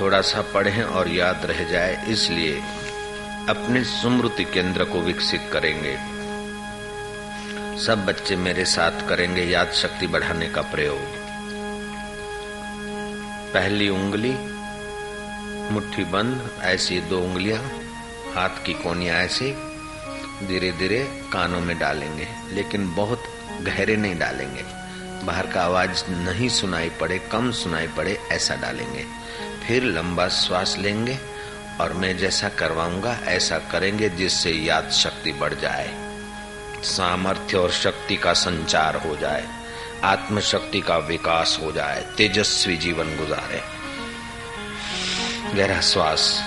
[0.00, 2.60] थोड़ा सा पढ़ें और याद रह जाए, इसलिए
[3.48, 5.96] अपने सुमृति केंद्र को विकसित करेंगे।
[7.76, 11.18] सब बच्चे मेरे साथ करेंगे याद शक्ति बढ़ाने का प्रयोग।
[13.54, 14.32] पहली उंगली,
[15.74, 17.62] मुट्ठी बंद, ऐसी दो उंगलियाँ,
[18.34, 19.52] हाथ की कोनिया ऐसी
[20.46, 20.98] धीरे धीरे
[21.32, 23.24] कानों में डालेंगे, लेकिन बहुत
[23.62, 24.64] गहरे नहीं डालेंगे।
[25.26, 29.04] बाहर का आवाज़ नहीं सुनाई पड़े, कम सुनाई पड़े, ऐसा डालेंगे।
[29.70, 31.18] फिर लंबा श्वास लेंगे
[31.80, 35.90] और मैं जैसा करवाऊँगा, ऐसा करेंगे जिससे याद शक्ति बढ़ जाए।
[36.82, 39.46] सामर्थ्य और शक्ति का संचार हो जाए,
[40.04, 43.62] आत्मशक्ति का विकास हो जाए, तेजस्वी जीवन गुजारे।
[45.54, 46.42] गहरा श्वास।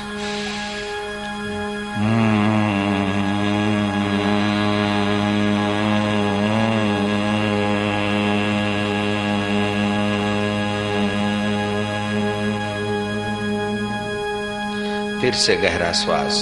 [15.33, 16.35] फिर से गहरा श्वास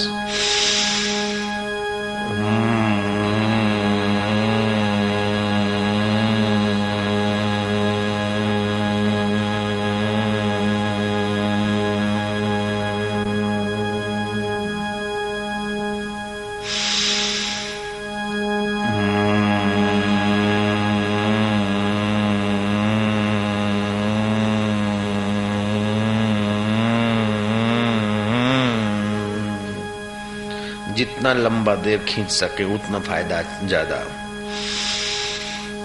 [31.21, 33.97] जितना लंबा देर खींच सके, उतना फ़ायदा ज़्यादा।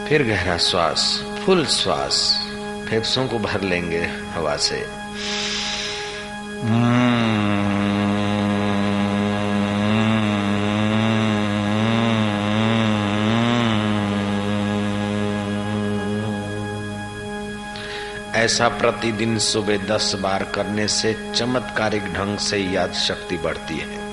[0.09, 1.03] फिर गहरा श्वास,
[1.45, 2.21] फुल श्वास
[2.89, 4.01] फेफड़ों को भर लेंगे
[4.33, 4.79] हवा से।
[18.37, 24.06] ऐसा प्रतिदिन सुबह दस बार करने से चमत्कारिक ढंग से याद शक्ति बढ़ती है।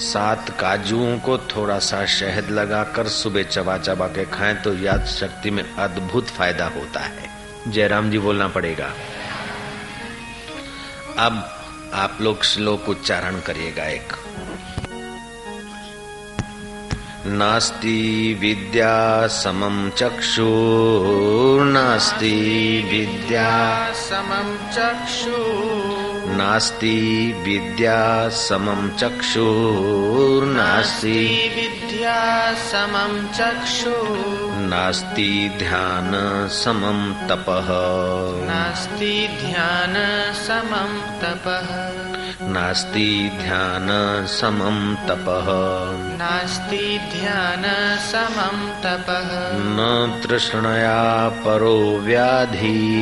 [0.00, 5.50] सात काजुओं को थोड़ा सा शहद लगाकर सुबह चबा चबा के खाएँ तो याद शक्ति
[5.50, 7.30] में अद्भुत फ़ायदा होता है।
[7.68, 8.92] जयराम जी, बोलना पड़ेगा।
[11.18, 11.62] अब
[11.94, 14.12] आप लोग श्लोक उच्चारण करिएगा एक।
[17.26, 20.46] नास्ति विद्या समम चक्षु
[21.64, 22.36] नास्ति
[22.90, 25.69] विद्या समम चक्षु
[26.40, 29.50] नास्ति विद्या समं चक्षुर्नास्ति।
[31.56, 33.90] विद्या समं चक्षु
[34.60, 36.12] नास्ति ध्यान
[36.48, 37.68] समं तपः।
[38.46, 39.94] नास्ति ध्यान
[40.34, 41.68] समं तपः।
[42.48, 43.88] नास्ति ध्यान
[44.26, 45.89] समं तपः।
[46.22, 47.62] नास्ति ध्यान
[47.98, 52.96] समं तपः। न तृष्णया परो व्याधि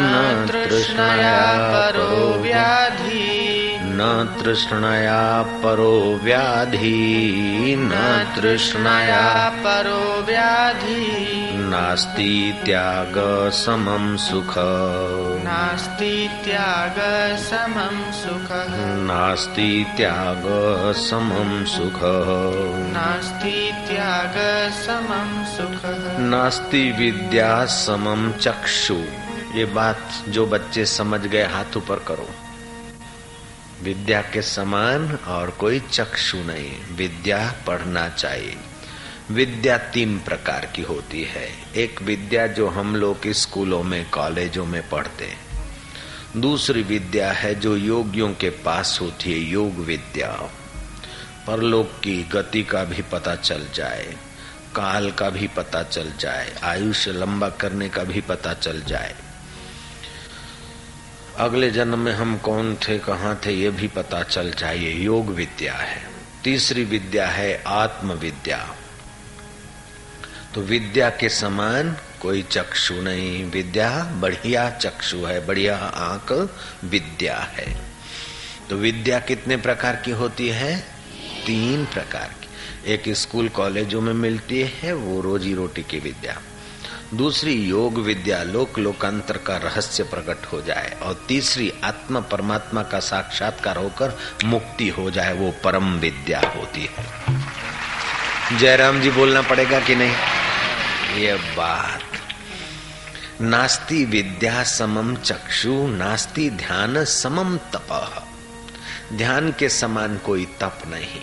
[0.00, 3.48] न तृष्णया परो व्याधि।
[3.82, 7.90] न तृष्णया परो व्याधि न
[8.36, 13.14] तृष्णया परो व्याधि। नास्ति त्याग
[13.50, 14.54] समं सुख
[15.52, 16.94] नास्ति त्याग
[17.36, 20.42] समं सुखः। नास्ति त्याग
[20.96, 22.00] समं सुख।
[22.92, 24.34] नास्ति त्याग
[24.72, 28.94] समं सुखः। नास्ति विद्या समम चक्षु।
[29.54, 29.98] ये बात
[30.28, 32.28] जो बच्चे समझ गए हाथ ऊपर करो।
[33.82, 38.56] विद्या के समान और कोई चक्षु नहीं। विद्या पढ़ना चाहिए।
[39.32, 44.88] विद्या तीन प्रकार की होती है। एक विद्या जो हम लोग स्कूलों में, कॉलेजों में
[44.88, 45.38] पढ़ते हैं।
[46.36, 50.50] दूसरी विद्या है जो योगियों के पास होती है, योग विद्या।
[51.46, 54.16] परलोक की गति का भी पता चल जाए,
[54.76, 59.14] काल का भी पता चल जाए, आयुष्य लंबा करने का भी पता चल जाए।
[61.38, 65.74] अगले जन्म में हम कौन थे, कहाँ थे, ये भी पता चल जाए योग विद्या
[65.74, 66.10] है।
[66.44, 68.74] तीसरी विद्या है आत्म विद्या
[70.54, 76.50] तो विद्या के समान कोई चक्षु नहीं। विद्या बढ़िया चक्षु है, बढ़िया आँख
[76.84, 77.82] विद्या है।
[78.70, 80.86] तो विद्या कितने प्रकार की होती है?
[81.46, 82.48] तीन प्रकार की।
[82.92, 86.40] एक स्कूल कॉलेजों में मिलती है, वो रोजी रोटी की विद्या।
[87.14, 93.00] दूसरी योग विद्या, लोक लोकांतर का रहस्य प्रकट हो जाए। और तीसरी आत्मा परमात्मा का
[93.00, 97.06] साक्षात्कार होकर मुक्ति हो जाए, वो परम विद्या होती है।
[98.58, 100.41] जयराम जी, बोलना पड़ेगा कि नहीं?
[101.12, 102.02] ये बात।
[103.40, 108.22] नास्ति विद्या समम चक्षु, नास्ति ध्यान समम तप।
[109.12, 111.20] ध्यान के समान कोई तप नहीं।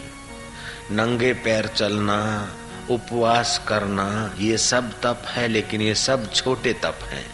[0.91, 2.51] नंगे पैर चलना,
[2.89, 7.25] उपवास करना, ये सब तप है, लेकिन ये सब छोटे तप हैं।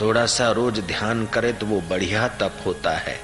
[0.00, 3.20] थोड़ा सा रोज ध्यान करे तो वो बढ़िया तप होता है।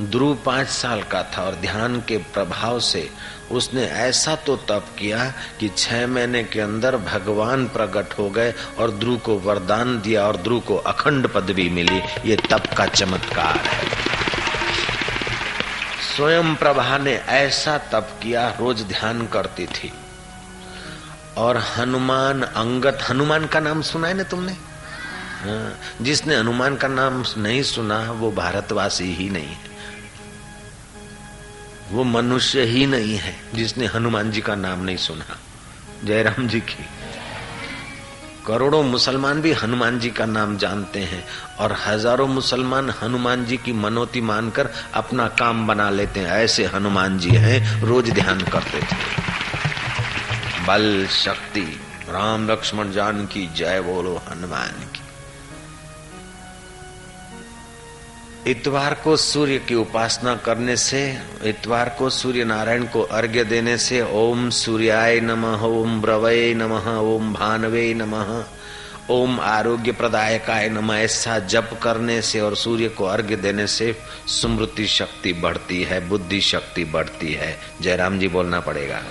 [0.00, 3.10] ध्रुव पाँच साल का था और ध्यान के प्रभाव से
[3.50, 8.90] उसने ऐसा तो तप किया कि छह महीने के अंदर भगवान प्रकट हो गए और
[8.90, 13.88] ध्रुव को वरदान दिया और ध्रुव को अखंड पदवी मिली। ये तप का चमत्कार है।
[16.16, 19.92] स्वयं प्रभा ने ऐसा तप किया रोज ध्यान करती थी।
[21.36, 24.52] और हनुमान अंगत हनुमान का नाम सुना है ना तुमने?
[25.42, 29.73] हाँ, जिसने हनुमान का नाम नहीं सुना वो भारतवासी ही नहीं है।
[31.90, 35.36] वो मनुष्य ही नहीं है जिसने हनुमान जी का नाम नहीं सुना।
[36.04, 36.84] जयराम जी की।
[38.46, 41.24] करोड़ों मुसलमान भी हनुमान जी का नाम जानते हैं
[41.58, 47.18] और हज़ारों मुसलमान हनुमान जी की मनोती मानकर अपना काम बना लेते हैं। ऐसे हनुमान
[47.18, 48.96] जी हैं, रोज ध्यान करते थे।
[50.66, 54.93] बल शक्ति, राम लक्ष्मण जान की जय बोलो हनुमान।
[58.46, 64.02] इतवार को सूर्य की उपासना करने से, इतवार को सूर्य नारायण को अर्घ्य देने से,
[64.02, 68.44] ओम सूर्याय नमः, ओम ब्रवय नमः, ओम भानवे नमः,
[69.10, 73.96] ओम आरोग्य प्रदायकाय नमः, ऐसा जप करने से और सूर्य को अर्घ्य देने से
[74.26, 79.02] स्मृति शक्ति बढ़ती है, बुद्धि शक्ति बढ़ती है। जयराम जी बोलना पड़ेगा।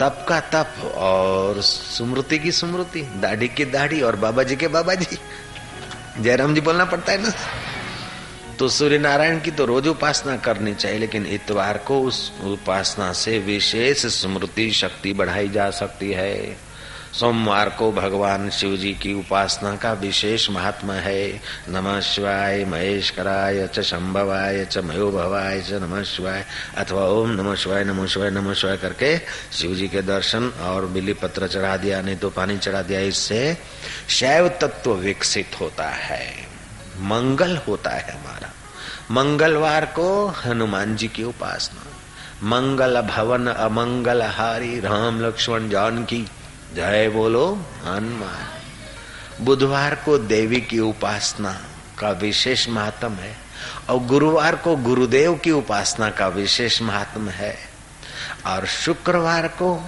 [0.00, 4.94] तप का तप और स्मृति की स्मृति, दाढ़ी की दाढ़ी और बाबा जी के बाबा
[4.94, 5.18] जी।
[6.20, 7.32] जयराम जी बोलना पड़ता है ना?
[8.58, 13.38] तो सूर्य नारायण की तो रोज उपासना करनी चाहिए, लेकिन इतवार को उस उपासना से
[13.38, 16.56] विशेष स्मृति शक्ति बढ़ाई जा सकती है।
[17.12, 23.80] सोमवार को भगवान शिव जी की उपासना का विशेष महात्मा है। नमः शिवाय, महेशकराय च,
[23.80, 26.44] शंभवाय च मयो भवाय च, नमः शिवाय
[26.78, 29.18] अथवा ओम नमः शिवाय नमः शिवाय नमः शिवाय करके
[29.52, 33.58] शिव जी के दर्शन और बिली पत्र चढ़ा दिया, नहीं तो पानी चढ़ा दिया। इससे
[34.08, 36.46] शैव तत्व विकसित होता है।
[36.98, 38.50] मंगल होता है हमारा।
[39.10, 41.80] मंगलवार को हनुमान जी की उपासना।
[42.48, 46.26] मंगल भवन अमंगल हारी राम लक्ष्मण जान की
[46.74, 47.46] जय बोलो,
[47.84, 51.52] हनुमान। बुधवार को देवी की उपासना
[51.98, 53.36] का विशेष महात्म है,
[53.90, 57.56] और गुरुवार को गुरुदेव की उपासना का विशेष महात्म है,
[58.46, 59.78] और शुक्रवार को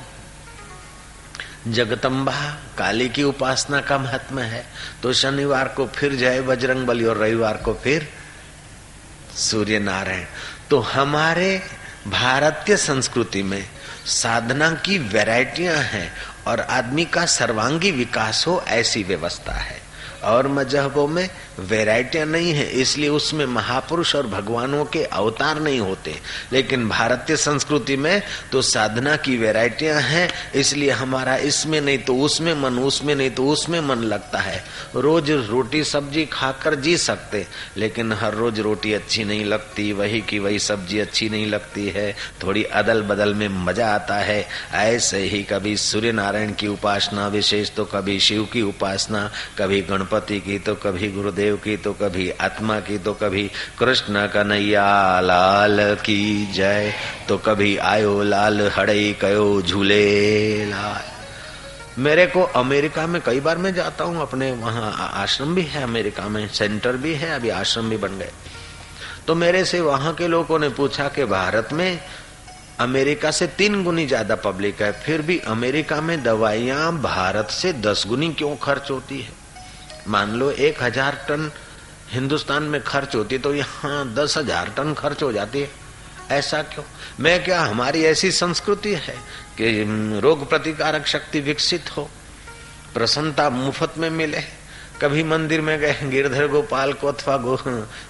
[1.69, 2.33] जगतम्बा
[2.79, 4.65] काली की उपासना का महात्म है
[5.03, 8.09] तो शनिवार को फिर जय बजरंग बली और रविवार को फिर
[9.37, 10.25] सूर्य नारायण।
[10.71, 11.63] तो हमारे
[12.09, 13.65] भारतीय संस्कृति में
[14.07, 16.11] साधना की वैरायटियाँ हैं
[16.47, 19.83] और आदमी का सर्वांगी विकास हो ऐसी व्यवस्था है।
[20.25, 21.31] और मजहबों में
[21.61, 26.15] वेराइटियाँ नहीं है, इसलिए उसमें महापुरुष और भगवानों के अवतार नहीं होते।
[26.53, 28.23] लेकिन भारतीय संस्कृति में
[28.53, 33.47] तो साधना की वेराइटियाँ हैं, इसलिए हमारा इसमें नहीं तो उसमें मन, उसमें नहीं तो
[33.47, 34.63] उसमें मन लगता है।
[34.97, 37.47] रोज रोटी सब्ज़ी खाकर जी सकते,
[37.77, 42.13] लेकिन हर रोज रोटी अच्छी नहीं लगती, वही की वही सब्ज़ी अच्छी नहीं लगती है।
[42.43, 47.71] थोड़ी अदल बदल में मज़ा आता है, ऐसे ही कभी सूर्य नारायण की उपासना, विशेष
[47.71, 52.31] तो कभी शिव की उपासना, कभी गणपति की तो कभी गुरुदेव देव की तो कभी,
[52.41, 56.93] आत्मा की तो कभी, कृष्ण कन्हैया लाल की जय
[57.29, 61.13] तो कभी आयो लाल, हड़ई कयो झूले लाल।
[61.99, 66.29] मेरे को अमेरिका में कई बार मैं जाता हूँ, अपने वहाँ आश्रम भी है अमेरिका
[66.29, 68.31] में, सेंटर भी है, अभी आश्रम भी बन गए।
[69.27, 72.01] तो मेरे से वहाँ के लोगों ने पूछा कि भारत में
[72.81, 78.05] अमेरिका से तीन गुनी ज़्यादा पब्लिक है, फिर भी अमेरिका में दवाइयाँ भारत से दस
[78.09, 79.44] गुनी क्यों खर्च होती है?
[80.09, 81.51] मान लो एक हज़ार टन
[82.11, 85.71] हिंदुस्तान में खर्च होती तो यहाँ दस हज़ार टन खर्च हो जाती है।
[86.31, 86.85] ऐसा क्यों?
[87.21, 89.15] मैं क्या, हमारी ऐसी संस्कृति है
[89.59, 92.09] कि रोग प्रतिकारक शक्ति विकसित हो,
[92.95, 94.43] प्रसन्नता मुफ़्त में मिले
[95.05, 97.57] कभी मंदिर में गए गिरधर गोपाल को अथवा गो,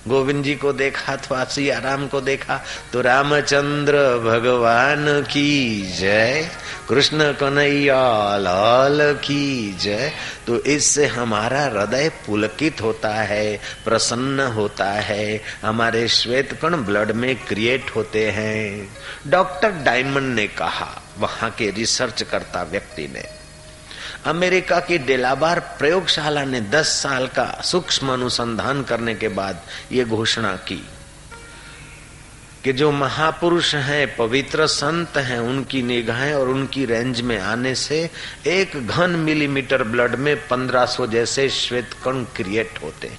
[0.09, 2.61] गोविंद जी को देखा अथवा सिया राम को देखा
[2.93, 6.49] तो रामचंद्र भगवान की जय
[6.89, 10.13] कृष्ण कन्हैया लाल की जय
[10.47, 17.35] तो इससे हमारा हृदय पुलकित होता है प्रसन्न होता है। हमारे श्वेत कण ब्लड में
[17.37, 18.89] क्रिएट होते हैं।
[19.27, 23.34] डॉक्टर डायमंड ने कहा वहाँ के रिसर्च करता व्यक्ति ने
[24.27, 29.61] अमेरिका की डेलाबार प्रयोगशाला ने 10 साल का सूक्ष्म अनुसंधान करने के बाद
[29.93, 30.89] ये घोषणा की
[32.65, 38.11] कि जो महापुरुष हैं, पवित्र संत हैं, उनकी निगाहें और उनकी रेंज में आने से
[38.47, 43.11] एक घन मिलीमीटर ब्लड में 1500 जैसे श्वेत कण क्रिएट होते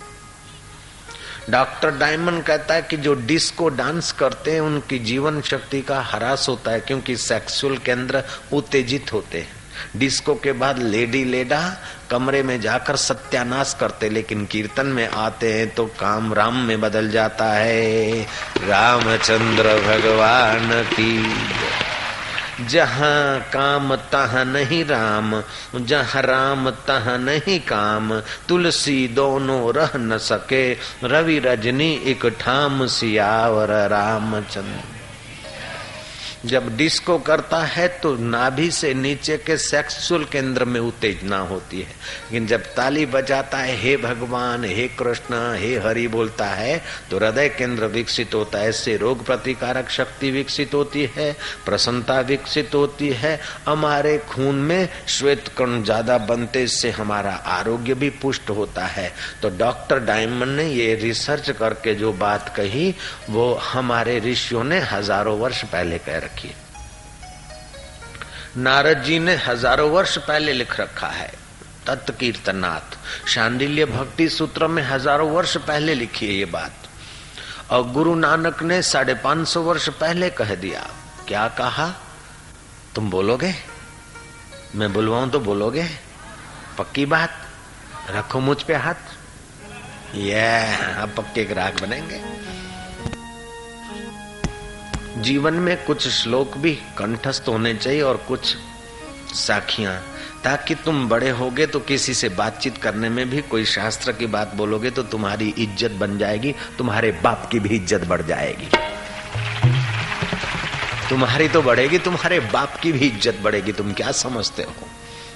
[1.49, 6.49] डॉक्टर डायमंड कहता है कि जो डिस्को डांस करते हैं, उनकी जीवन शक्ति का हरास
[6.49, 9.64] होता है, क्योंकि सेक्सुअल केंद्र उत्तेजित होते हैं।
[9.95, 11.61] डिस्को के बाद लेडी लेडा,
[12.09, 17.09] कमरे में जाकर सत्यानाश करते, लेकिन कीर्तन में आते हैं तो काम राम में बदल
[17.09, 18.21] जाता है।
[18.67, 21.33] रामचंद्र भगवान की
[22.69, 25.41] जहाँ काम तहाँ नहीं राम,
[25.81, 33.71] जहाँ राम तहाँ नहीं काम, तुलसी दोनों रह न सके, रवि रजनी एक ठाम सियावर
[33.89, 34.94] रामचंद्र।
[36.45, 41.87] जब डिस्को करता है तो नाभि से नीचे के सेक्सुअल केंद्र में उत्तेजना होती है।
[41.87, 46.77] लेकिन जब ताली बजाता है, हे भगवान, हे कृष्ण, हे हरि बोलता है
[47.11, 51.31] तो हृदय केंद्र विकसित होता है, इससे रोग प्रतिकारक शक्ति विकसित होती है,
[51.65, 58.09] प्रसन्नता विकसित होती है। हमारे खून में श्वेत कण ज़्यादा बनते, इससे हमारा आरोग्य भी
[58.21, 59.11] पुष्ट होता है।
[59.41, 62.93] तो डॉक्टर डायमंड ने ये रिसर्च करके जो बात कही,
[63.29, 66.53] वो हमारे ऋषियों ने हज़ारों वर्ष पहले कह रखी रखी
[68.57, 71.31] नारद जी ने हज़ारों वर्ष पहले लिख रखा है
[71.87, 76.73] तत्व कीर्तनाथ शांडिल्य भक्ति सूत्र में हज़ारों वर्ष पहले लिखी है ये बात।
[77.71, 80.81] और गुरु नानक ने साढ़े पाँच सौ वर्ष पहले कह दिया,
[81.27, 81.87] क्या कहा?
[82.95, 83.53] तुम बोलोगे?
[84.75, 85.87] मैं बुलवाऊं तो बोलोगे?
[86.77, 87.31] पक्की बात?
[88.09, 88.95] रखो मुझ पे हाथ?
[90.15, 90.43] ये
[90.95, 92.21] अब पक्के ग्राहक बनेंगे।
[95.17, 98.55] जीवन में कुछ श्लोक भी कंठस्थ होने चाहिए और कुछ
[99.35, 99.93] साखियाँ।
[100.43, 104.53] ताकि तुम बड़े होगे तो किसी से बातचीत करने में भी कोई शास्त्र की बात
[104.55, 108.69] बोलोगे तो तुम्हारी इज़्ज़त बन जाएगी, तुम्हारे बाप की भी इज़्ज़त बढ़ जाएगी।
[111.09, 114.87] तुम्हारी तो बढ़ेगी, तुम्हारे बाप की भी इज़्ज़त बढ़ेगी, तुम क्या समझते हो?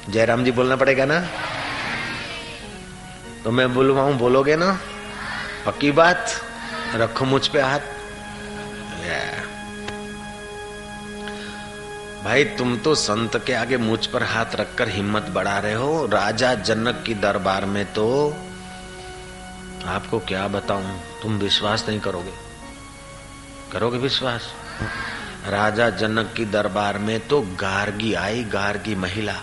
[0.09, 1.19] जयराम जी बोलना पड़ेगा ना?
[3.43, 4.79] तो मैं बुलवाऊं, बोलोगे ना?
[5.65, 6.41] पक्की बात?
[6.95, 7.79] रखो मुझ पे हाथ।
[12.23, 16.53] भाई, तुम तो संत के आगे मुझ पर हाथ रखकर हिम्मत बढ़ा रहे हो। राजा
[16.53, 18.35] जनक की दरबार में तो
[19.85, 20.99] आपको क्या बताऊँ?
[21.21, 22.33] तुम विश्वास नहीं करोगे।
[23.71, 24.41] करोगे विश्वास?
[25.47, 29.35] राजा जनक की दरबार में तो गार्गी आई, गार्गी महिला।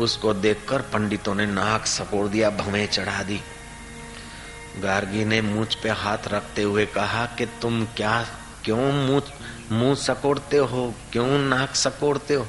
[0.00, 3.40] उसको देखकर पंडितों ने नाक सपोड़ दिया, भवे चढ़ा दी।
[4.78, 8.26] गार्गी ने मुझ पे हाथ रखते हुए कहा कि तुम क्या,
[8.64, 9.22] क्यों मुझ
[9.72, 12.46] मुँह सकोड़ते हो, क्यों नाक सकोड़ते हो?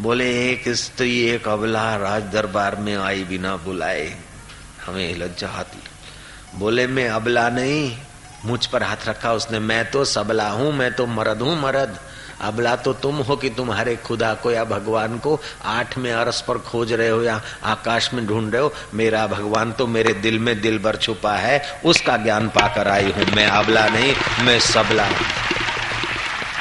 [0.00, 4.16] बोले, एक स्त्री, एक अबला राज दरबार में आई बिना बुलाए,
[4.86, 5.78] हमें लज्जा आती
[6.58, 7.96] बोले, मैं अबला नहीं,
[8.44, 11.98] मुझ पर हाथ रखा उसने। मैं तो सबला हूँ, मैं तो मरद हूँ, मरद।
[12.40, 15.40] अबला तो तुम हो कि तुम्हारे खुदा को या भगवान को?
[15.64, 18.72] आठ में अरस पर खोज रहे हो या आकाश में ढूंढ रहे हो?
[18.94, 23.26] मेरा भगवान तो मेरे दिल में दिल भर छुपा है, उसका ज्ञान पाकर आई हूँ।
[23.26, 24.14] मैं अबला नहीं,
[24.44, 25.08] मैं सबला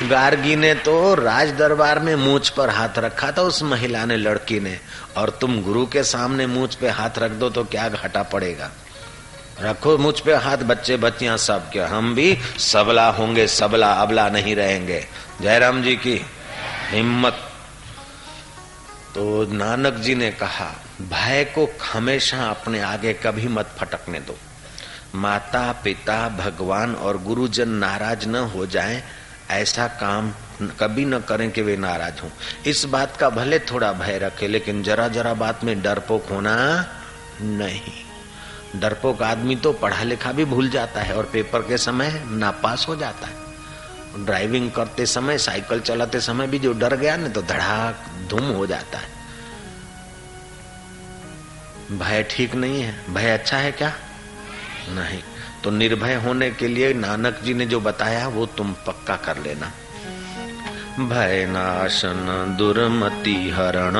[0.04, 4.60] गार्गी ने तो राज दरबार में मूछ पर हाथ रखा था उस महिला ने, लड़की
[4.60, 4.80] ने।
[5.18, 8.72] और तुम गुरु के सामने मूछ पे हाथ रख दो तो क्या घाटा पड़ेगा?
[9.62, 14.56] रखो मुझ पे हाथ, बच्चे बच्चियाँ सब के। हम भी सबला होंगे, सबला अबला नहीं
[14.56, 15.08] रहेंगे।
[15.42, 16.26] जयराम जी की
[16.90, 17.34] हिम्मत।
[19.16, 24.38] तो नानक जी ने कहा, भय को हमेशा अपने आगे कभी मत फटकने दो।
[25.16, 29.04] माता, पिता, भगवान और गुरुजन नाराज़ न हो जाएँ।
[29.52, 30.34] ऐसा काम
[30.80, 32.30] कभी न करें कि वे नाराज़ हों।
[32.66, 36.86] इस बात का भले थोड़ा भय रखे, लेकिन जरा जरा बात में डरपोक होना
[37.42, 42.86] नहीं। डरपोक आदमी तो पढ़ा लिखा भी भूल जाता है और पेपर के समय नापास
[42.88, 47.42] हो जाता है। ड्राइविंग करते समय, साइकिल चलाते समय भी जो डर गया ना तो
[47.42, 49.22] धड़ाक, धूम हो जाता है।
[52.00, 53.94] भय ठीक नहीं है। भय अच्छा है क्या?
[54.90, 55.24] नहीं।
[55.64, 59.72] तो निर्भय होने के लिए नानक जी ने जो बताया वो तुम पक्का कर लेना।
[61.00, 63.96] भय नाशन दुर्मति हरण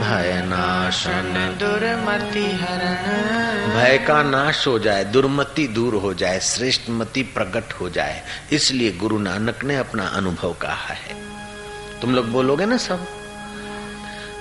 [0.00, 7.22] भय नाशन दुर्मति हरण। भय का नाश हो जाए दुर्मति दूर हो जाए श्रेष्ठ मति
[7.22, 8.22] प्रकट हो जाए
[8.52, 11.16] इसलिए गुरु नानक ने अपना अनुभव कहा है।
[12.00, 13.06] तुम लोग बोलोगे ना सब?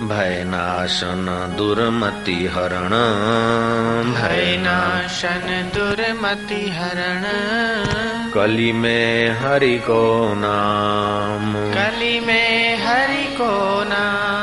[0.08, 2.90] भय नाशन दुर्मति हरण।
[4.14, 7.24] भय नाशन दुर्मति हरण।
[8.32, 14.43] कली में हरि को नाम। कली में हरि को नाम।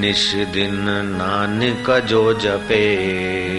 [0.00, 2.96] निश दिन नानक जो जपे।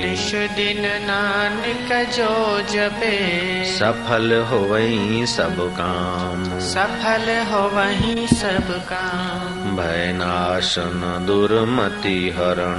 [0.09, 9.75] निश दिन नानक जो जपे। सफल हो वही सब काम। सफल हो वही सब काम।
[9.77, 12.77] भय नाशन दुर्मति हरण।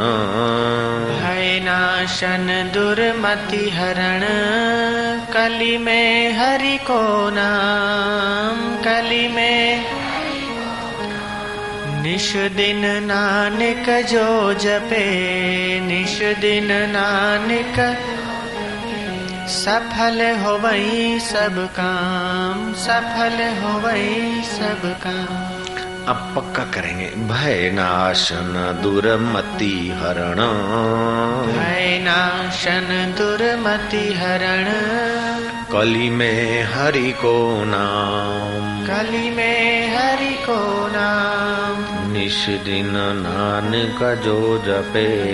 [1.20, 4.20] भय नाशन दुर्मति हरण।
[5.32, 10.01] कली में हरि को नाम। कली में
[12.02, 15.04] निश दिन नानक जो जपे
[15.80, 17.96] निश दिन नानक
[19.48, 25.52] सफल हो वही सब काम सफल हो वही सब काम।
[26.08, 30.36] अब पक्का करेंगे। भय नाशन दुर्मति हरण।
[31.52, 34.64] भय नाशन दुर्मति हरण।
[35.72, 41.61] कली में हरि को नाम। कली में हरि को नाम।
[42.12, 45.24] निश दिन नानक जो जपे।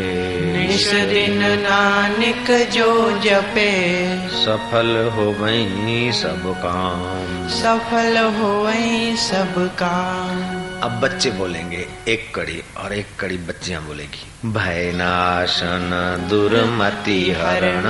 [0.58, 10.58] निश दिन नानक जो जपे। सफल हो वही सब काम। सफल हो वही सब काम।
[10.82, 15.90] अब बच्चे बोलेंगे एक कड़ी और एक कड़ी बच्चियाँ बोलेगी। भय नाशन
[16.30, 17.82] दुर्मति हरण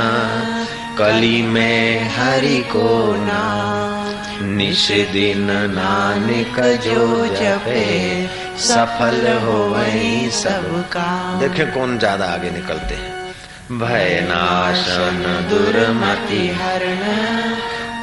[0.99, 3.89] कली में हरि को नाम।
[4.45, 11.07] निश दिन नानक जो जपे। सफल हो वही सबका।
[11.41, 13.17] देखे कौन ज़्यादा आगे निकलते हैं।
[13.79, 15.19] भय नाशन
[15.51, 17.03] दुर्मति हरण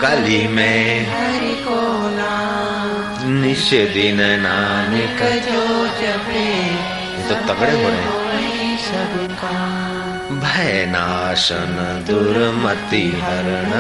[0.02, 1.82] कली में हरि को
[3.32, 5.64] निश दिन नानक। जो
[6.00, 8.70] जपे ये तो तगड़े हो रहे हैं। वही
[10.40, 11.76] भय नाशन
[12.08, 13.72] दुर्मति हरण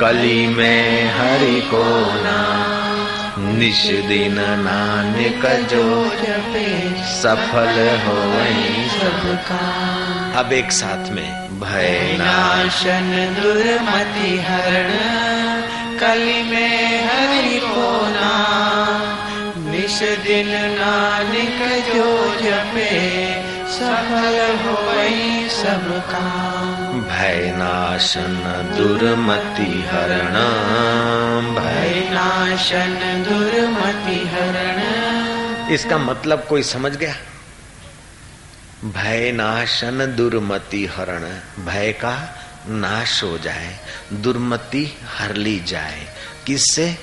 [0.00, 1.84] कली में हरि को
[2.24, 2.95] नाम।
[3.38, 5.84] निश दिन नानक जो
[6.20, 6.68] जपे
[7.14, 7.74] सफल
[8.04, 14.88] हो वही सब अब एक साथ में भय नाशन दुर्मति हरण
[16.00, 21.60] कली में हरि को नाम निश दिन नानक
[21.92, 22.08] जो
[22.40, 22.90] जपे
[23.76, 25.48] सफल हो वही
[27.16, 30.34] सब काम भय नाशन दुर्मति हरण
[31.54, 34.96] भय भय नाशन दुर्मति हरण
[35.74, 37.16] इसका मतलब कोई समझ गया?
[38.84, 41.22] भय नाशन दुर्मति हरण।
[41.64, 43.78] भय का नाश हो जाए
[44.12, 46.06] दुर्मति हर ली जाए।
[46.46, 46.98] किससे?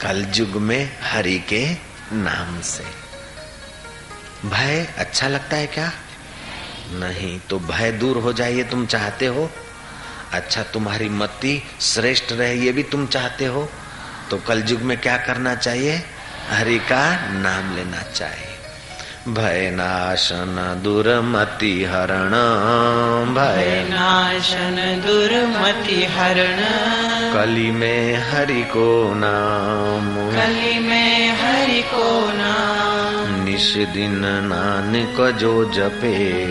[0.00, 1.76] कलयुग में हरि के
[2.12, 2.84] नाम से।
[4.48, 5.92] भय अच्छा लगता है क्या?
[6.92, 9.50] नहीं तो भय दूर हो जाए तुम चाहते हो।
[10.32, 13.68] अच्छा तुम्हारी मति श्रेष्ठ रहे, ये भी तुम चाहते हो।
[14.30, 16.02] तो कल युग में क्या करना चाहिए?
[16.50, 18.51] हरि का नाम लेना चाहिए।
[19.28, 22.30] भय नाशन दुर्मति हरण।
[23.34, 26.56] भय नाशन दुर्मति हरण।
[27.34, 36.42] कली में हरि को नाम। कली में हरि को नाम। निश दिन नानक जो जपे।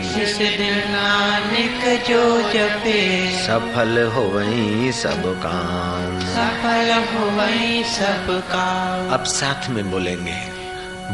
[0.00, 9.14] जिस दिन नानक जो जपे। सफल हो वही सब काम। सफल हो वही सब काम।
[9.14, 10.59] अब साथ में बोलेंगे।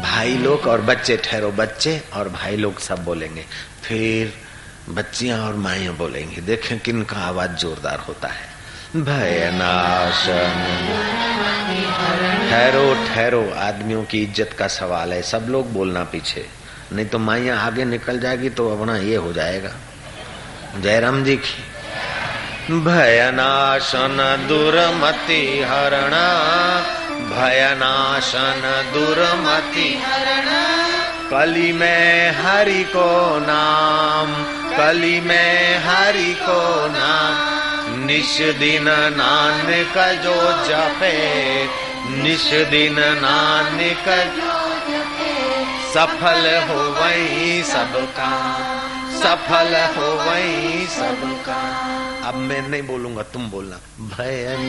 [0.01, 3.45] भाई लोग और बच्चे, ठहरो बच्चे, और भाई लोग सब बोलेंगे।
[3.83, 4.33] फिर
[4.89, 8.55] बच्चियाँ और माइयाँ बोलेंगी, देखें किन का आवाज़ जोरदार होता है।
[8.95, 10.53] भय नाशन
[12.49, 16.45] ठहरो ठहरो, आदमियों की इज़्ज़त का सवाल है, सब लोग बोलना पीछे।
[16.93, 19.71] नहीं तो माइयाँ आगे निकल जाएगी तो अपना ये हो जाएगा।
[20.79, 26.13] जयराम जी की। भयनाशन, दुर्मति हरण।
[27.37, 28.61] भयनाशन
[28.93, 29.89] दुर्मति।
[31.31, 34.33] कली में हरि को नाम,
[34.71, 40.35] कली में हरि को नाम। निश दिन नानक जो
[40.67, 41.17] जपे
[42.13, 44.07] निश दिन नानक
[45.93, 48.31] सफल हो वही सबका
[49.17, 51.59] सफल हो वही सबका
[52.27, 54.63] अब मैं नहीं बोलूँगा, तुम बोलना। भयन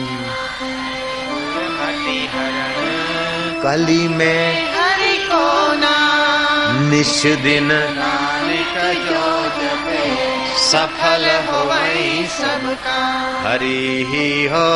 [3.63, 5.59] कली में हरि को
[6.89, 7.69] निश दिन
[10.57, 14.69] सफल हो वही सब काम हरि ही हो।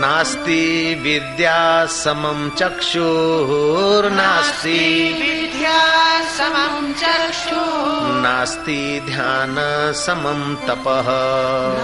[0.00, 3.38] नास्ति विद्या समम चक्षुर्नास्ति।
[5.20, 7.56] विद्या समं चक्षु।
[8.22, 9.56] नास्ति ध्यान
[9.92, 11.04] समम तपः।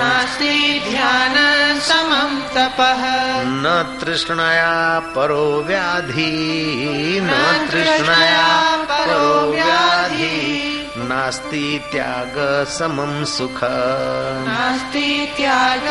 [0.05, 1.35] नास्ति ध्यान
[1.81, 3.03] समं तपः।
[3.45, 10.63] न तृष्णया परो व्याधि। न तृष्णया परो व्याधि।
[10.97, 12.35] नास्ति त्याग
[12.69, 15.85] समम सुख। नास्ति त्याग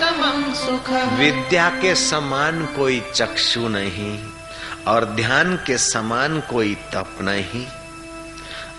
[0.00, 4.18] समं सुख। विद्या के समान कोई चक्षु नहीं
[4.88, 7.66] और ध्यान के समान कोई तप नहीं।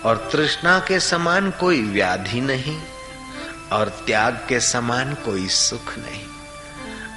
[0.04, 2.82] और तृष्णा के समान कोई व्याधि नहीं
[3.72, 6.26] और त्याग के समान कोई सुख नहीं।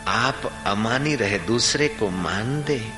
[0.08, 2.91] आप अमानी रहे, दूसरे को मान दे।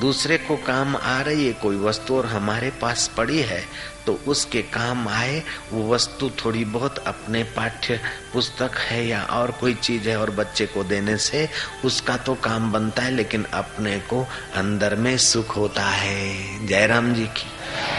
[0.00, 3.64] दूसरे को काम आ रही है, कोई वस्तु और हमारे पास पड़ी है
[4.06, 8.00] तो उसके काम आए। वो वस्तु थोड़ी बहुत अपने पाठ्य
[8.32, 11.48] पुस्तक है या और कोई चीज़ है और बच्चे को देने से
[11.84, 17.26] उसका तो काम बनता है, लेकिन अपने को अंदर में सुख होता है। जयराम जी
[17.26, 17.48] की।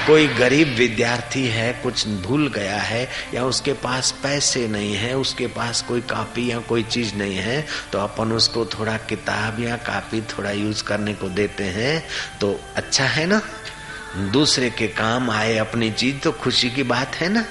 [0.08, 5.48] कोई गरीब विद्यार्थी है, कुछ भूल गया है या उसके पास पैसे नहीं है, उसके
[5.48, 10.22] पास कोई कॉपी या कोई चीज़ नहीं है तो अपन उसको थोड़ा किताब या कॉपी
[10.30, 12.04] थोड़ा यूज़ करने को देते हैं
[12.42, 13.42] तो अच्छा है ना?
[14.18, 17.46] दूसरे के काम आए अपनी चीज़ तो खुशी की बात है ना?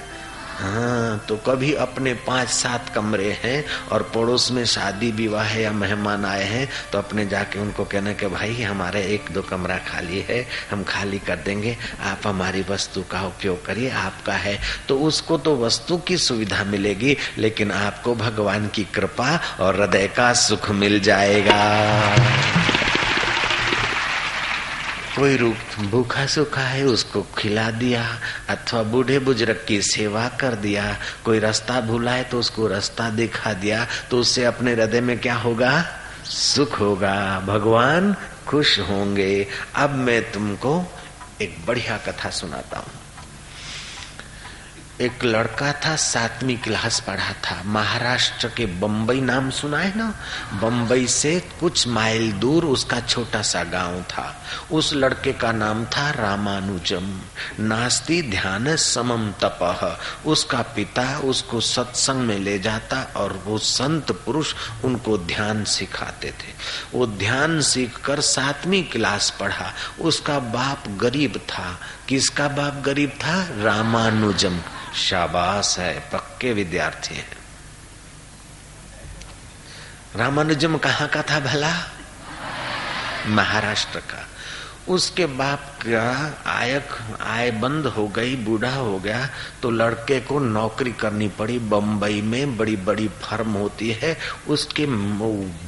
[0.61, 5.73] हाँ तो कभी अपने पाँच सात कमरे हैं और पड़ोस में शादी, विवाह है या
[5.73, 10.21] मेहमान आए हैं तो अपने जाके उनको कहना कि भाई, हमारे एक दो कमरा खाली
[10.29, 15.39] है, हम खाली कर देंगे। आप हमारी वस्तु का उपयोग करिए, आपका है। तो उसको
[15.39, 21.01] तो वस्तु की सुविधा मिलेगी, लेकिन आपको भगवान की कृपा और हृदय का सुख मिल
[21.01, 21.61] जाएगा।
[25.21, 28.05] कोई रूप भूखा सूखा है, उसको खिला दिया,
[28.49, 33.53] अथवा बूढ़े बुज़ुर्ग की सेवा कर दिया, कोई रास्ता भूला है तो उसको रास्ता दिखा
[33.53, 35.73] दिया तो उससे अपने हृदय में क्या होगा?
[36.25, 38.15] सुख होगा। भगवान
[38.47, 40.73] खुश होंगे। अब मैं तुमको
[41.43, 43.00] एक बढ़िया कथा सुनाता हूँ।
[45.01, 50.15] एक लड़का था, सातवीं क्लास पढ़ा था। महाराष्ट्र के बम्बई नाम सुना है ना?
[50.53, 56.11] बम्बई से कुछ माइल दूर उसका छोटा सा गाँव था। उस लड़के का नाम था
[56.11, 57.21] रामानुजम।
[57.61, 59.99] नास्ती ध्यान समम तपह
[60.31, 66.53] उसका पिता उसको सत्संग में ले जाता और वो संत पुरुष उनको ध्यान सिखाते थे।
[66.95, 71.81] वो ध्यान सीख कर सातवीं क्लास पढ़ा। उसका बाप गरीब था।
[72.11, 73.49] किसका बाप गरीब था?
[73.63, 74.61] रामानुजम।
[74.95, 77.27] शाबाश है, पक्के विद्यार्थी है।
[80.17, 81.77] रामानुजम कहाँ का था भला?
[83.27, 84.27] महाराष्ट्र का।
[84.89, 86.89] उसके बाप का आयक
[87.21, 89.29] आय बंद हो गई, बूढ़ा हो गया
[89.63, 94.17] तो लड़के को नौकरी करनी पड़ी। बम्बई में बड़ी बड़ी फर्म होती है,
[94.49, 94.87] उसके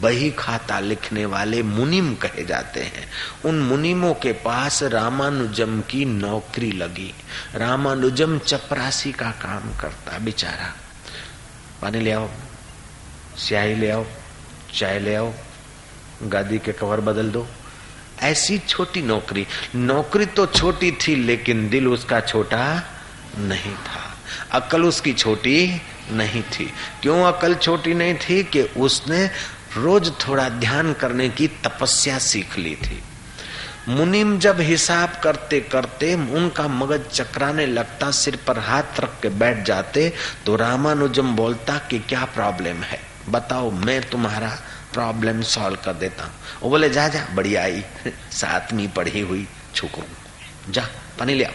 [0.01, 3.07] बही खाता लिखने वाले मुनिम कहे जाते हैं।
[3.45, 7.13] उन मुनिमों के पास रामानुजम की नौकरी लगी।
[7.55, 10.75] रामानुजम चपरासी का काम करता बेचारा।
[11.83, 12.29] पानी ले आओ,
[13.39, 14.05] स्याही ले आओ,
[14.75, 15.33] चाय ले आओ,
[16.23, 17.47] गादी के कवर बदल दो।
[18.23, 22.83] ऐसी छोटी नौकरी। नौकरी तो छोटी थी, लेकिन दिल उसका छोटा
[23.39, 24.19] नहीं था।
[24.53, 28.43] अकल उसकी छोटी नहीं थी। क्यों अकल छोटी नहीं थी?
[28.43, 29.31] कि उसने
[29.77, 33.03] रोज थोड़ा ध्यान करने की तपस्या सीख ली थी।
[33.89, 39.65] मुनिम जब हिसाब करते करते उनका मगज चकराने लगता, सिर पर हाथ रख के बैठ
[39.65, 40.13] जाते
[40.47, 43.01] तो रामानुजम बोलता कि क्या प्रॉब्लम है?
[43.29, 44.59] बताओ, मैं तुम्हारा
[44.93, 47.85] प्रॉब्लम सॉल्व कर देता। हूँ वो बोले, जा जा, बढ़िया आई।
[48.33, 50.03] सातवीं पढ़ी हुई छुको
[50.71, 50.87] जा,
[51.19, 51.47] पानी ले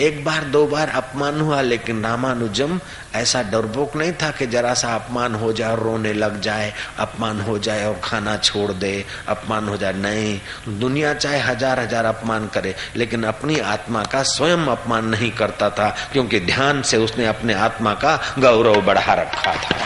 [0.00, 2.80] एक बार, दो बार अपमान हुआ, लेकिन रामानुजम
[3.14, 7.58] ऐसा डरपोक नहीं था कि जरा सा अपमान हो जाए, रोने लग जाए, अपमान हो
[7.58, 12.74] जाए और खाना छोड़ दे, अपमान हो जाए। नहीं, दुनिया चाहे हज़ार हज़ार अपमान करे,
[12.96, 17.94] लेकिन अपनी आत्मा का स्वयं अपमान नहीं करता था, क्योंकि ध्यान से उसने अपने आत्मा
[17.94, 19.78] का गौरव बढ़ा रखा था।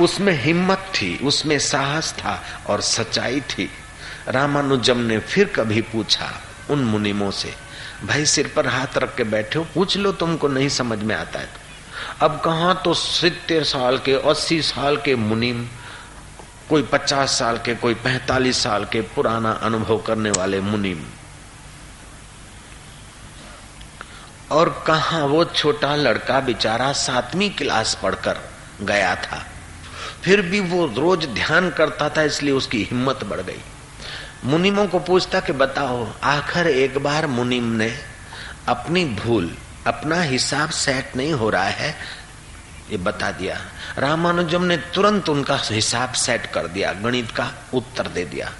[0.00, 3.70] उसमें हिम्मत थी, उसमें साहस था और सच्चाई थी।
[4.28, 7.54] रामानुजम ने फिर कभी पूछा उन मुनिमों से,
[8.04, 11.38] भाई, सिर पर हाथ रख के बैठे हो, पूछ लो तुमको नहीं समझ में आता
[11.38, 11.60] है तो।
[12.26, 15.66] अब कहा तो सितर साल के, अस्सी साल के मुनिम,
[16.68, 21.04] कोई पचास साल के, कोई पैतालीस साल के पुराना अनुभव करने वाले मुनिम?
[24.50, 28.38] और कहा वो छोटा लड़का बेचारा सातवीं क्लास पढ़कर
[28.80, 29.49] गया था?
[30.24, 33.60] फिर भी वो रोज ध्यान करता था, इसलिए उसकी हिम्मत बढ़ गई।
[34.44, 37.98] मुनिमों को पूछता कि बताओ, आखिर एक बार मुनिम ने
[38.68, 39.56] अपनी भूल,
[39.86, 41.94] अपना हिसाब सेट नहीं हो रहा है?
[42.90, 43.60] ये बता दिया।
[43.98, 48.52] रामानुजम ने तुरंत उनका हिसाब सेट कर दिया, गणित का उत्तर दे दिया।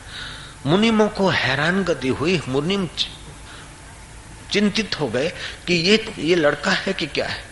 [0.66, 2.88] मुनिमों को हैरान गति हुई, मुनिम
[4.52, 5.32] चिंतित हो गए
[5.66, 7.49] कि ये ये लड़का है कि क्या है?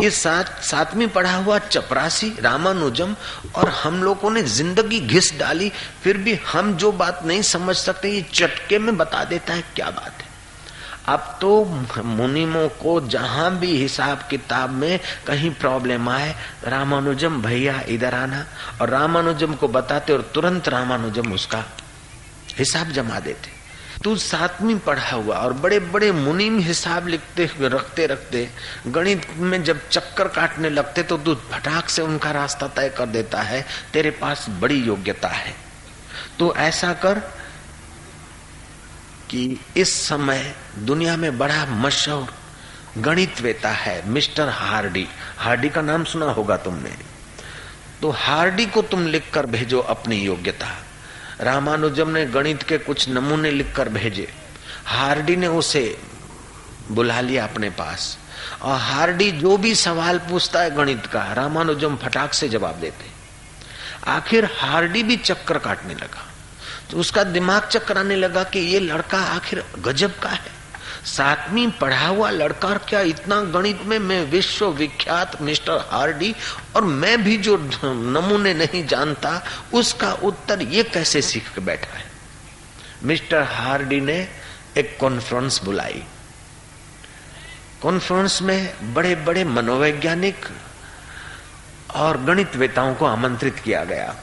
[0.00, 3.14] ये सात, सातवीं पढ़ा हुआ चपरासी, रामानुजम,
[3.56, 8.08] और हम लोगों ने ज़िंदगी घिस डाली, फिर भी हम जो बात नहीं समझ सकते,
[8.08, 10.26] ये चटके में बता देता है क्या बात है।
[11.08, 11.64] अब तो
[12.04, 16.34] मुनिमों को जहाँ भी हिसाब किताब में कहीं प्रॉब्लम आए,
[16.64, 18.46] रामानुजम, भैया, इधर आना।
[18.80, 21.64] और रामानुजम को बताते और तुरंत रामानुजम उसका
[22.58, 23.57] हिसाब जमा देते।
[24.04, 28.48] तू सातवीं पढ़ा हुआ और बड़े बड़े मुनीम हिसाब लिखते हुए, रखते रखते,
[28.86, 33.42] गणित में जब चक्कर काटने लगते तो तू फटाक से उनका रास्ता तय कर देता
[33.42, 35.54] है, तेरे पास बड़ी योग्यता है।
[36.38, 37.18] तो ऐसा कर
[39.30, 42.34] कि इस समय दुनिया में बड़ा मशहूर
[42.98, 45.08] गणित वेता है, मिस्टर हार्डी।
[45.38, 46.92] हार्डी का नाम सुना होगा तुमने।
[48.02, 50.66] तो हार्डी को तुम लिखकर भेजो अपनी योग्यता।
[51.40, 54.34] रामानुजम ने गणित के कुछ नमूने लिखकर भेजे।
[54.84, 55.98] हार्डी ने उसे
[56.90, 58.18] बुला लिया अपने पास।
[58.62, 63.04] और हार्डी जो भी सवाल पूछता है गणित का, रामानुजम फटाक से जवाब देते
[64.10, 66.26] आखिर हार्डी भी चक्कर काटने लगा।
[66.90, 70.57] तो उसका दिमाग चक्कर आने लगा कि ये लड़का आखिर गजब का है।
[71.04, 76.34] सातवीं पढ़ा हुआ लड़का क्या इतना गणित में मैं विश्व विख्यात मिस्टर हार्डी
[76.76, 82.04] और मैं भी जो नमूने नहीं जानता, उसका उत्तर ये कैसे सीख के बैठा है?
[83.04, 84.28] मिस्टर हार्डी ने
[84.76, 86.04] एक कॉन्फ्रेंस बुलाई।
[87.82, 90.46] कॉन्फ्रेंस में बड़े बड़े मनोवैज्ञानिक
[91.94, 94.16] और गणित वेताओं को आमंत्रित किया गया।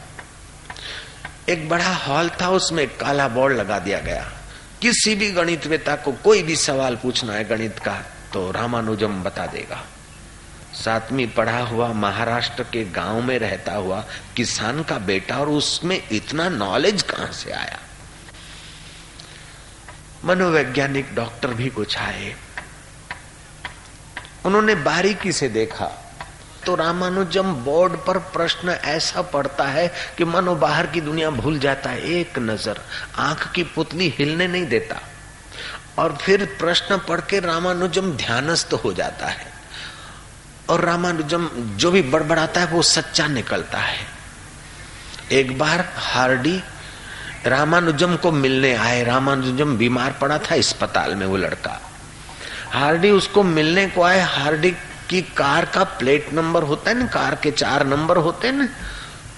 [1.49, 4.31] एक बड़ा हॉल था, उसमें काला बोर्ड लगा दिया गया।
[4.81, 8.01] किसी भी गणितवेता को कोई भी सवाल पूछना है गणित का
[8.33, 9.85] तो रामानुजम बता देगा।
[10.73, 16.49] सातवीं पढ़ा हुआ, महाराष्ट्र के गाँव में रहता हुआ किसान का बेटा और उसमें इतना
[16.49, 17.79] नॉलेज कहाँ से आया?
[20.25, 22.35] मनोवैज्ञानिक डॉक्टर भी कुछ आए।
[24.45, 26.04] उन्होंने बारीकी से देखा।
[26.65, 31.89] तो रामानुजम बोर्ड पर प्रश्न ऐसा पड़ता है कि मनो बाहर की दुनिया भूल जाता
[31.89, 32.81] है, एक नज़र।
[33.17, 35.01] आँख की पुतली हिलने नहीं देता।
[35.97, 39.47] और फिर प्रश्न पढ़ के रामानुजम ध्यानस्थ हो जाता है।
[40.69, 43.99] और रामानुजम जो भी बड़बड़ाता है, वो सच्चा निकलता है।
[45.31, 46.63] एक बार हार्डी
[47.45, 51.81] रामानुजम को मिलने आए। रामानुजम बीमार पड़ा था अस्पताल में वो लड़का।
[52.71, 54.75] हार्डी उसको मिलने को आए। हार्डी
[55.09, 58.67] कि कार का प्लेट नंबर होता है ना, कार के चार नंबर होते हैं ना,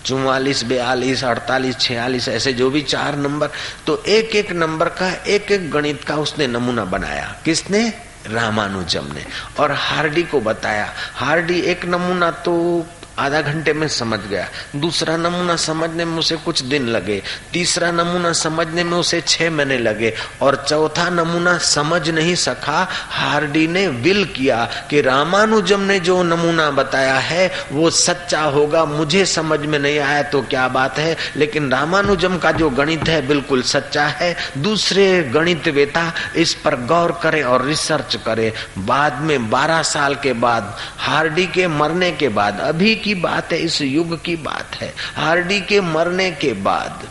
[0.05, 3.49] चौवालीस, बयालीस, अड़तालीस, छियालीस, ऐसे जो भी चार नंबर
[3.87, 7.93] तो एक एक नंबर का एक एक गणित का उसने नमूना बनाया। किसने?
[8.27, 9.25] रामानुजम ने।
[9.59, 12.85] और हार्डी को बताया, हार्डी, एक नमूना तो
[13.19, 18.33] आधा घंटे में समझ गया। दूसरा नमूना समझने में उसे कुछ दिन लगे। तीसरा नमूना
[18.33, 24.25] समझने में उसे छह महीने लगे। और चौथा नमूना समझ नहीं सका, हार्डी ने विल
[24.25, 29.99] किया कि रामानुजम ने जो नमूना बताया है, वो सच्चा होगा। मुझे समझ में नहीं
[29.99, 31.17] आया तो क्या बात है?
[31.35, 37.19] लेकिन रामानुजम का जो गणित है, बिल्कुल सच्चा है। दूसरे गणित वेता इस पर गौर
[37.23, 42.59] करे और रिसर्च करे। बाद में बारह साल के बाद, हार्डी के मरने के बाद,
[42.59, 47.07] अभी बात है, इस युग की बात है। हार्डी के मरने के बाद,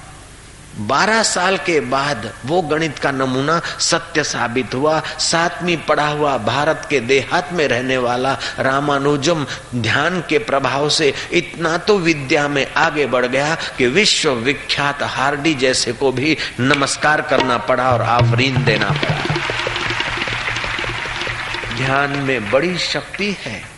[0.78, 6.86] बारह साल के बाद वो गणित का नमूना सत्य साबित हुआ। सातवीं पढ़ा हुआ भारत
[6.90, 13.06] के देहात में रहने वाला रामानुजम ध्यान के प्रभाव से इतना तो विद्या में आगे
[13.06, 18.90] बढ़ गया कि विश्व विख्यात हार्डी जैसे को भी नमस्कार करना पड़ा और आफरीन देना
[18.90, 19.24] पड़ा।
[21.76, 23.75] ध्यान में बड़ी शक्ति है।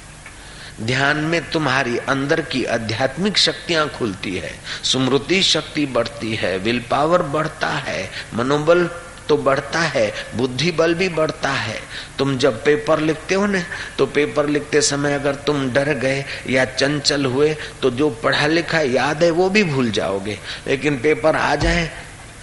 [0.80, 4.52] ध्यान में तुम्हारी अंदर की आध्यात्मिक शक्तियाँ खुलती है।
[4.84, 8.88] स्मृति शक्ति बढ़ती है विल पावर बढ़ता है, मनोबल
[9.28, 11.80] तो बढ़ता है, बुद्धि बल भी बढ़ता है।
[12.18, 13.62] तुम जब पेपर लिखते हो ना
[13.98, 18.80] तो पेपर लिखते समय अगर तुम डर गए या चंचल हुए तो जो पढ़ा लिखा
[18.80, 21.90] याद है वो भी भूल जाओगे। लेकिन पेपर आ जाए,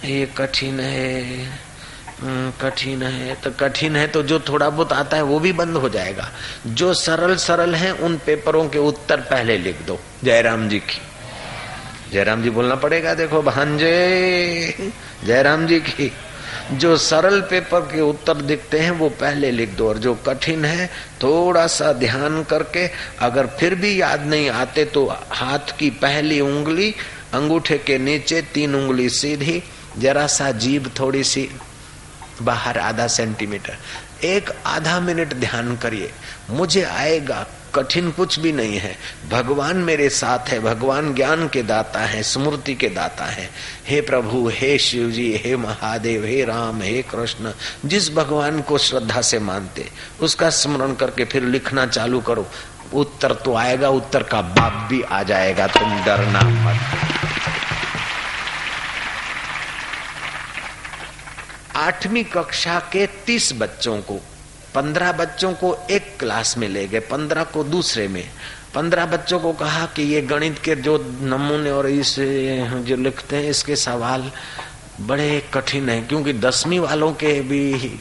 [0.04, 1.65] ये कठिन है।
[2.60, 5.88] कठिन है तो कठिन है तो जो थोड़ा बहुत आता है वो भी बंद हो
[5.88, 6.28] जाएगा।
[6.66, 11.00] जो सरल सरल है, उन पेपरों के उत्तर पहले लिख दो, जयराम जी की।
[12.12, 14.90] जयराम जी बोलना पड़ेगा, देखो भांजे,
[15.24, 16.12] जयराम जी की।
[16.72, 20.86] जो सरल पेपर के उत्तर दिखते हैं, वो पहले लिख दो, और जो कठिन है,
[21.22, 22.86] थोड़ा सा ध्यान करके,
[23.18, 26.94] अगर फिर भी याद नहीं आते तो हाथ की पहली उंगली,
[27.34, 29.62] अंगूठे के नीचे तीन उंगली सीधी,
[29.98, 31.48] जरा सा जीभ थोड़ी सी
[32.42, 33.76] बाहर आधा सेंटीमीटर।
[34.24, 36.12] एक आधा मिनट ध्यान करिए।
[36.50, 38.96] मुझे आएगा, कठिन कुछ भी नहीं है।
[39.30, 43.50] भगवान मेरे साथ है, भगवान ज्ञान के दाता है, स्मृति के दाता है।
[43.88, 47.52] हे प्रभु, हे शिव जी हे महादेव, हे राम, हे कृष्ण,
[47.84, 52.50] जिस भगवान को श्रद्धा से मानते, उसका स्मरण करके फिर लिखना चालू करो।
[52.94, 57.25] उत्तर तो आएगा, उत्तर का बाप भी आ जाएगा, तुम डरना मत।
[61.76, 64.14] आठवीं कक्षा के तीस बच्चों को,
[64.74, 68.24] पंद्रह बच्चों को एक क्लास में ले गए, पंद्रह को दूसरे में।
[68.74, 73.50] पंद्रह बच्चों को कहा कि ये गणित के जो नमूने और इस, जो लिखते हैं,
[73.50, 74.30] इसके सवाल
[75.00, 78.00] बड़े कठिन है, क्योंकि दसवीं वालों के भी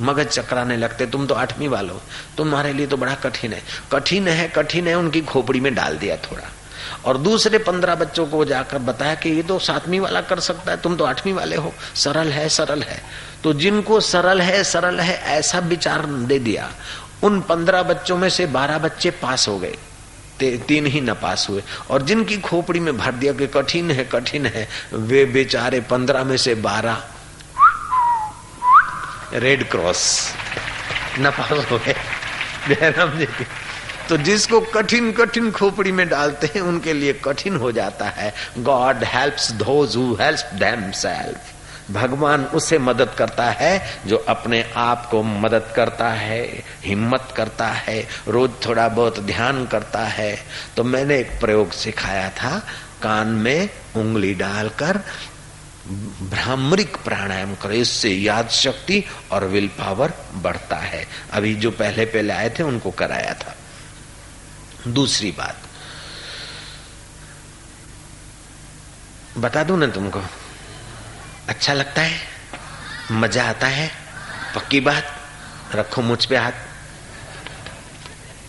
[0.00, 1.98] मगज चकराने लगते, तुम तो आठवीं वालों,
[2.36, 3.62] तुम्हारे लिए तो बड़ा कठिन है।
[3.92, 6.50] कठिन है कठिन है, उनकी खोपड़ी में डाल दिया थोड़ा।
[7.04, 10.76] और दूसरे पंद्रह बच्चों को जाकर बताया कि ये तो सातवीं वाला कर सकता है,
[10.76, 13.02] तुम तो आठवीं वाले हो। सरल है सरल है।
[13.44, 16.70] तो जिनको सरल है सरल है, ऐसा विचार दे दिया।
[17.22, 19.76] उन पंद्रह बच्चों में से बारह बच्चे पास हो गए।
[20.56, 24.46] तीन ही न पास हुए। और जिनकी खोपड़ी में भर दिया कि कठिन है कठिन
[24.46, 27.02] है, वे बेचारे पंद्रह में से बारह
[29.32, 30.34] रेड क्रॉस
[31.18, 31.96] न पास हो गए।
[32.68, 33.44] जयराम जी की
[34.08, 39.04] तो जिसको कठिन कठिन खोपड़ी में डालते हैं, उनके लिए कठिन हो जाता है। God
[39.04, 46.08] helps who help self भगवान उसे मदद करता है, जो अपने आप को मदद करता
[46.08, 50.38] है, हिम्मत करता है, रोज थोड़ा बहुत ध्यान करता है।
[50.76, 52.58] तो मैंने एक प्रयोग सिखाया था,
[53.02, 55.00] कान में उंगली डालकर
[56.30, 62.32] भ्रामरिक प्राणायाम करो, इससे याद शक्ति और विल पावर बढ़ता है। अभी जो पहले पहले
[62.32, 63.56] आए थे, उनको कराया था।
[64.88, 65.58] दूसरी बात।
[69.38, 70.22] बता दू ना तुमको?
[71.48, 72.20] अच्छा लगता है?
[73.12, 73.90] मज़ा आता है?
[74.54, 75.16] पक्की बात?
[75.74, 76.52] रखो मुझ पे हाथ।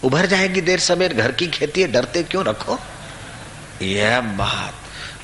[0.04, 2.80] उभर जाएगी देर सवेर, घर की खेती है, डरते क्यों रखो?
[3.82, 4.74] यह बात।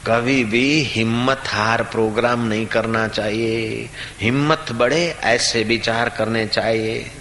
[0.08, 3.90] कभी भी हिम्मत हार प्रोग्राम नहीं करना चाहिए।
[4.22, 7.12] हिम्मत बढ़े, ऐसे विचार करने चाहिए।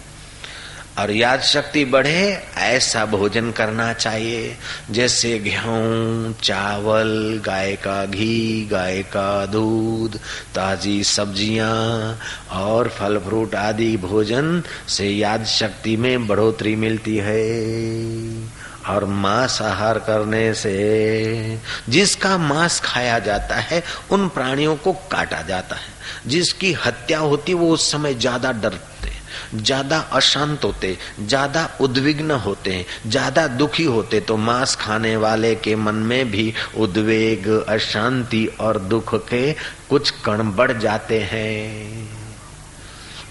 [0.98, 4.56] और याद शक्ति बढ़े, ऐसा भोजन करना चाहिए।
[4.90, 10.16] जैसे गेहूँ, चावल, गाय का घी, गाय का दूध,
[10.54, 12.18] ताजी सब्ज़ियाँ
[12.52, 18.58] और फल फ्रूट आदि भोजन से याद शक्ति में बढ़ोतरी मिलती है।
[18.88, 21.58] और मांस आहार करने से
[21.88, 27.70] जिसका मांस खाया जाता है, उन प्राणियों को काटा जाता है। जिसकी हत्या होती, वो
[27.70, 29.17] उस समय ज़्यादा डरते।
[29.54, 35.94] ज़्यादा अशांत होते, ज़्यादा उद्विग्न होते, ज़्यादा दुखी होते तो मांस खाने वाले के मन
[36.04, 39.52] में भी उद्वेग, अशांति और दुख के
[39.90, 42.08] कुछ कण बढ़ जाते हैं।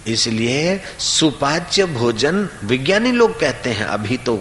[0.08, 4.36] इसलिए सुपाच्य भोजन विज्ञानी लोग कहते हैं, अभी तो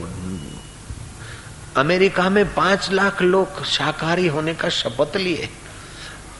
[1.76, 5.48] अमेरिका में पाँच लाख लोग शाकाहारी होने का शपथ लिए,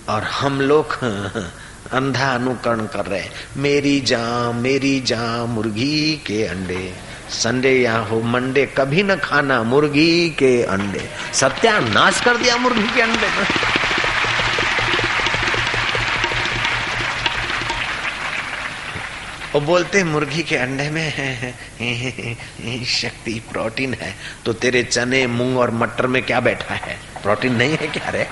[0.09, 0.99] और हम लोग
[1.93, 3.25] अंधा अनुकरण कर रहे
[3.57, 6.93] मेरी जा मेरी जा मुर्गी के अंडे।
[7.31, 13.03] संडे या हो मंडे कभी न खाना मुर्गी के अंडे। सत्यानाश कर दिया मुर्गी के
[13.03, 13.31] अंडे
[19.55, 25.71] वो बोलते मुर्गी के अंडे में है, शक्ति प्रोटीन है। तो तेरे चने मूंग और
[25.71, 26.99] मटर में क्या बैठा है?
[27.23, 28.29] प्रोटीन नहीं है क्या रे?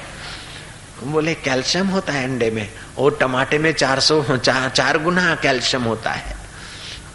[1.03, 6.11] बोले, कैल्शियम होता है अंडे में और टमाटे में 400 चार चार गुना कैल्शियम होता
[6.11, 6.37] है।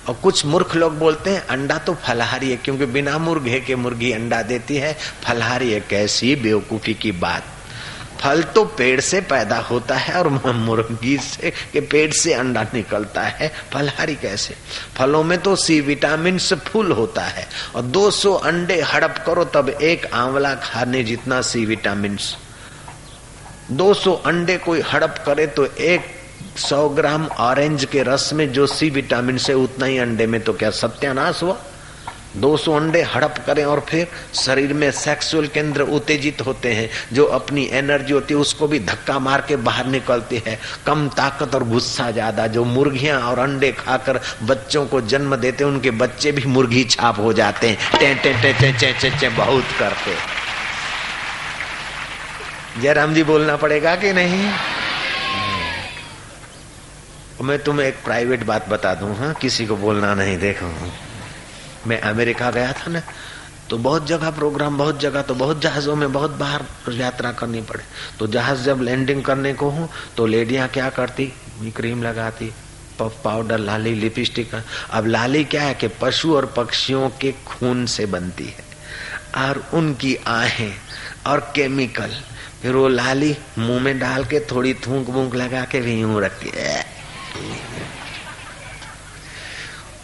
[0.09, 4.11] और कुछ मूर्ख लोग बोलते हैं, अंडा तो फलहारी है, क्योंकि बिना मुर्गे के मुर्गी
[4.11, 7.43] अंडा देती है। फलहारी है, कैसी बेवकूफ़ी की बात।
[8.21, 13.21] फल तो पेड़ से पैदा होता है और मुर्गी से, के पेड़ से अंडा निकलता
[13.21, 14.55] है। फलहारी कैसे?
[14.97, 19.69] फलों में तो सी विटामिन से फुल होता है और 200 अंडे हड़प करो, तब
[19.69, 22.17] एक आंवला खाने जितना सी विटामिन
[23.71, 26.01] 200 अंडे कोई हड़प करे तो एक
[26.57, 30.53] सौ ग्राम ऑरेंज के रस में जो सी विटामिन से उतना ही अंडे में तो
[30.53, 31.57] क्या सत्यानाश हुआ?
[32.37, 37.69] 200 अंडे हड़प करें और फिर शरीर में सेक्सुअल केंद्र उत्तेजित होते हैं, जो अपनी
[37.71, 42.11] एनर्जी होती है, उसको भी धक्का मार के बाहर निकलती है। कम ताकत और गुस्सा
[42.11, 46.83] ज़्यादा, जो मुर्गियाँ और अंडे खाकर बच्चों को जन्म देते हैं, उनके बच्चे भी मुर्गी
[46.83, 50.38] छाप हो जाते हैं। टे टे टे टे, चे चे बहुत करते
[52.75, 54.51] जयराम जी बोलना पड़ेगा कि नहीं?
[57.43, 59.33] मैं तुम्हें एक प्राइवेट बात बता दूँ हाँ?
[59.33, 60.67] किसी को बोलना नहीं, देखो।
[61.87, 63.01] मैं अमेरिका गया था ना
[63.69, 67.83] तो बहुत जगह प्रोग्राम, बहुत जगह तो बहुत जहाजों में बहुत बाहर यात्रा करनी पड़े।
[68.19, 71.25] तो जहाज़ जब लैंडिंग करने को हो तो लेडियाँ क्या करती?
[71.75, 72.51] क्रीम लगाती,
[72.99, 78.05] पफ, पाउडर, लाली, लिपस्टिक। अब लाली क्या है कि पशु और पक्षियों के खून से
[78.07, 78.63] बनती है,
[79.37, 80.73] और उनकी आहें
[81.27, 82.15] और केमिकल
[82.61, 86.51] फिर वो लाली मुँह में डाल के थोड़ी थूक बूंक लगा के भी यूँ रखती
[86.55, 86.85] है।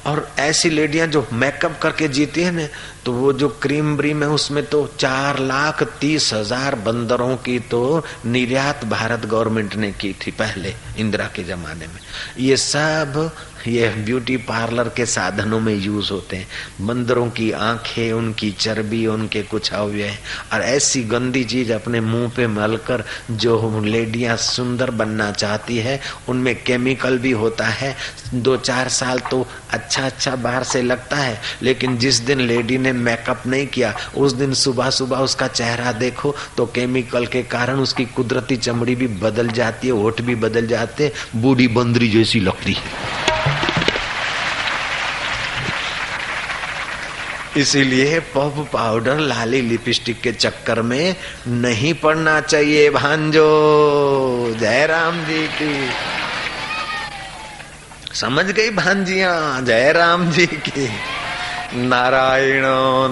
[0.05, 2.67] और ऐसी लेडियाँ जो मेकअप करके जीती है ना
[3.05, 8.03] तो वो जो क्रीम ब्रीम है, उसमें तो चार लाख तीस हज़ार बंदरों की तो
[8.25, 11.99] निर्यात भारत गवर्नमेंट ने की थी पहले, इंदिरा के जमाने में।
[12.39, 13.29] ये सब,
[13.67, 16.47] ये ब्यूटी पार्लर के साधनों में यूज़ होते हैं।
[16.81, 22.47] बंदरों की आँखें, उनकी चर्बी, उनके कुछ अवयव और ऐसी गंदी चीज़ अपने मुँह पे
[22.47, 25.99] मलकर, जो लेडियाँ सुंदर बनना चाहती है,
[26.29, 27.95] उनमें केमिकल भी होता है।
[28.33, 32.93] दो चार साल तो अच्छा अच्छा बाहर से लगता है। लेकिन जिस दिन लेडी ने
[32.95, 38.05] मेकअप नहीं किया। उस दिन सुबह सुबह उसका चेहरा देखो तो केमिकल के कारण उसकी
[38.05, 43.23] कुदरती चमड़ी भी बदल जाती है, होठ भी बदल जाते बूढ़ी बंदरी जैसी लगती है।
[47.57, 51.15] इसीलिए पफ पाउडर लाली लिपस्टिक के चक्कर में
[51.47, 53.45] नहीं पड़ना चाहिए, भांजो।
[54.59, 55.89] जय राम जी की।
[58.15, 59.61] समझ गई भांजिया?
[59.61, 60.87] जय राम जी की।
[61.76, 62.63] नारायण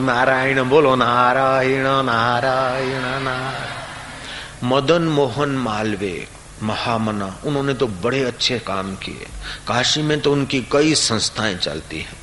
[0.05, 6.28] नारायण बोलो, नारायण नारायण नारायण। मदन मोहन मालवे,
[6.64, 9.28] महामना, उन्होंने तो बड़े अच्छे काम किए।
[9.68, 12.14] काशी में तो उनकी कई संस्थाएँ चलती हैं।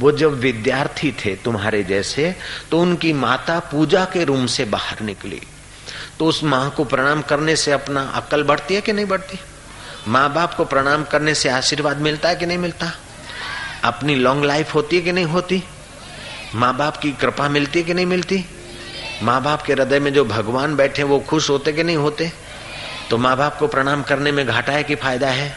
[0.00, 2.36] वो जब विद्यार्थी थे तुम्हारे जैसे
[2.70, 5.42] तो उनकी माता पूजा के रूम से बाहर निकली।
[6.18, 9.38] तो उस माँ को प्रणाम करने से अपना अक्ल बढ़ती है कि नहीं बढ़ती?
[10.08, 12.92] माँ बाप को प्रणाम करने से आशीर्वाद मिलता है कि नहीं मिलता?
[13.84, 15.64] अपनी लॉन्ग लाइफ होती है कि नहीं होती?
[16.54, 18.44] माँ बाप की कृपा मिलती है कि नहीं मिलती?
[19.22, 22.32] माँ बाप के हृदय में जो भगवान बैठे वो खुश होते कि नहीं होते?
[23.10, 25.56] तो माँ बाप को प्रणाम करने में घाटा है कि फ़ायदा है?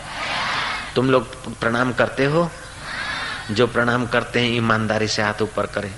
[0.95, 2.51] तुम लोग प्रणाम करते हो?
[3.51, 5.91] जो प्रणाम करते हैं, ईमानदारी से हाथ ऊपर करें।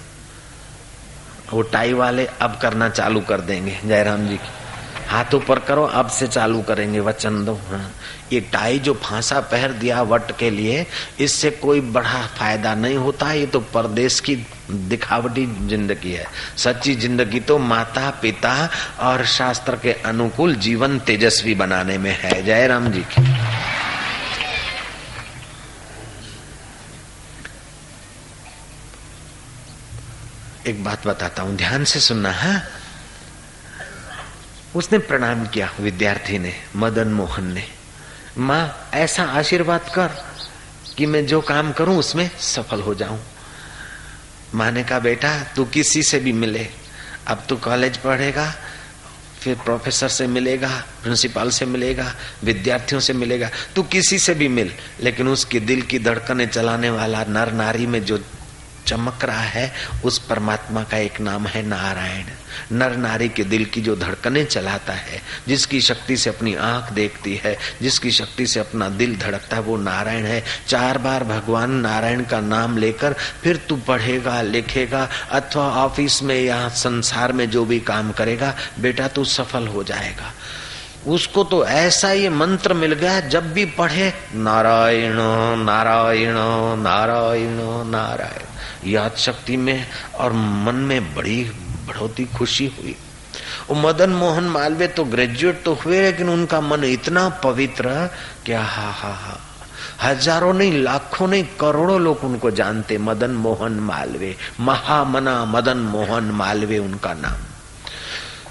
[1.54, 4.57] वो टाई वाले अब करना चालू कर देंगे। जयराम जी की।
[5.08, 7.90] हाथ ऊपर करो, अब से चालू करेंगे वचन दो। हाँ।
[8.32, 10.86] ये टाई जो फांसा पहर दिया वट के लिए,
[11.20, 14.36] इससे कोई बड़ा फ़ायदा नहीं होता। ये तो परदेश की
[14.70, 16.26] दिखावटी ज़िंदगी है।
[16.58, 18.70] सच्ची ज़िंदगी तो माता, पिता
[19.02, 23.26] और शास्त्र के अनुकूल जीवन तेजस्वी बनाने में है। जयराम जी की।
[30.70, 32.62] एक बात बताता हूँ। ध्यान से सुनना है हाँ?
[34.78, 37.64] उसने प्रणाम किया विद्यार्थी ने, मदन मोहन ने।
[38.38, 40.10] माँ, ऐसा आशीर्वाद कर
[40.98, 43.20] कि मैं जो काम करूँ उसमें सफल हो जाऊँ।
[44.56, 46.68] माँ ने कहा, बेटा, तू किसी से भी मिले।
[47.28, 48.56] अब तू कॉलेज पढ़ेगा,
[49.40, 54.74] फिर प्रोफेसर से मिलेगा, प्रिंसिपल से मिलेगा, विद्यार्थियों से मिलेगा। तू किसी से भी मिल,
[55.02, 58.18] लेकिन उसके दिल की धड़कने चलाने वाला नर नारी में जो
[58.88, 59.74] चमक रहा है,
[60.06, 62.26] उस परमात्मा का एक नाम है नारायण।
[62.72, 67.36] नर नारी के दिल की जो धड़कने चलाता है, जिसकी शक्ति से अपनी आँख देखती
[67.36, 72.24] है, जिसकी शक्ति से अपना दिल धड़कता है, वो नारायण है। चार बार भगवान नारायण
[72.24, 77.80] का नाम लेकर फिर तू पढ़ेगा, लिखेगा, अथवा ऑफ़िस में या संसार में जो भी
[77.80, 80.34] काम करेगा, बेटा तू सफल हो जाएगा।
[81.08, 85.16] उसको तो ऐसा ये मंत्र मिल गया, जब भी पढ़े, नारायण
[85.64, 86.36] नारायण
[86.84, 87.58] नारायण
[87.92, 91.44] नारायण। याद शक्ति में और मन में बड़ी
[91.88, 92.96] बढ़ोती खुशी हुई।
[93.74, 98.10] मदन मोहन मालवीय तो ग्रेजुएट तो हुए, लेकिन उनका मन इतना पवित्र
[98.46, 99.38] क्या हा हा हा।
[100.02, 106.78] हज़ारों नहीं, लाखों नहीं, करोड़ों लोग उनको जानते, मदन मोहन मालवे महामना मदन मोहन मालवे
[106.78, 107.46] उनका नाम।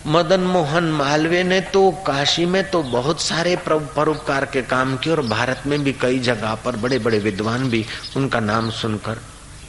[0.09, 5.23] मदन मोहन मालवे ने तो काशी में तो बहुत सारे परोपकार के काम किए और
[5.27, 7.85] भारत में भी कई जगह पर बड़े बड़े विद्वान भी
[8.17, 9.21] उनका नाम सुनकर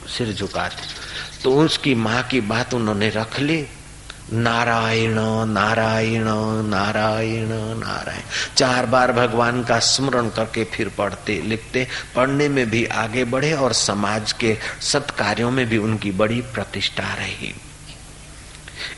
[0.08, 0.86] सिर झुकाते
[1.42, 3.66] तो उसकी माँ की बात उन्होंने रख ली।
[4.32, 5.14] नारायण
[5.48, 6.24] नारायण
[6.68, 7.48] नारायण
[7.78, 8.22] नारायण।
[8.56, 11.86] चार बार भगवान का स्मरण करके फिर पढ़ते, लिखते।
[12.16, 17.54] पढ़ने में भी आगे बढ़े और समाज के सत्कार्यों में भी उनकी बड़ी प्रतिष्ठा रही।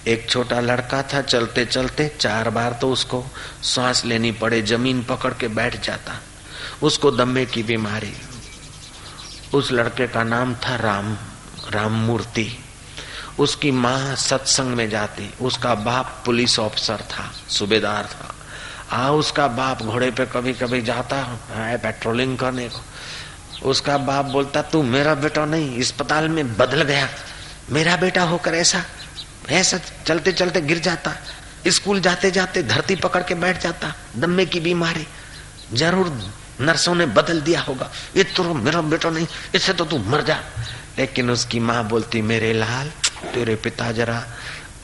[0.07, 3.25] एक छोटा लड़का था, चलते चलते चार बार तो उसको
[3.65, 6.21] सांस लेनी पड़े, ज़मीन पकड़ के बैठ जाता।
[6.83, 8.13] उसको दम्मे की बीमारी।
[9.55, 11.17] उस लड़के का नाम था राम
[11.71, 12.59] राम मूर्ति।
[13.39, 18.35] उसकी माँ सत्संग में जाती, उसका बाप पुलिस ऑफिसर था, सूबेदार था।
[18.93, 21.17] आ, उसका बाप घोड़े पे कभी कभी जाता,
[21.51, 22.81] है पेट्रोलिंग करने को।
[23.69, 27.09] उसका बाप बोलता, तू मेरा बेटा नहीं, अस्पताल में बदल गया।
[27.71, 28.85] मेरा बेटा होकर ऐसा
[29.49, 31.13] ऐसा चलते चलते गिर जाता।
[31.69, 35.07] स्कूल जाते जाते धरती पकड़ के बैठ जाता, दम्मे की बीमारी।
[35.73, 36.09] ज़रूर
[36.61, 40.39] नर्सों ने बदल दिया होगा। ये तो मेरा बेटा नहीं, इससे तो तू मर जा।
[40.99, 42.91] लेकिन उसकी माँ बोलती, मेरे लाल,
[43.35, 44.23] तेरे पिता जरा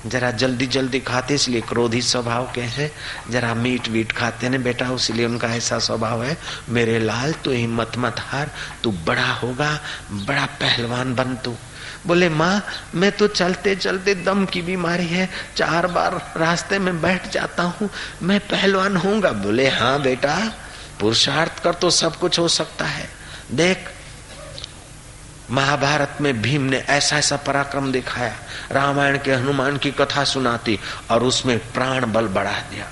[0.07, 2.91] जरा जल्दी जल्दी खाते, इसलिए क्रोधी स्वभाव के हैं।
[3.31, 6.37] जरा मीट वीट खाते ने बेटा इसलिए उनका ऐसा स्वभाव है,
[6.69, 8.51] मेरे लाल, तू हिम्मत मत हार,
[8.83, 9.71] तू बड़ा होगा,
[10.13, 11.55] बड़ा पहलवान बन तू।
[12.07, 12.63] बोले, माँ,
[12.95, 17.91] मैं तो चलते चलते दम की बीमारी है, चार बार रास्ते में बैठ जाता हूँ,
[18.23, 20.37] मैं पहलवान होऊँगा। बोले हाँ बेटा
[21.01, 23.09] पुरुषार्थ कर तो सब कुछ हो सकता है।
[23.53, 23.91] देख,
[25.51, 28.35] महाभारत में भीम ने ऐसा ऐसा पराक्रम दिखाया।
[28.73, 30.79] रामायण के हनुमान की कथा सुनाती
[31.11, 32.91] और उसमें प्राण बल बढ़ा दिया।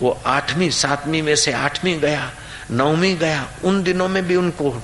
[0.00, 2.30] वो आठवीं, सातवीं में से आठवीं गया,
[2.70, 4.82] नौवीं गया, उन दिनों में भी उनको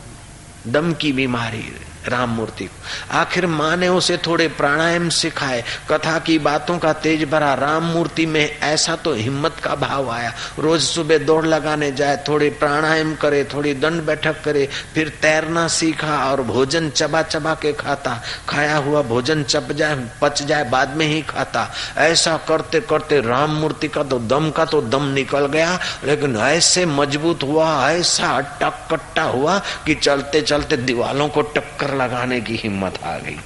[0.67, 1.63] दम की बीमारी
[2.07, 2.69] राम मूर्ति।
[3.13, 8.27] आखिर माँ ने उसे थोड़े प्राणायाम सिखाए। कथा की बातों का तेज भरा राम मूर्ति
[8.27, 13.43] में ऐसा तो हिम्मत का भाव आया। रोज सुबह दौड़ लगाने जाए, थोड़े प्राणायाम करे,
[13.45, 19.03] थोड़ी दंड बैठक करे, फिर तैरना सीखा और भोजन चबा चबा के खाता। खाया हुआ
[19.03, 21.69] भोजन चप जाए, पच जाए, बाद में ही खाता।
[21.99, 26.87] ऐसा करते करते राम मूर्ति का तो दम का तो दम निकल गया, लेकिन ऐसे
[26.87, 33.03] मज़बूत हुआ, ऐसा अट्टा कट्टा हुआ कि चलते चलते दीवालों को टक्कर लगाने की हिम्मत
[33.05, 33.41] आ गई।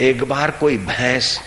[0.00, 1.40] एक बार कोई भैंस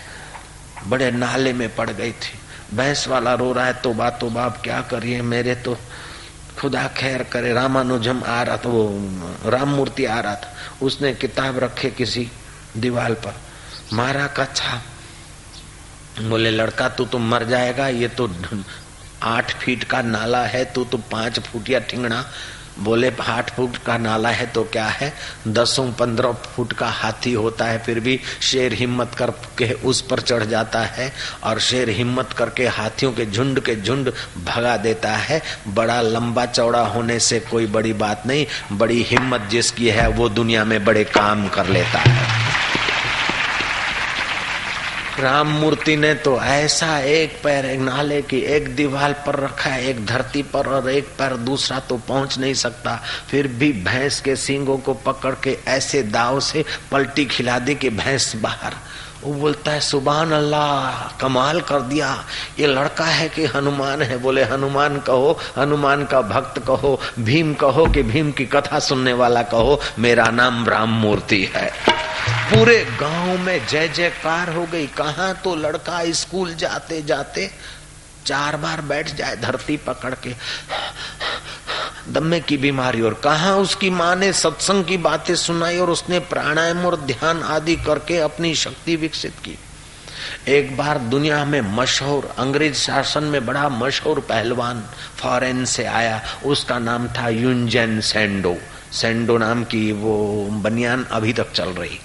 [0.86, 2.40] बड़े नाले में पड़ गई थी।
[2.76, 5.22] भैंस वाला रो रहा है तो बात तो बाप, क्या करिए?
[5.22, 5.78] मेरे तो
[6.58, 8.90] खुदा खैर करे। रामानुजम आ रहा था, वो,
[9.50, 12.28] राम मूर्ति आ रहा था। उसने किताब रखे किसी
[12.76, 13.34] दीवाल पर।
[13.92, 14.82] मारा कच्छा।
[16.20, 18.34] बोले, लड़का, तू तो मर जाएगा। ये तो
[19.22, 22.30] आठ फीट का नाला है, तू तो पाँच फुट या ठिंगना
[22.78, 25.12] बोले, आठ फुट का नाला है तो क्या है?
[25.48, 30.44] दसों पंद्रह फुट का हाथी होता है, फिर भी शेर हिम्मत करके उस पर चढ़
[30.44, 31.12] जाता है
[31.44, 34.12] और शेर हिम्मत करके हाथियों के झुंड के झुंड
[34.46, 39.88] भगा देता है। बड़ा लंबा चौड़ा होने से कोई बड़ी बात नहीं, बड़ी हिम्मत जिसकी
[39.88, 42.49] है वो दुनिया में बड़े काम कर लेता है।
[45.20, 49.84] राम मूर्ति ने तो ऐसा एक पैर, एक नाले की एक दीवार पर रखा है
[49.86, 52.96] एक धरती पर और एक पैर दूसरा तो पहुँच नहीं सकता।
[53.28, 57.90] फिर भी भैंस के सींगों को पकड़ के ऐसे दाव से पलटी खिला दी कि
[57.90, 58.74] भैंस बाहर।
[59.24, 62.24] वो बोलता है सुबह अल्लाह कमाल कर दिया।
[62.58, 64.18] ये लड़का है कि हनुमान है?
[64.18, 69.42] बोले, हनुमान कहो, हनुमान का भक्त कहो, भीम कहो कि भीम की कथा सुनने वाला
[69.42, 71.72] कहो, मेरा नाम राम मूर्ति है।
[72.28, 77.50] पूरे गाँव में जय जयकार हो गई। कहा तो लड़का स्कूल जाते जाते
[78.26, 80.34] चार बार बैठ जाए धरती पकड़ के।
[82.12, 86.86] दम्मे की बीमारी और कहा उसकी माँ ने सत्संग की बातें सुनाई और उसने प्राणायाम
[86.86, 89.58] और ध्यान आदि करके अपनी शक्ति विकसित की।
[90.48, 94.84] एक बार दुनिया में मशहूर अंग्रेज़ शासन में बड़ा मशहूर पहलवान
[95.16, 98.56] फॉरेन से आया। उसका नाम था यूंजन सेंडो।
[98.92, 102.00] सेंडो नाम की वो बनियान अभी तक चल रही।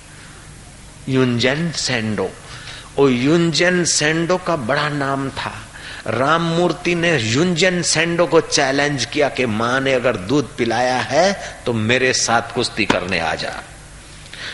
[1.10, 2.30] युंजन सेंडो।
[3.00, 5.65] ओ युंजन सेंडो का बड़ा नाम था।
[6.08, 11.40] राम मूर्ति ने युंजन सेंडो को चैलेंज किया कि माँ ने अगर दूध पिलाया है
[11.66, 13.64] तो मेरे साथ कुश्ती करने आ जा।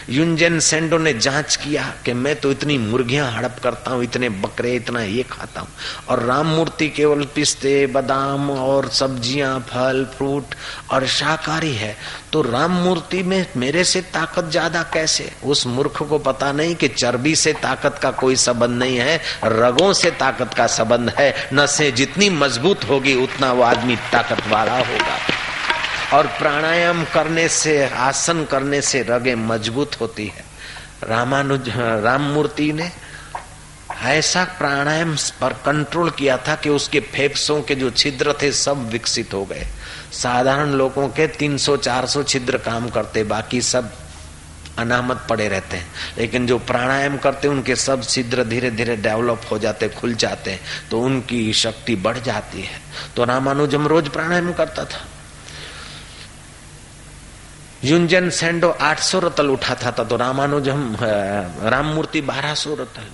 [0.10, 4.76] युंजन सेंडो ने जाँच किया कि मैं तो इतनी मुर्गियाँ हड़प करता हूँ, इतने बकरे,
[4.76, 5.70] इतना ये खाता हूँ।
[6.10, 10.56] और राम मूर्ति केवल पिस्ते, बादाम और सब्ज़ियाँ, फल, फ्रूट
[10.92, 11.98] और शाकाहारी है।
[12.34, 15.32] तो राम मूर्ति में मेरे से ताकत ज़्यादा कैसे?
[15.44, 19.94] उस मूर्ख को पता नहीं कि चर्बी से ताकत का कोई संबंध नहीं है, रगों
[19.94, 25.18] से ताकत का संबंध है। नसें जितनी मज़बूत होगी, उतना वो आदमी ताकत वाला होगा।
[26.14, 30.44] और प्राणायाम करने से, आसन करने से रगे मज़बूत होती है।
[31.04, 32.92] रामानुज, राम मूर्ति ने
[34.04, 39.34] ऐसा प्राणायाम पर कंट्रोल किया था कि उसके फेफड़ों के जो छिद्र थे सब विकसित
[39.34, 39.68] हो गए।
[40.14, 43.92] साधारण लोगों के 300-400 छिद्र काम करते, बाकी सब
[44.78, 45.88] अनामत पड़े रहते हैं।
[46.18, 50.62] लेकिन जो प्राणायाम करते, उनके सब छिद्र धीरे धीरे डेवलप हो जाते, खुल जाते हैं
[50.92, 52.82] तो उनकी शक्ति बढ़ जाती है।
[53.16, 55.06] तो रामानुजम रोज प्राणायाम करता था।
[57.84, 60.96] युंजन सेंडो 800 रतल उठाता था तो रामानुजम
[61.66, 63.08] राम मूर्ति 1200 रतल।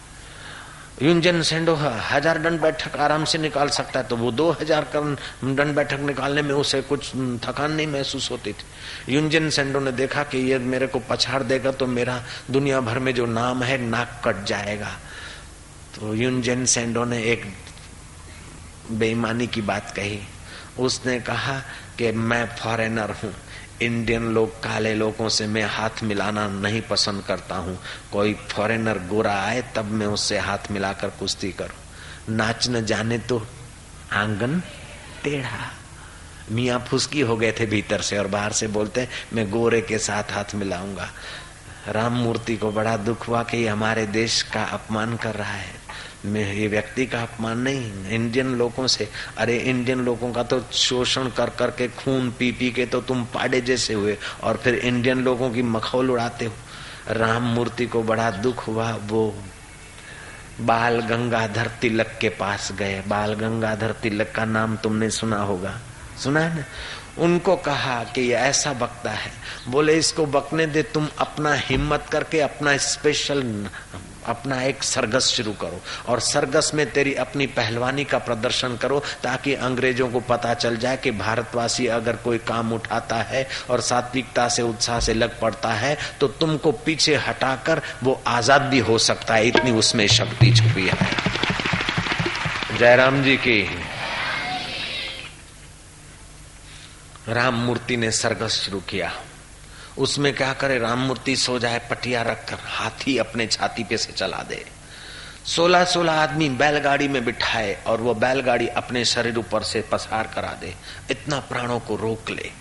[1.02, 5.76] युंजन सेंडो हज़ार दंड बैठक आराम से निकाल सकता है तो वो दो हज़ार दंड
[5.76, 7.12] बैठक निकालने में उसे कुछ
[7.44, 11.72] थकान नहीं महसूस होती थी। युंजन सेंडो ने देखा कि ये मेरे को पछाड़ देगा
[11.72, 14.92] तो मेरा दुनिया भर में जो नाम है, नाक कट जाएगा।
[15.96, 17.46] तो युंजन सेंडो ने एक
[18.92, 20.20] बेईमानी की बात कही।
[20.80, 21.60] उसने कहा
[21.98, 23.34] कि मैं फॉरेनर हूँ।
[23.82, 27.80] इंडियन लोग, काले लोगों से मैं हाथ मिलाना नहीं पसंद करता हूँ।
[28.12, 33.48] कोई फॉरेनर गोरा आए, तब मैं उससे हाथ मिलाकर कुश्ती करूँ। नाच न जाने तो
[34.14, 34.62] आँगन
[35.24, 35.72] टेढ़ा।
[36.52, 40.24] मियाँ फुसकी हो गए थे भीतर से और बाहर से बोलते, मैं गोरे के साथ
[40.24, 41.10] हाथ मिलाऊँगा।
[41.88, 45.87] राम मूर्ति को बड़ा दुख हुआ कि हमारे देश का अपमान कर रहा है।
[46.26, 51.50] ये व्यक्ति का अपमान नहीं, इंडियन लोगों से। अरे, इंडियन लोगों का तो शोषण कर
[51.50, 55.50] कर के खून पी पी के तो तुम पाड़े जैसे हुए, और फिर इंडियन लोगों
[55.50, 56.54] की मखौल उड़ाते हो।
[57.10, 59.44] राम मूर्ति को बड़ा दुख हुआ, वो
[60.62, 65.80] बाल गंगाधर तिलक के पास गए। बाल गंगाधर तिलक का नाम तुमने सुना होगा।
[66.24, 66.64] सुना है ना?
[67.18, 69.32] उनको कहा कि ये ऐसा बकता है।
[69.68, 73.66] बोले, इसको बकने दे, तुम अपना हिम्मत करके, अपना स्पेशल
[74.28, 79.54] अपना एक सरगस शुरू करो और सरगस में तेरी अपनी पहलवानी का प्रदर्शन करो ताकि
[79.68, 84.62] अंग्रेज़ों को पता चल जाए कि भारतवासी अगर कोई काम उठाता है और सात्विकता से
[84.64, 89.48] उत्साह से लग पड़ता है तो तुमको पीछे हटाकर वो आज़ाद भी हो सकता है।
[89.48, 91.08] इतनी उसमें शक्ति छुपी है।
[92.78, 93.62] जयराम जी की
[97.30, 99.12] राम मूर्ति ने सरगस शुरू किया।
[99.98, 104.44] उसमें क्या करे, राम मूर्ति, सो जाए, पटिया रखकर हाथी अपने छाती पे से चला
[104.44, 104.66] दे।
[105.46, 110.54] सोलह सोलह आदमी बैलगाड़ी में बिठाए और वो बैलगाड़ी अपने शरीर ऊपर से पसार करा
[110.54, 110.74] दे।
[111.12, 112.52] इतना प्राणों को रोक ले।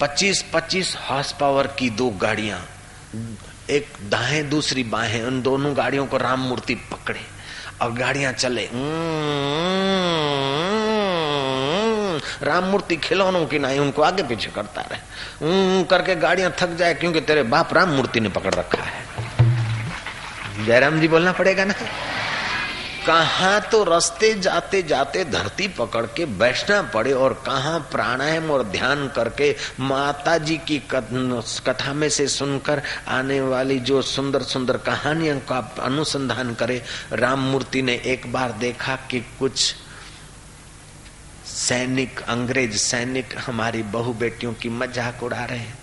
[0.00, 2.60] पच्चीस पच्चीस हॉर्स पावर की दो गाड़ियाँ,
[3.70, 7.20] एक दाएँ दूसरी बाहें, उन दोनों गाड़ियों को राम मूर्ति पकड़े
[7.82, 8.68] और गाड़ियाँ चले।
[12.42, 17.20] राम मूर्ति खिलौनों की नहीं उनको आगे पीछे करता रहे। करके गाड़ियाँ थक जाए क्योंकि
[17.20, 19.04] तेरे बाप राम मूर्ति ने पकड़ रखा है।
[20.66, 21.74] जयराम जी बोलना पड़ेगा ना?
[23.06, 29.06] कहा तो रास्ते जाते जाते धरती पकड़ के बैठना पड़े और कहा प्राणायाम और ध्यान
[29.08, 35.58] करके माता जी की कथा में से सुनकर आने वाली जो सुंदर सुंदर कहानियों का
[35.82, 36.82] अनुसंधान करे,
[37.12, 39.74] राम मूर्ति ने एक बार देखा कि कुछ
[41.62, 45.78] सैनिक, अंग्रेज़ सैनिक हमारी बहु बेटियों की मज़ाक उड़ा रहे हैं।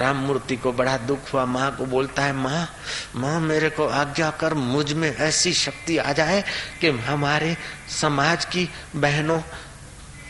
[0.00, 2.68] राम मूर्ति को बड़ा दुख हुआ। माँ को बोलता है, माँ
[3.16, 6.42] माँ, मेरे को आज्ञा कर, मुझमें ऐसी शक्ति आ जाए
[6.80, 7.56] कि हमारे
[8.00, 9.40] समाज की बहनों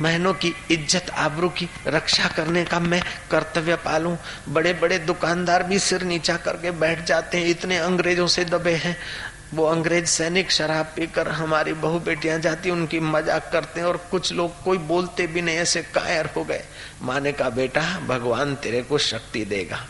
[0.02, 4.16] बहनों की इज़्ज़त, आबरू की रक्षा करने का मैं कर्तव्य पालूं।
[4.48, 8.96] बड़े बड़े दुकानदार भी सिर नीचा करके बैठ जाते हैं। इतने अंग्रेज़ों से दबे हैं।
[9.55, 14.32] वो अंग्रेज़ सैनिक शराब पीकर हमारी बहु बेटियाँ जाती, उनकी मज़ाक करते हैं और कुछ
[14.32, 16.64] लोग कोई बोलते भी नहीं, ऐसे कायर हो गए।
[17.03, 19.80] माने का बेटा, भगवान तेरे को शक्ति देगा।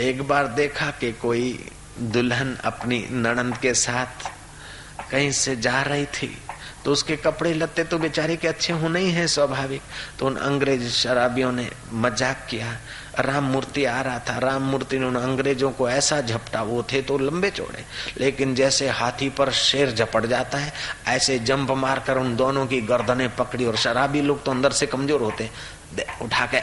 [0.00, 1.70] एक बार देखा कि कोई
[2.02, 4.30] दुल्हन अपनी नणंद के साथ
[5.10, 6.36] कहीं से जा रही थी
[6.84, 9.82] तो उसके कपड़े लत्ते तो बेचारे के अच्छे होने ही है, स्वाभाविक।
[10.18, 12.76] तो उन अंग्रेज़ शराबियों ने मज़ाक किया।
[13.18, 17.02] राम मूर्ति आ रहा था, राम मूर्ति ने उन अंग्रेज़ों को ऐसा झपटा, वो थे
[17.02, 17.84] तो लंबे चौड़े,
[18.18, 20.72] लेकिन जैसे हाथी पर शेर झपट जाता है,
[21.08, 25.22] ऐसे जंप मारकर उन दोनों की गर्दनें पकड़ी और शराबी लोग तो अंदर से कमज़ोर
[25.22, 25.50] होते
[26.22, 26.60] उठा के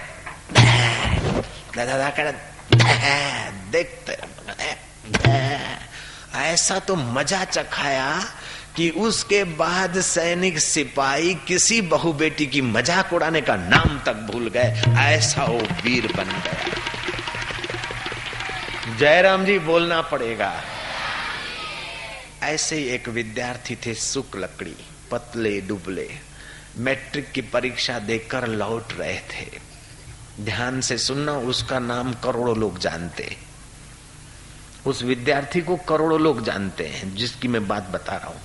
[3.71, 4.17] देखते
[6.39, 8.07] ऐसा तो मज़ा चखाया
[8.75, 14.47] कि उसके बाद सैनिक सिपाही किसी बहु बेटी की मज़ाक उड़ाने का नाम तक भूल
[14.49, 16.77] गए। ऐसा वो वीर बन गया।
[18.97, 20.63] जयराम जी, बोलना पड़ेगा।
[22.43, 24.75] ऐसे ही एक विद्यार्थी थे सुख लकड़ी,
[25.11, 26.09] पतले डुबले
[26.77, 29.47] मैट्रिक की परीक्षा देकर लौट रहे थे।
[30.45, 33.35] ध्यान से सुनना, उसका नाम करोड़ों लोग जानते।
[34.85, 38.41] उस विद्यार्थी को करोड़ों लोग जानते हैं, जिसकी मैं बात बता रहा हूँ।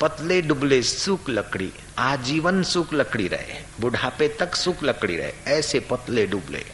[0.00, 6.26] पतले डुबले सूख लकड़ी, आजीवन सूख लकड़ी रहे, बुढ़ापे तक सूख लकड़ी रहे, ऐसे पतले
[6.26, 6.66] डुबले।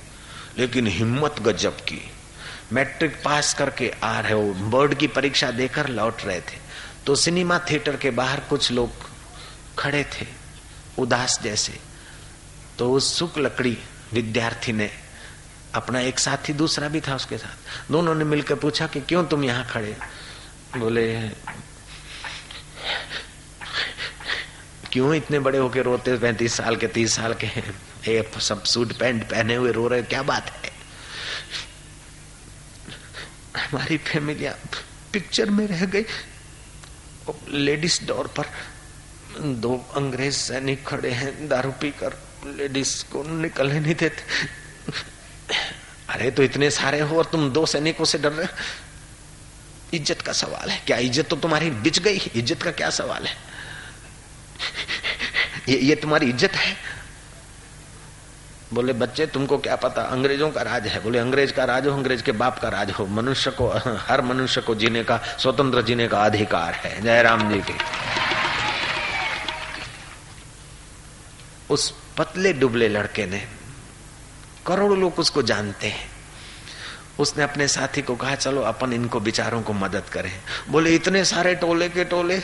[0.59, 2.11] लेकिन हिम्मत गजब की।
[2.73, 6.59] मैट्रिक पास करके आ रहे हो, बोर्ड की परीक्षा देकर लौट रहे थे।
[7.07, 8.91] तो सिनेमा थिएटर के बाहर कुछ लोग
[9.79, 10.27] खड़े थे,
[10.99, 11.79] उदास जैसे।
[12.79, 13.79] तो उस सुख लकड़ी
[14.13, 14.91] विद्यार्थी ने
[15.75, 19.45] अपना एक साथी दूसरा भी था उसके साथ। दोनों ने मिलकर पूछा कि क्यों तुम
[19.45, 19.97] यहाँ खड़े?
[20.77, 21.17] बोले
[24.93, 27.47] क्यों इतने बड़े होके रोते पैंतीस साल के, तीस साल के
[28.13, 30.71] ये सब सूट पैंट पहने हुए रो रहे क्या बात है?
[33.57, 34.57] हमारी फैमिलिया
[35.13, 36.05] पिक्चर में रह गई।
[37.51, 38.47] लेडीज़ डोर पर
[39.41, 42.17] दो अंग्रेज़ सैनिक खड़े हैं। दारू पीकर
[42.47, 44.23] लेडीज़ को निकलने नहीं देते।
[46.09, 48.47] अरे तो इतने सारे हो और तुम दो सैनिकों से डर रहे
[49.95, 52.21] इज़्ज़त का सवाल है। क्या इज़्ज़त तो तुम्हारी बिच गई?
[52.35, 53.37] इज़्ज़त का क्या सवाल है?
[55.69, 56.77] ये ये तुम्हारी इज़्ज़त है?
[58.73, 60.03] बोले, बच्चे, तुमको क्या पता?
[60.03, 63.07] अंग्रेज़ों का राज है। बोले, अंग्रेज़ का राज हो, अंग्रेज़ के बाप का राज हो।
[63.07, 63.69] मनुष्य को,
[64.09, 67.75] हर मनुष्य को जीने का, स्वतंत्र जीने का अधिकार है। जयराम जी के।
[71.71, 73.43] उस पतले, डुबले लड़के ने
[74.67, 76.18] करोड़ों लोग उसको जानते हैं।
[77.19, 80.33] उसने अपने साथी को कहा चलो अपन इनको बिचारों को मदद करें।
[80.71, 82.37] बोले इतने सारे टोले के टोले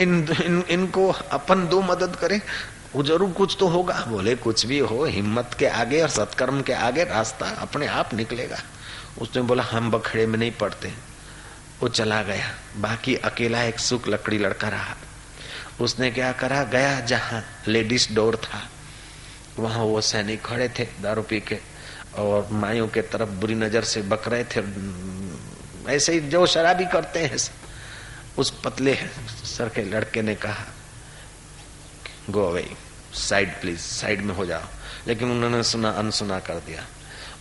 [0.00, 2.40] इन, इन इनको अपन दो मदद करें।
[2.94, 6.72] वो ज़रूर कुछ तो होगा। बोले कुछ भी हो हिम्मत के आगे और सत्कर्म के
[6.72, 8.58] आगे रास्ता अपने आप निकलेगा।
[9.20, 10.92] उसने बोला हम बखड़े में नहीं पड़ते।
[11.80, 14.96] वो चला गया। बाकी अकेला एक सुख लकड़ी लड़का रहा।
[15.80, 16.62] उसने क्या करा?
[16.64, 18.62] गया जहाँ लेडीज़ डोर था।
[19.58, 21.58] वहाँ वो सैनिक खड़े थे दारू पी के।
[22.20, 24.62] और माइयों के तरफ़ बुरी नज़र से बक रहे थे।
[25.88, 27.38] ऐसे ही जो शराबी करते हैं,
[28.38, 28.94] उस पतले
[29.44, 30.64] सर के लड़के ने कहा
[32.30, 32.68] go away
[33.14, 34.64] side please side में हो जाओ।
[35.06, 36.84] लेकिन उन्होंने सुना, अनसुना कर दिया।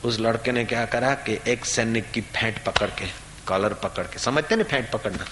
[0.05, 3.05] उस लड़के ने क्या करा कि एक सैनिक की फेंट पकड़ के,
[3.47, 5.25] कॉलर पकड़ के, समझते ना फेंट पकड़ना,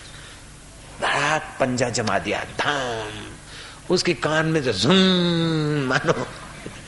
[1.02, 3.32] धड़ाक पंजा जमा दिया, धाम,
[3.90, 4.96] उसके कान में जो झुम
[5.90, 6.14] मानो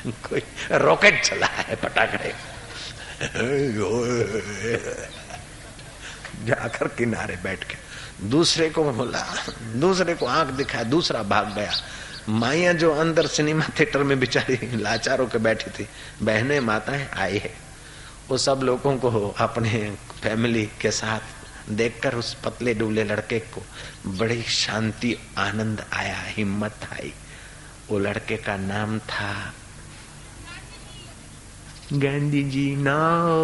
[0.08, 0.42] कोई
[0.72, 2.34] रॉकेट चला है पटाखे
[6.46, 7.76] जाकर किनारे बैठ के,
[8.30, 9.24] दूसरे को बोला,
[9.76, 11.72] दूसरे को आँख दिखाया, दूसरा भाग गया।
[12.30, 15.88] माइया जो अंदर सिनेमा थिएटर में बेचारी लाचारों के बैठी थी,
[16.22, 17.54] बहने, माताएँ आई है।
[18.30, 23.64] वो सब लोगों को अपने फैमिली के साथ देखकर उस पतले डुबले लड़के को
[24.08, 27.14] बड़ी शांति, आनंद आया, हिम्मत आई।
[27.90, 29.54] वो लड़के का नाम था
[31.94, 33.38] गांधी जी नाउ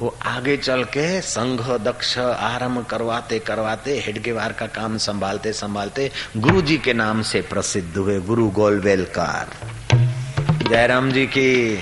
[0.00, 6.62] वो आगे चल के संघ दक्ष आरंभ करवाते करवाते हेडगेवार का काम संभालते संभालते गुरु
[6.62, 9.56] जी के नाम से प्रसिद्ध हुए गुरु गोलवेलकार।
[10.68, 11.76] जयराम जी की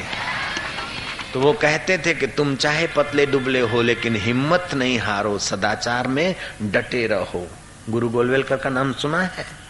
[1.32, 6.06] तो वो कहते थे कि तुम चाहे पतले डुबले हो लेकिन हिम्मत नहीं हारो, सदाचार
[6.08, 7.46] में डटे रहो।
[7.90, 9.67] गुरु गोलवेलकर का नाम सुना है?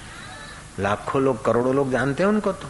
[0.81, 2.69] लाखों लोग, करोड़ों लोग जानते हैं उनको तो।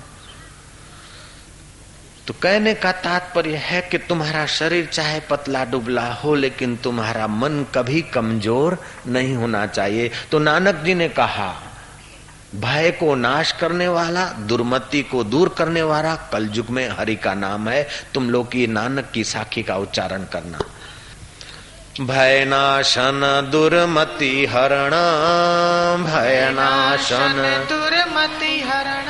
[2.27, 7.67] तो कहने का तात्पर्य है कि तुम्हारा शरीर चाहे पतला, डुबला हो, लेकिन तुम्हारा मन
[7.75, 11.63] कभी कमज़ोर नहीं होना चाहिए। तो नानक जी ने कहा,
[12.55, 17.69] भय को नाश करने वाला, दुर्मति को दूर करने वाला, कलयुग में हरि का नाम
[17.69, 20.59] है। तुम लोग की नानक की साखी का उच्चारण करना।
[22.01, 24.93] भयनाशन दुर्मति हरण
[26.05, 29.09] भयनाशन दुर्मति हरण।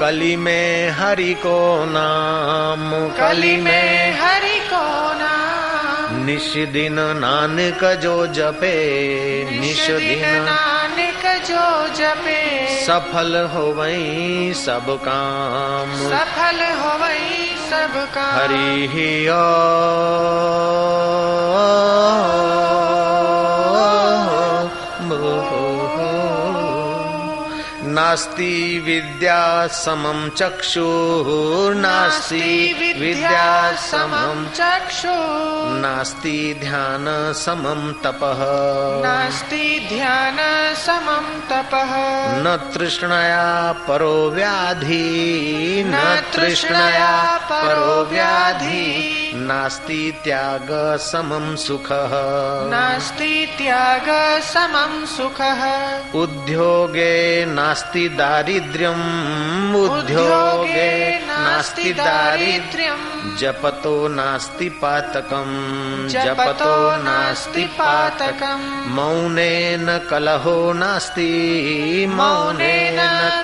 [0.00, 4.82] कली में हरि को नाम कली में हरि को
[5.14, 8.76] नाम। निश दिन नानक जो जपे
[9.60, 12.40] निश दिन नानक जो जपे।
[12.84, 19.10] सफल हो वही सब काम। सफल हो वही सब काम हरि ही
[28.16, 40.36] नास्ति विद्या समम चक्षुर्नास्ति विद्या समम चक्षु। नास्ति ध्यान समम तपः। नास्ति ध्यान
[40.74, 53.54] समम तपः। न तृष्णया परो व्याधि न तृष्णया परो व्याधि। नास्ति त्याग समम सुखः। नास्ति
[53.58, 68.90] त्याग समम सुखः। उद्योगे नास्ति दारिद्र्यम् उद्योगे नास्ति दारिद्र्यम्। जपतो नास्ति पातकम्। जपतो नास्ति पातकम्।
[68.90, 72.96] मौनेन कलहो नास्ति। मौनेन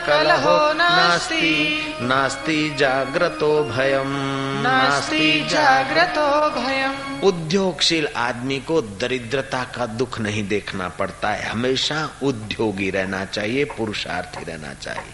[0.06, 10.48] कलहो नास्ति। नास्ति। जाग्रतो भयम्। नास्ति जाग्रतो भयम्। उद्योगशील आदमी को दरिद्रता का दुख नहीं
[10.48, 15.12] देखना पड़ता है। हमेशा उद्योगी रहना चाहिए पुरुषार्थी रहना चाहिए।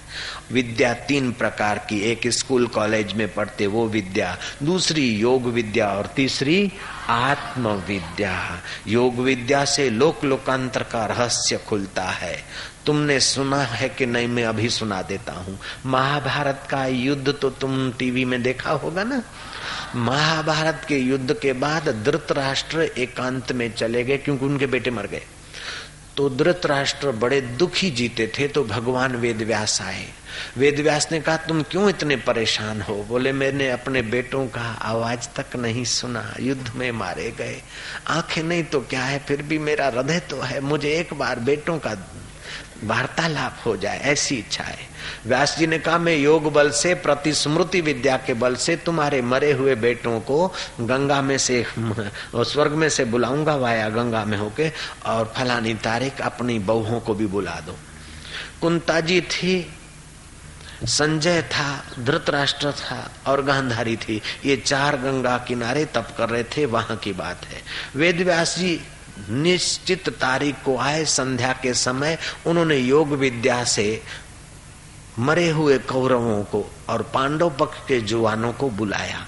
[0.52, 6.06] विद्या तीन प्रकार की, एक स्कूल, कॉलेज में पढ़ते वो विद्या, दूसरी योग विद्या और
[6.06, 6.72] तीसरी
[7.08, 12.36] आत्म विद्या योग विद्या से लोक लोकांतर का रहस्य खुलता है।
[12.86, 17.92] तुमने सुना है कि नहीं, मैं अभी सुना देता हूँ। महाभारत का युद्ध तो तुम
[17.92, 19.22] टीवी में देखा होगा ना?
[19.96, 25.22] महाभारत के युद्ध के बाद धृतराष्ट्र एकांत में चले गए क्योंकि उनके बेटे मर गए।
[26.18, 30.06] तो धृतराष्ट्र बड़े दुखी जीते थे तो भगवान वेद व्यास आए।
[30.56, 33.06] वेद व्यास ने कहा, तुम क्यों इतने परेशान हो?
[33.08, 37.62] बोले, मैंने अपने बेटों का आवाज़ तक नहीं सुना, युद्ध में मारे गए।
[38.06, 41.78] आँखें नहीं तो क्या है, फिर भी मेरा हृदय तो है। मुझे एक बार बेटों
[41.78, 41.94] का
[42.84, 44.86] वार्तालाप हो जाए, ऐसी इच्छा है।
[45.26, 49.22] व्यास जी ने कहा, मैं योग बल से प्रति स्मृति विद्या के बल से तुम्हारे
[49.22, 50.46] मरे हुए बेटों को
[50.80, 54.70] गंगा में से स्वर्ग में से बुलाऊँगा, वाया गंगा में होके,
[55.06, 57.76] और फलानी तारीख अपनी बहुओं को भी बुला दो।
[58.60, 59.74] कुंता जी थी,
[60.84, 66.64] संजय था, धृतराष्ट्र था, और गांधारी थी। ये चार गंगा किनारे तप कर रहे थे,
[66.66, 67.62] वहाँ की बात है।
[67.96, 68.80] वेद व्यास जी
[69.30, 74.02] निश्चित तारीख को आए, संध्या के समय उन्होंने योग विद्या से
[75.18, 79.26] मरे हुए कौरवों को और पांडव पक्ष के जुवानों को बुलाया।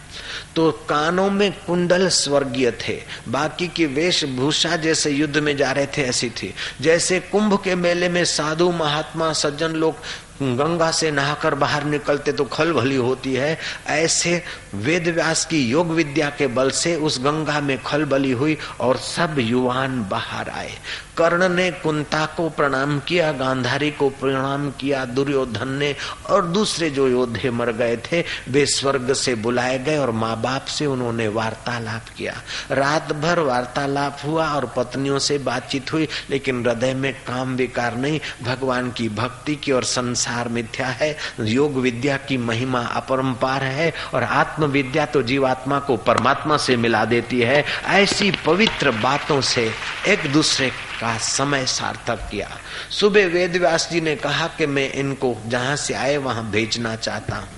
[0.56, 6.02] तो कानों में कुंडल स्वर्गीय थे, बाकी की वेशभूषा जैसे युद्ध में जा रहे थे,
[6.02, 9.96] ऐसी थी। जैसे कुंभ के मेले में साधु, महात्मा, सज्जन लोग
[10.42, 14.42] गंगा से नहाकर बाहर निकलते तो खल भली होती है। ऐसे
[14.74, 18.96] वेद व्यास की योग विद्या के बल से उस गंगा में खल बली हुई और
[18.96, 20.72] सब युवान बाहर आए।
[21.16, 25.94] कर्ण ने कुंता को प्रणाम किया, गांधारी को प्रणाम किया, दुर्योधन ने
[26.30, 30.64] और दूसरे जो योद्धे मर गए थे, वे स्वर्ग से बुलाए गए और माँ बाप
[30.64, 32.34] से उन्होंने वार्तालाप किया।
[32.70, 38.20] रात भर वार्तालाप हुआ और पत्नियों से बातचीत हुई, लेकिन हृदय में काम विकार नहीं,
[38.42, 44.22] भगवान की भक्ति की और संसार मिथ्या है, योग विद्या की महिमा अपरंपार है और
[44.22, 49.70] आत्म विद्या तो जीवात्मा को परमात्मा से मिला देती है। ऐसी पवित्र बातों से
[50.08, 50.70] एक दूसरे
[51.00, 52.48] का समय सार्थक किया।
[52.90, 57.36] सुबह वेद व्यास जी ने कहा कि मैं इनको जहाँ से आए वहाँ भेजना चाहता
[57.36, 57.48] हूँ।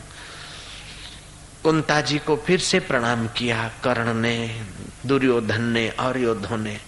[1.65, 4.61] कुंता जी को फिर से प्रणाम किया, कर्ण ने,
[5.07, 6.79] दुर्योधन ने और योद्धों ने,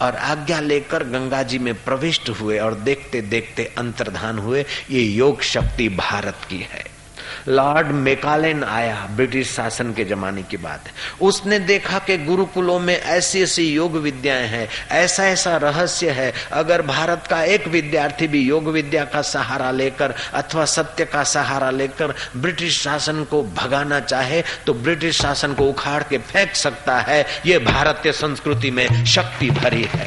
[0.00, 5.42] और आज्ञा लेकर गंगा जी में प्रविष्ट हुए और देखते देखते अंतर्धान हुए, ये योग
[5.42, 6.99] शक्ति भारत की है।
[7.48, 12.94] लॉर्ड मेकालेन आया, ब्रिटिश शासन के जमाने की बात है। उसने देखा कि गुरुकुलों में
[12.96, 18.40] ऐसी ऐसी योग विद्याएँ हैं ऐसा ऐसा रहस्य है, अगर भारत का एक विद्यार्थी भी
[18.40, 24.42] योग विद्या का सहारा लेकर अथवा सत्य का सहारा लेकर ब्रिटिश शासन को भगाना चाहे
[24.66, 29.82] तो ब्रिटिश शासन को उखाड़ के फेंक सकता है। ये भारतीय संस्कृति में शक्ति भरी
[29.82, 30.06] है।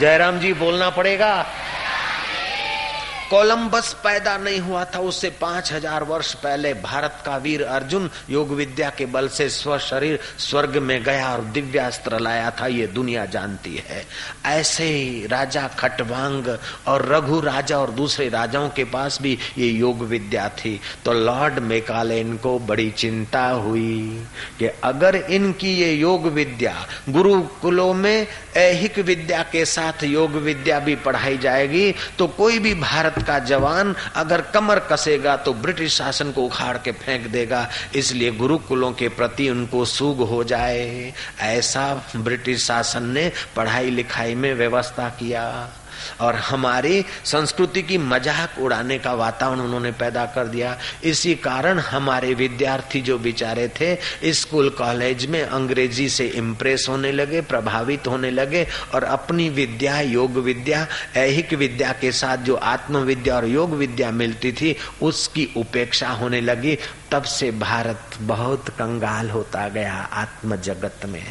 [0.00, 1.46] जयराम जी, बोलना पड़ेगा?
[3.30, 8.52] कोलंबस पैदा नहीं हुआ था, उससे पाँच हज़ार वर्ष पहले भारत का वीर अर्जुन योग
[8.54, 13.24] विद्या के बल से स्व शरीर स्वर्ग में गया और दिव्यास्त्र लाया था, ये दुनिया
[13.26, 14.04] जानती है।
[14.46, 16.48] ऐसे ही राजा खटवांग
[16.88, 21.58] और रघु राजा और दूसरे राजाओं के पास भी ये योग विद्या थी। तो लॉर्ड
[21.60, 24.26] मेकालेन को बड़ी चिंता हुई
[24.58, 26.74] कि अगर इनकी ये योग विद्या
[27.08, 33.15] गुरुकुलों में ऐहिक विद्या के साथ योग विद्या भी पढ़ाई जाएगी तो कोई भी भारत
[33.16, 38.30] भारत का जवान अगर कमर कसेगा तो ब्रिटिश शासन को उखाड़ के फेंक देगा। इसलिए
[38.30, 41.84] गुरुकुलों के प्रति उनको सूग हो जाए। ऐसा
[42.16, 45.44] ब्रिटिश शासन ने पढ़ाई लिखाई में व्यवस्था किया।
[46.20, 52.34] और हमारी संस्कृति की मज़ाक उड़ाने का वातावरण उन्होंने पैदा कर दिया। इसी कारण हमारे
[52.34, 53.94] विद्यार्थी जो बिचारे थे,
[54.32, 60.38] स्कूल, कॉलेज में अंग्रेज़ी से इम्प्रेस होने लगे, प्रभावित होने लगे और अपनी विद्या, योग
[60.38, 60.86] विद्या,
[61.16, 66.78] ऐहिक विद्या के साथ जो आत्मविद्या और योग विद्या मिलती थी, उसकी उपेक्षा होने लगी।
[67.12, 71.22] तब से भारत बहुत कंगाल होता गया आत्म जगत में।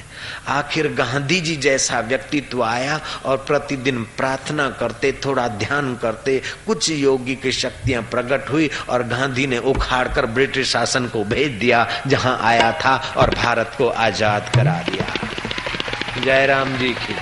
[0.47, 7.36] आखिर गांधी जी जैसा व्यक्तित्व आया और प्रतिदिन प्रार्थना करते, थोड़ा ध्यान करते, कुछ योगी
[7.36, 12.38] की शक्तियाँ प्रकट हुई और गांधी ने उखाड़ कर ब्रिटिश शासन को भेज दिया, जहाँ
[12.41, 15.13] आया था और भारत को आज़ाद करा दिया।
[16.23, 17.15] जयराम जी की,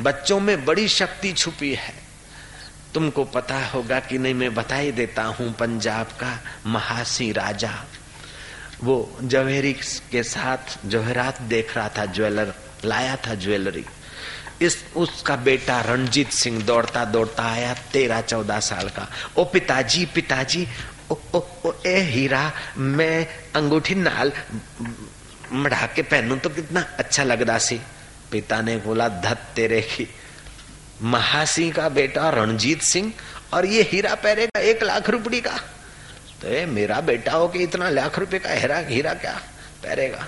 [0.00, 1.94] बच्चों में बड़ी शक्ति छुपी है।
[2.94, 7.72] तुमको पता होगा कि नहीं, मैं बता ही देता हूँ, पंजाब का महासी राजा।
[8.82, 9.72] वो जवेरी
[10.12, 13.84] के साथ जवेरात देख रहा था, ज्वेलर, लाया था ज्वेलरी।
[14.62, 20.66] इस उसका बेटा रणजीत सिंह दौड़ता दौड़ता आया तेरह चौदह साल का। ओ पिताजी पिताजी
[21.10, 24.32] ओ, ओ, ओ ए हीरा मैं अंगूठी नाल
[25.52, 27.80] मढ़ा के पहनू तो कितना अच्छा लगता सी।
[28.30, 30.08] पिता ने बोला धत तेरे की
[31.02, 33.12] महासिंह का बेटा रणजीत सिंह
[33.54, 35.56] और ये हीरा पहरेगा एक लाख रुपये का।
[36.42, 39.32] तो ये मेरा बेटा हो कि इतना लाख रुपए का हीरा हीरा क्या
[39.84, 40.26] पहरेगा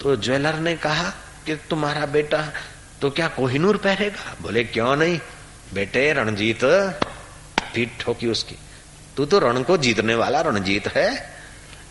[0.00, 1.12] तो ज्वेलर ने कहा
[1.50, 2.52] कि तुम्हारा बेटा
[3.02, 4.36] तो क्या कोहिनूर पहरेगा?
[4.42, 5.20] बोले, क्यों नहीं?
[5.74, 6.64] बेटे, रणजीत,
[7.74, 8.56] पीठ ठोकी उसकी।
[9.16, 11.36] तू तो रण को जीतने वाला रणजीत है।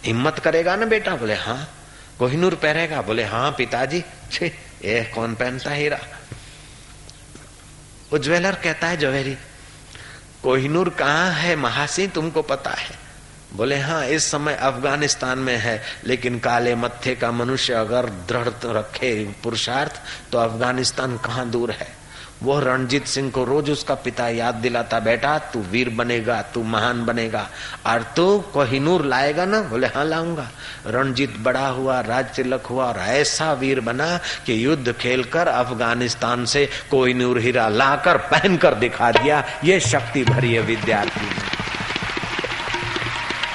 [0.06, 1.16] हिम्मत करेगा ना बेटा?
[1.16, 1.70] बोले हाँ।
[2.20, 3.02] कोहिनूर पहरेगा?
[3.02, 4.48] बोले हाँ पिताजी। छे,
[4.86, 6.00] ये कौन पहनता हीरा?
[8.12, 9.38] वो ज्वेलर कहता है जवेरी
[10.44, 12.08] कोहिनूर कहाँ है महासी?
[12.08, 12.99] तुमको पता है।
[13.56, 19.14] बोले हाँ इस समय अफ़गानिस्तान में है, लेकिन काले मत्थे का मनुष्य अगर दृढ़ रखे
[19.44, 21.88] पुरुषार्थ तो अफ़गानिस्तान कहाँ दूर है?
[22.44, 27.06] वो रणजीत सिंह को रोज उसका पिता याद दिलाता, बेटा, तू वीर बनेगा, तू महान
[27.06, 27.50] बनेगा,
[27.86, 29.62] और तू कोहिनूर लाएगा ना?
[29.62, 30.50] बोले हाँ लाऊँगा।
[30.88, 36.70] रणजीत बड़ा हुआ राज तिलक हुआ, और ऐसा वीर बना कि युद्ध खेलकर अफ़गानिस्तान से
[36.92, 41.28] कोहिनूर हीरा लाकर पहनकर दिखा दिया, ये शक्ति भरी है विद्यार्थी।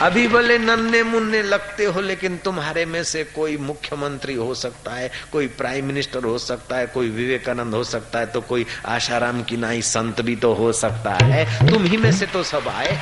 [0.02, 5.10] अभी बोले नन्ने मुन्ने लगते हो, लेकिन तुम्हारे में से कोई मुख्यमंत्री हो सकता है,
[5.32, 9.56] कोई प्राइम मिनिस्टर हो सकता है, कोई विवेकानंद हो सकता है तो कोई आशाराम की
[9.56, 13.00] नाई संत भी तो हो सकता है। तुम ही में से तो सब आए।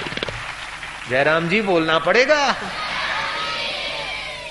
[1.10, 2.52] जयराम जी, बोलना पड़ेगा।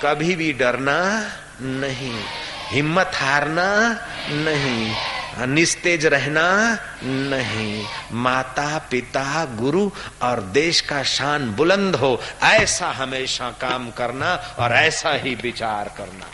[0.02, 1.26] कभी भी डरना
[1.60, 2.20] नहीं।
[2.72, 3.68] हिम्मत हारना
[4.44, 4.94] नहीं,
[5.46, 6.46] निस्तेज रहना
[7.04, 7.84] नहीं।
[8.18, 9.90] माता पिता गुरु
[10.22, 16.26] और देश का शान बुलंद हो, ऐसा हमेशा काम करना और ऐसा ही विचार करना।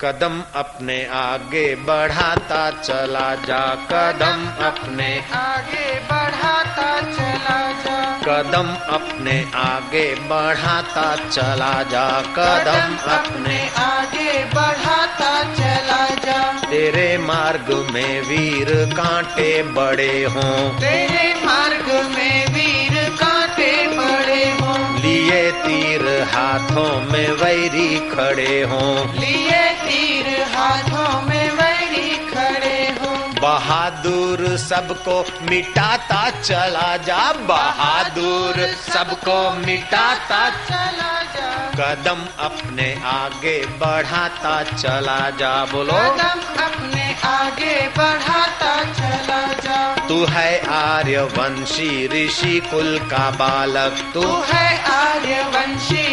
[0.00, 10.14] कदम अपने आगे बढ़ाता चला जा, कदम अपने आगे बढ़ाता चला जा। कदम अपने आगे
[10.14, 20.24] बढ़ाता चला जा कदम अपने आगे बढ़ाता चला जा। तेरे मार्ग में वीर कांटे बड़े
[20.24, 29.14] हों। तेरे मार्ग में वीर कांटे बड़े हों। लिए तीर हाथों में वैरी खड़े हों।
[29.20, 29.69] लिए
[34.30, 35.14] बहादुर सबको
[35.50, 38.56] मिटाता चला जा बहादुर
[38.92, 48.72] सबको मिटाता चला जा। कदम अपने आगे बढ़ाता चला जा बोलो। कदम अपने आगे बढ़ाता
[48.94, 56.06] चला जा। तू है आर्यवंशी ऋषि कुल का बालक तू है आर्यवंशी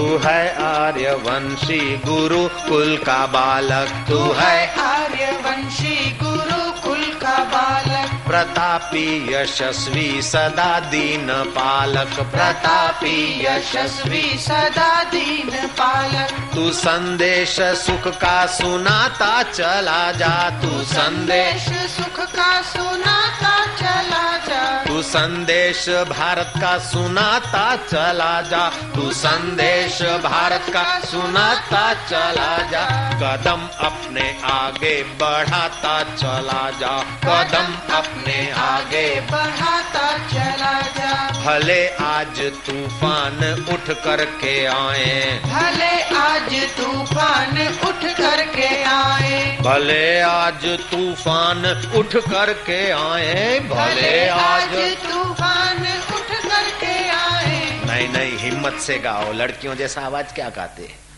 [0.00, 8.79] तू है आर्यवंशी गुरु कुल का बालक तू है। आर्यवंशी गुरु कुल का बालक। प्रतापी
[8.96, 20.12] यशस्वी सदा दीन पालक। प्रतापी यशस्वी सदा दीन पालक। तू संदेश सुख का सुनाता चला
[20.12, 28.42] जा। तू संदेश संदेश सुख का सुनाता चला जा। तू संदेश भारत का सुनाता चला
[28.42, 32.86] जा। तू संदेश भारत का सुनाता चला जा।
[33.22, 41.12] कदम अपने आगे बढ़ाता चला जा। कदम अपने आगे बढ़ाता चला जा।
[41.44, 47.58] भले आज तूफ़ान उठ करके आए। भले आज तूफ़ान
[47.88, 51.66] उठ करके आए। भले आज तूफ़ान
[51.96, 54.74] उठ करके आए। भले आज
[55.04, 55.82] तूफ़ान
[56.14, 61.09] उठ करके आए। नहीं नहीं हिम्मत से गाओ। लड़कियों जैसा आवाज़ क्या गाते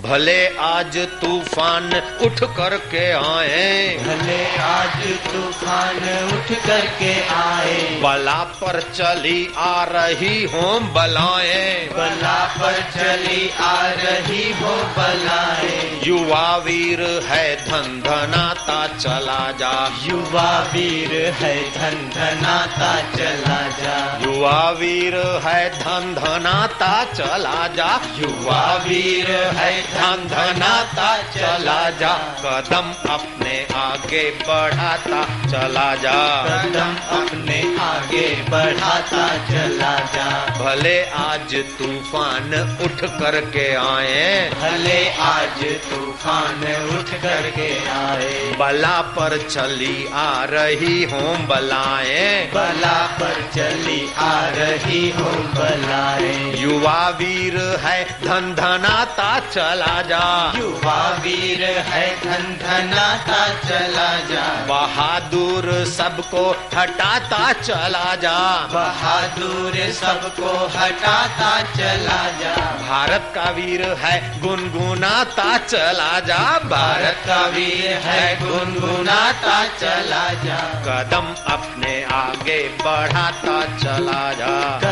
[0.00, 5.96] भले आज तूफ़ान उठ करके आए। भले आज तूफ़ान
[6.32, 14.52] उठ करके आए। बला पर चली आ रही हो बलाए। बला पर चली आ रही
[14.52, 23.60] हो बलाए। युवा वीर है धन धनाता चला जा। युवा वीर है धन धनाता चला
[23.82, 32.12] जा। युवा वीर है धन धनाता चला जा। युवा वीर है धन धनाता चला जा
[32.44, 40.28] कदम अपने आगे बढ़ाता चला जा। कदम अपने आगे बढ़ाता चला जा।
[40.58, 46.64] भले आज तूफ़ान उठ करके आए। भले आज तूफ़ान
[46.98, 55.10] उठ करके आए। बला पर चली आ रही हो बलाए। बला पर चली आ रही
[55.10, 64.20] हो बलाए। युवा वीर है धन धनाता चला जा। युवा वीर है धन धनाता चला
[64.20, 72.54] जा। बहादुर सबको हटाता चला जा। बहादुर सबको हटाता चला जा।
[72.88, 81.52] भारत का वीर है गुनगुनाता चला जा। भारत का वीर है गुनगुनाता चला जा। कदम
[81.52, 84.91] अपने आगे बढ़ाता चला जा।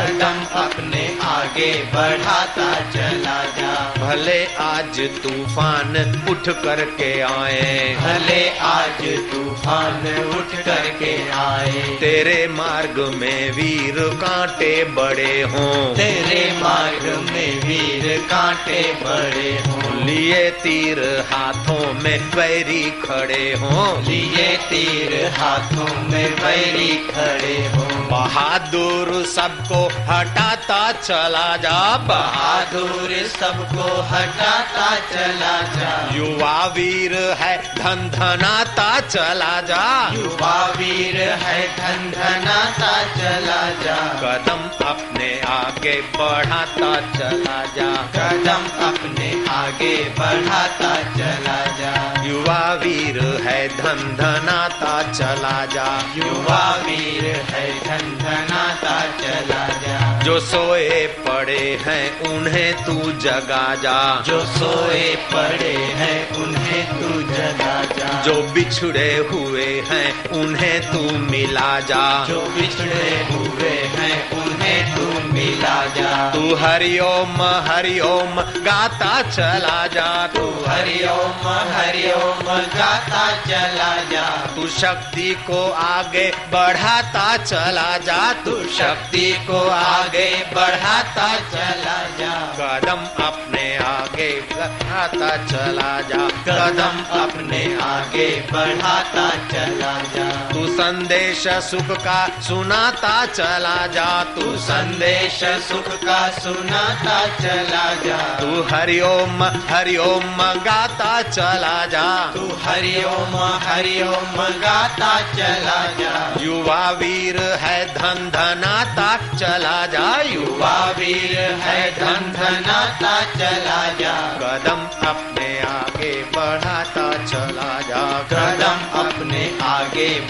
[1.51, 5.97] आगे बढ़ाता चला जा। भले आज तूफ़ान
[6.29, 15.41] उठ करके आए। भले आज तूफ़ान उठ करके आए। तेरे मार्ग में वीर कांटे बड़े
[15.41, 20.99] हों। तेरे मार्ग में वीर कांटे बड़े हों। लिए तीर
[21.31, 30.91] हाथों में बैरी खड़े हों। लिए तीर हाथों में बैरी खड़े हो। बहादुर सबको हटाता
[30.91, 40.65] चला जा बहादुर सबको हटाता चला जा। युवा वीर है धन धनाता चला जा। युवा
[40.65, 49.95] वीर है धन धनाता चला जा। कदम अपने आगे बढ़ाता चला जा। कदम अपने आगे
[50.19, 58.99] बढ़ाता चला जा। युवा वीर है धन धनाता चला जा। युवा वीर है धन धनाता
[59.21, 66.87] चला जा। जो सोए पड़े हैं उन्हें तू जगा जा। जो सोए पड़े हैं उन्हें
[66.87, 74.31] तू जगा जा। जो बिछड़े हुए हैं उन्हें तू मिला जा। जो बिछड़े हुए हैं
[74.31, 77.37] उन्हें तू मिला जा। तू हरिओम
[77.67, 87.37] हरिओम गाता चला जा। तू हरिओम हरिओम गाता चला जा। तू शक्ति को आगे बढ़ाता
[87.37, 96.27] चला जा। तू शक्ति को आगे बढ़ाता चला जा। कदम अपने आगे बढ़ाता चला जा।
[96.47, 105.43] कदम अपने आगे बढ़ाता चला जा। तू संदेश सुख का सुनाता चला जा। तू संदेश
[105.43, 115.19] सुख का सुनाता चला जा। तू हरिओम हरिओम गाता चला जा। तू हरिओम हरिओम गाता
[115.19, 123.93] चला जा। युवा वीर है धन धनाता चला जा। युवा वीर है धन धनाता चला
[123.93, 127.00] जा। कदम अपने आगे बढ़ाता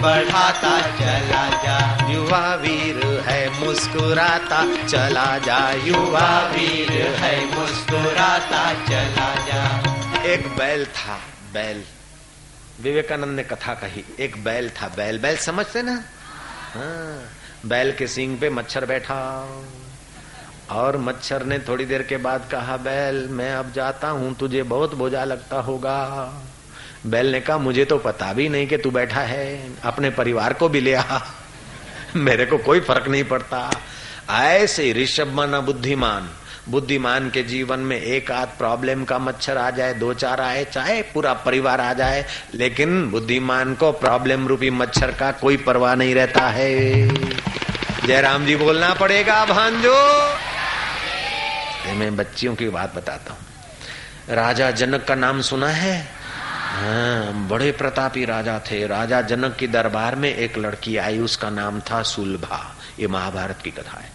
[0.02, 9.94] बढ़ाता, चला जा। युवा वीर है, मुस्कुराता, चला जा। युवा वीर है, मुस्कुराता, चला जा।
[10.24, 11.20] एक बैल था,
[11.54, 11.84] बैल।
[12.82, 16.04] विवेकानंद ने कथा कही, एक बैल था, बैल। बैल समझते ना?
[16.76, 17.24] हाँ
[17.66, 19.50] बैल के सींग पे मच्छर बैठा।
[20.72, 24.96] और मच्छर ने थोड़ी देर के बाद कहा, बैल, मैं अब जाता हूँ, तुझे बहुत
[24.96, 26.34] बोझा लगता होगा।
[27.08, 30.70] बैल ने कहा, मुझे तो पता भी नहीं कि तू बैठा है। अपने परिवार को
[30.70, 31.20] भी ले आ।
[32.16, 33.72] मेरे को कोई फ़र्क नहीं पड़ता।
[34.32, 36.30] ऐसे ऋषभ माना बुद्धिमान।
[36.70, 41.02] बुद्धिमान के जीवन में एक आध प्रॉब्लम का मच्छर आ जाए, दो चार आए, चाहे
[41.02, 46.48] पूरा परिवार आ जाए, लेकिन बुद्धिमान को प्रॉब्लम रूपी मच्छर का कोई परवाह नहीं रहता
[46.48, 47.08] है।
[48.08, 50.36] जयराम जी बोलना पड़ेगा, भांजो।
[51.94, 53.40] मैं बच्चियों की बात बताता हूँ।
[54.30, 56.21] राजा जनक का नाम सुना है?
[56.72, 61.82] हाँ बड़े प्रतापी राजा थे। राजा जनक की दरबार में एक लड़की आई, उसका नाम
[61.82, 64.12] था सुलभा। ये महाभारत की कथा है।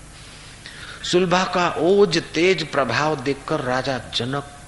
[1.04, 4.58] सुलभा का ओज तेज प्रभाव देखकर राजा जनक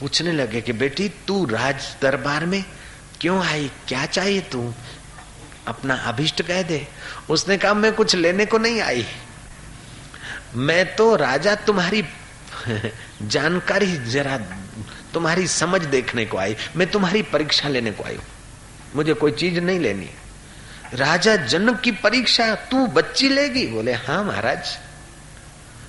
[0.00, 2.64] पूछने लगे कि, बेटी, तू राज दरबार में
[3.20, 3.70] क्यों आई?
[3.88, 4.74] क्या चाहिए तू?
[5.66, 6.88] अपना अभिष्ट कह दे।
[7.30, 9.06] उसने कहा, मैं कुछ लेने को नहीं आई।
[10.54, 12.04] मैं तो राजा तुम्हारी
[13.22, 14.38] जानकारी जरा
[15.14, 18.18] तुम्हारी समझ देखने को आई, मैं तुम्हारी परीक्षा लेने को आई
[18.96, 20.22] मुझे कोई चीज़ नहीं लेनी है।
[20.94, 23.66] राजा जनक की परीक्षा तू बच्ची लेगी?
[23.66, 24.76] बोले हाँ महाराज।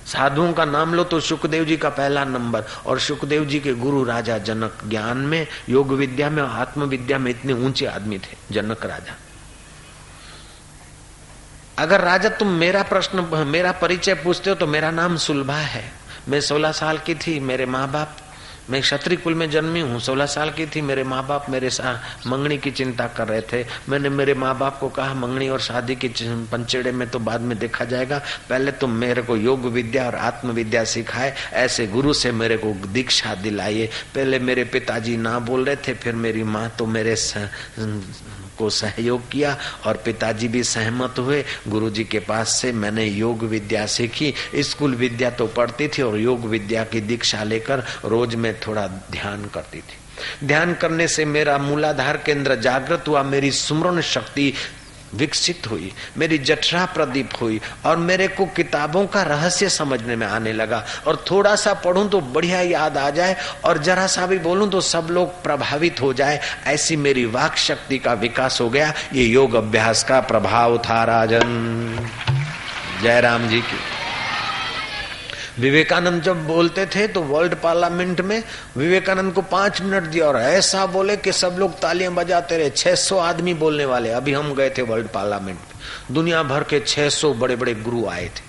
[0.06, 4.02] साधुओं का नाम लो तो सुखदेव जी का पहला नंबर और सुखदेव जी के गुरु
[4.04, 8.84] राजा जनक ज्ञान में, योग विद्या में आत्म विद्या में इतने ऊँचे आदमी थे, जनक
[8.86, 9.16] राजा।
[11.78, 15.90] अगर राजा तुम मेरा प्रश्न, मेरा परिचय पूछते हो तो मेरा नाम सुलभा है।
[16.28, 18.16] मैं सोलह साल की थी, मेरे माँ बाप
[18.70, 21.68] मैं क्षत्रिय कुल में जन्मी हूँ, सोलह साल की थी, मेरे माँ बाप मेरे
[22.26, 25.94] मंगनी की चिंता कर रहे थे। मैंने मेरे माँ बाप को कहा, मंगनी और शादी
[25.96, 26.08] की
[26.50, 30.50] पंचेड़े में तो बाद में देखा जाएगा। पहले तुम मेरे को योग विद्या और आत्म
[30.52, 35.76] विद्या सिखाए, ऐसे गुरु से मेरे को दीक्षा दिलाइए। पहले मेरे पिताजी ना बोल रहे
[35.78, 37.14] थे, फिर मेरी माँ तो मेरे
[38.58, 43.86] को सहयोग किया और पिताजी भी सहमत हुए। गुरुजी के पास से मैंने योग विद्या
[43.86, 48.86] सीखी। स्कूल विद्या तो पढ़ती थी और योग विद्या की दीक्षा लेकर रोज में थोड़ा
[48.86, 54.52] ध्यान करती थी। ध्यान करने से मेरा मूलाधार केंद्र जागृत हुआ, मेरी सुमरण शक्ति
[55.16, 60.52] विकसित हुई, मेरी जठरा प्रदीप हुई और मेरे को किताबों का रहस्य समझने में आने
[60.52, 64.70] लगा। और थोड़ा सा पढ़ूं तो बढ़िया याद आ जाए और जरा सा भी बोलूँ
[64.70, 69.24] तो सब लोग प्रभावित हो जाए। ऐसी मेरी वाक शक्ति का विकास हो गया। ये
[69.24, 72.08] योग अभ्यास का प्रभाव था, राजन।
[73.02, 74.05] जय राम जी की।
[75.58, 78.42] विवेकानंद जब बोलते थे तो वर्ल्ड पार्लियामेंट में
[78.76, 83.18] विवेकानंद को पाँच मिनट दिया और ऐसा बोले कि सब लोग तालियाँ बजाते रहे। 600
[83.18, 87.56] आदमी बोलने वाले। अभी हम गए थे वर्ल्ड पार्लियामेंट में दुनिया भर के 600 बड़े
[87.56, 88.44] बड़े गुरु आए थे।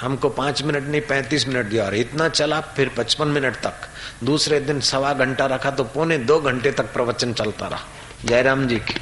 [0.00, 3.88] हमको पाँच मिनट नहीं, पैंतीस मिनट दिया और इतना चला, फिर पचपन मिनट तक।
[4.24, 7.80] दूसरे दिन सवा घंटा रखा तो पौने दो घंटे तक प्रवचन चलता रहा।
[8.24, 8.94] जयराम जी की।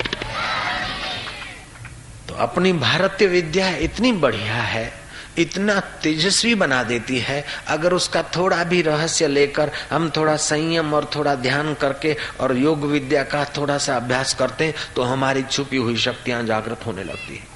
[2.29, 5.06] तो अपनी भारतीय विद्या इतनी बढ़िया है।
[5.39, 11.11] इतना तेजस्वी बना देती है, अगर उसका थोड़ा भी रहस्य लेकर हम थोड़ा संयम और
[11.17, 15.77] थोड़ा ध्यान करके और योग विद्या का थोड़ा सा अभ्यास करते हैं तो हमारी छुपी
[15.77, 17.56] हुई शक्तियाँ जागृत होने लगती है।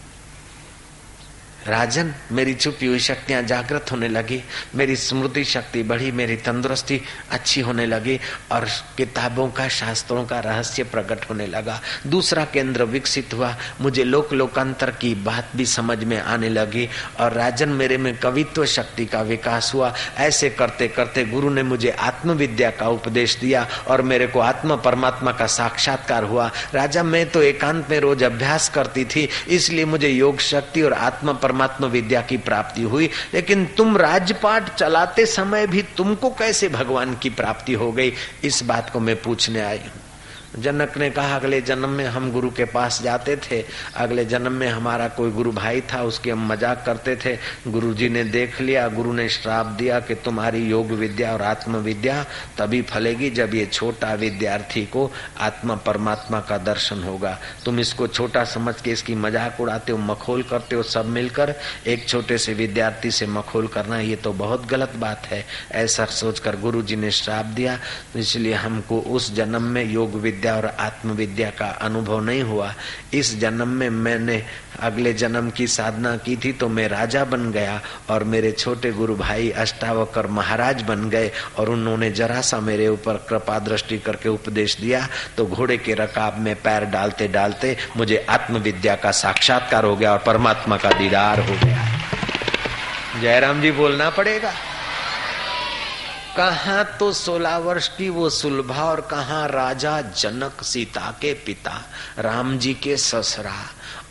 [1.68, 4.42] राजन, मेरी छुपी हुई शक्तियाँ जागृत होने लगी,
[4.74, 7.00] मेरी स्मृति शक्ति बढ़ी, मेरी तंदुरुस्ती
[7.30, 8.20] अच्छी होने लगी,
[8.52, 8.66] और
[8.96, 14.90] किताबों का, शास्त्रों का रहस्य प्रकट होने लगा। दूसरा केंद्र विकसित हुआ, मुझे लोक लोकांतर
[14.90, 16.88] की बात भी समझ में आने लगी,
[17.20, 21.90] और राजन, मेरे में कवित्व शक्ति का विकास हुआ। ऐसे करते करते गुरु ने मुझे
[21.90, 27.42] आत्मविद्या का उपदेश दिया, और मेरे को आत्म परमात्मा का साक्षात्कार हुआ। राजा, मैं तो
[27.42, 32.36] एकांत में रोज अभ्यास करती थी, इसलिए मुझे योग शक्ति और आत्म परमात्मा विद्या की
[32.36, 38.12] प्राप्ति हुई, लेकिन तुम राजपाट चलाते समय भी तुमको कैसे भगवान की प्राप्ति हो गई?
[38.44, 40.09] इस बात को मैं पूछने आई हूँ।
[40.58, 43.62] जनक ने कहा, अगले जन्म में हम गुरु के पास जाते थे।
[43.96, 47.36] अगले जन्म में हमारा कोई गुरु भाई था, उसके हम मज़ाक करते थे।
[47.68, 51.76] गुरु जी ने देख लिया, गुरु ने श्राप दिया कि तुम्हारी योग विद्या और आत्म
[51.80, 52.22] विद्या
[52.58, 55.10] तभी फलेगी जब ये छोटा विद्यार्थी को
[55.40, 60.42] आत्मा परमात्मा का दर्शन होगा। तुम इसको छोटा समझ के इसकी मज़ाक उड़ाते हो, मखोल
[60.42, 61.54] करते हो, सब मिलकर
[61.86, 65.44] एक छोटे से विद्यार्थी से मखोल करना, ये तो बहुत गलत बात है।
[65.76, 67.78] ऐसा सोचकर गुरु जी ने श्राप दिया,
[68.16, 72.72] इसलिए हमको उस जन्म में योग विद्या विद्या और आत्मविद्या का अनुभव नहीं हुआ।
[73.14, 74.42] इस जन्म में मैंने
[74.80, 77.80] अगले जन्म की साधना की थी तो मैं राजा बन गया
[78.10, 83.16] और मेरे छोटे गुरु भाई अष्टावकर महाराज बन गए और उन्होंने जरा सा मेरे ऊपर
[83.28, 85.06] कृपा दृष्टि करके उपदेश दिया।
[85.36, 90.22] तो घोड़े के रकाब में पैर डालते डालते मुझे आत्मविद्या का साक्षात्कार हो गया और
[90.26, 91.86] परमात्मा का दीदार हो गया।
[93.20, 94.52] जयराम जी बोलना पड़ेगा।
[96.40, 101.72] कहा तो सोलह वर्ष की वो सुलभा और कहा राजा जनक सीता के पिता,
[102.18, 103.56] राम जी के ससरा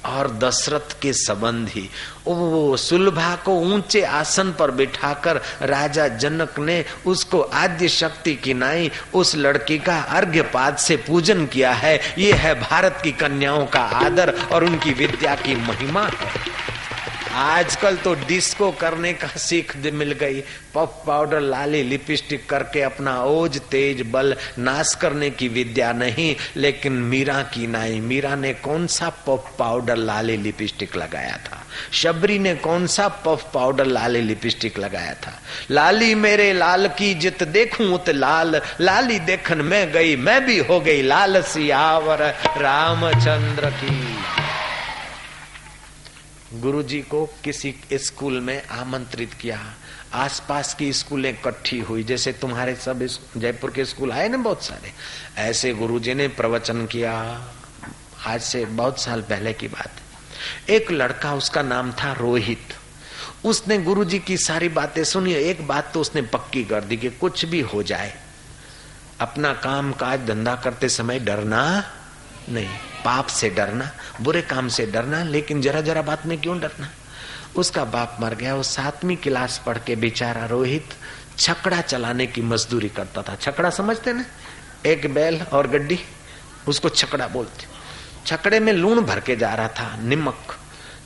[0.05, 1.89] और दशरथ के संबंधी।
[2.27, 8.91] वो सुलभा को ऊँचे आसन पर बिठाकर राजा जनक ने उसको आद्य शक्ति की नाई,
[9.13, 14.33] उस लड़की का अर्घ्यपाद से पूजन किया है। ये है भारत की कन्याओं का आदर
[14.51, 16.68] और उनकी विद्या की महिमा है।
[17.33, 20.41] आजकल तो डिस्को करने का सीख मिल गई।
[20.75, 26.93] पफ पाउडर, लाली लिपस्टिक करके अपना ओज तेज बल नाश करने की विद्या नहीं, लेकिन
[26.93, 31.65] मीरा की नाई। मीरा ने कौन सा पफ पाउडर, लाली लिपस्टिक लगाया था?
[31.91, 35.41] शबरी ने कौन सा पफ पाउडर, लाली लिपस्टिक लगाया था?
[35.71, 40.79] लाली मेरे लाल की जित देखूँ उत लाल। लाली देखन में गई, मैं भी हो
[40.79, 42.23] गई लाल सियावर
[42.57, 44.17] रामचंद्र की।
[46.53, 49.73] गुरुजी को किसी स्कूल में आमंत्रित किया।
[50.13, 53.07] आसपास की स्कूलें इकट्ठी हुई, जैसे तुम्हारे सब
[53.37, 54.93] जयपुर के स्कूल आए ना बहुत सारे।
[55.41, 57.43] ऐसे गुरुजी ने प्रवचन किया।
[58.25, 59.91] आज से बहुत साल पहले की बात।
[60.69, 62.73] एक लड़का, उसका नाम था रोहित।
[63.45, 67.45] उसने गुरुजी की सारी बातें सुनी, एक बात तो उसने पक्की कर दी कि कुछ
[67.45, 68.17] भी हो जाए।
[69.19, 71.91] अपना काम काज धंधा करते समय डरना
[72.49, 72.69] नहीं।
[73.05, 76.89] पाप से डरना, बुरे काम से डरना, लेकिन जरा जरा बात में क्यों डरना?
[77.55, 80.89] उसका बाप मर गया, वो सातवीं क्लास पढ़ के बेचारा रोहित
[81.37, 84.25] छकड़ा चलाने की मजदूरी करता था। छकड़ा समझते ना?
[84.85, 85.99] एक बैल और गड्डी,
[86.67, 87.65] उसको छकड़ा बोलते।
[88.25, 90.57] छकड़े में लूण भर के जा रहा था, निमक,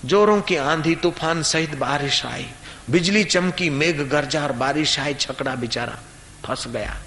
[0.05, 2.49] जोरों की आंधी, तूफ़ान सहित बारिश आई।
[2.89, 5.97] बिजली चमकी, मेघ गरजा और बारिश आई, छकड़ा बेचारा
[6.45, 6.97] फंस गया।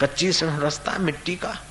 [0.00, 1.62] कच्ची रास्ता मिट्टी का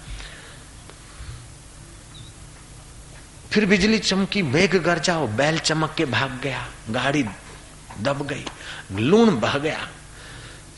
[3.54, 7.26] फिर बिजली चमकी, मेघ गरजाओ बैल चमक के भाग गया। गाड़ी
[8.02, 8.46] दब गई
[8.92, 9.90] लून बह गया।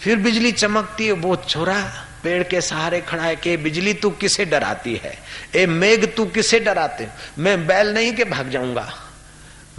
[0.01, 4.45] फिर बिजली चमकती है, वो छोरा पेड़ के सहारे खड़ा है कि, बिजली, तू किसे
[4.45, 5.19] डराती है?
[5.55, 7.07] ए, मेघ, तू किसे डराते?
[7.37, 8.93] मैं बैल नहीं के भाग जाऊँगा।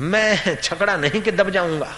[0.00, 1.96] मैं छकड़ा नहीं के दब जाऊँगा।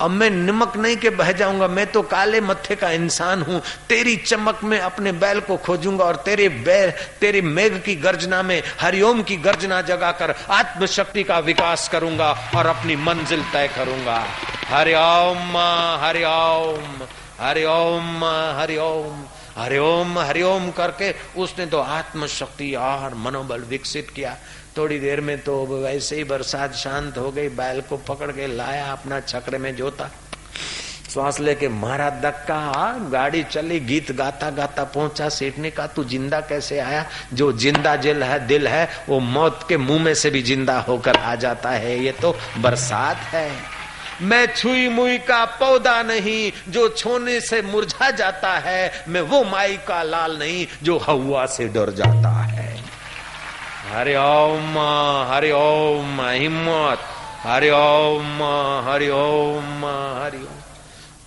[0.00, 4.16] अब मैं निमक नहीं के बह जाऊँगा, मैं तो काले मत्थे का इंसान हूँ। तेरी
[4.16, 6.90] चमक में अपने बैल को खोजूँगा और तेरे बैल,
[7.20, 12.96] तेरे मेघ की गर्जना में, हरिओम की गर्जना जगाकर आत्मशक्ति का विकास करूँगा और अपनी
[12.96, 14.18] मंजिल तय करूँगा।
[14.68, 15.56] हरिओम
[16.00, 17.06] हरिओम
[17.40, 18.24] हरिओम
[18.58, 19.24] हरिओम
[19.56, 24.36] हरिओम हरिओम करके उसने तो आत्मशक्ति और मनोबल विकसित किया।
[24.76, 28.92] थोड़ी देर में तो वैसे ही बरसात शांत हो गई, बैल को पकड़ के लाया
[28.92, 30.10] अपना छकड़े में जोता।
[31.12, 36.78] श्वास लेके मारा, धक्का, गाड़ी चली, गीत गाता गाता पहुँचा सीटने का, तू ज़िंदा कैसे
[36.78, 37.06] आया?
[37.34, 41.16] जो ज़िंदा जिल है, दिल है, वो मौत के मुँह में से भी ज़िंदा होकर
[41.16, 43.50] आ जाता है, ये तो बरसात है।
[44.22, 49.76] मैं छुई मुई का पौधा नहीं, जो छोने से मुरझा जाता है, मैं वो माई
[49.76, 52.72] का लाल नहीं, जो हवा से डर जाता है।
[53.92, 54.78] हरि ओम
[55.30, 57.00] हरि ओम, हिम्मत।
[57.44, 58.42] हरि ओम
[58.88, 59.84] हरि ओम
[60.20, 60.60] हरि ओम।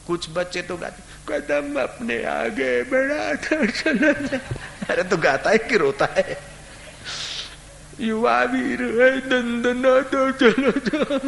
[0.08, 4.12] कुछ बच्चे तो गाते, कदम अपने आगे बढ़ा था चलो
[4.90, 6.38] अरे तो गाता है कि रोता है?
[8.00, 11.20] युवा वीर है दंदना तो चलो चलो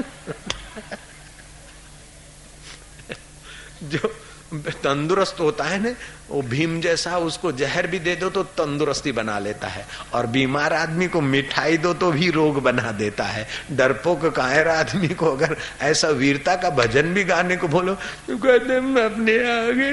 [3.83, 4.15] जो
[4.53, 5.89] तंदुरुस्त होता है ना,
[6.29, 10.73] वो भीम जैसा उसको जहर भी दे दो तो तंदुरुस्ती बना लेता है। और बीमार
[10.73, 15.55] आदमी को मिठाई दो तो भी रोग बना देता है। डरपोक कायर आदमी को अगर
[15.81, 17.93] ऐसा वीरता का भजन भी गाने को बोलो
[18.27, 19.89] तो कहते अपने आगे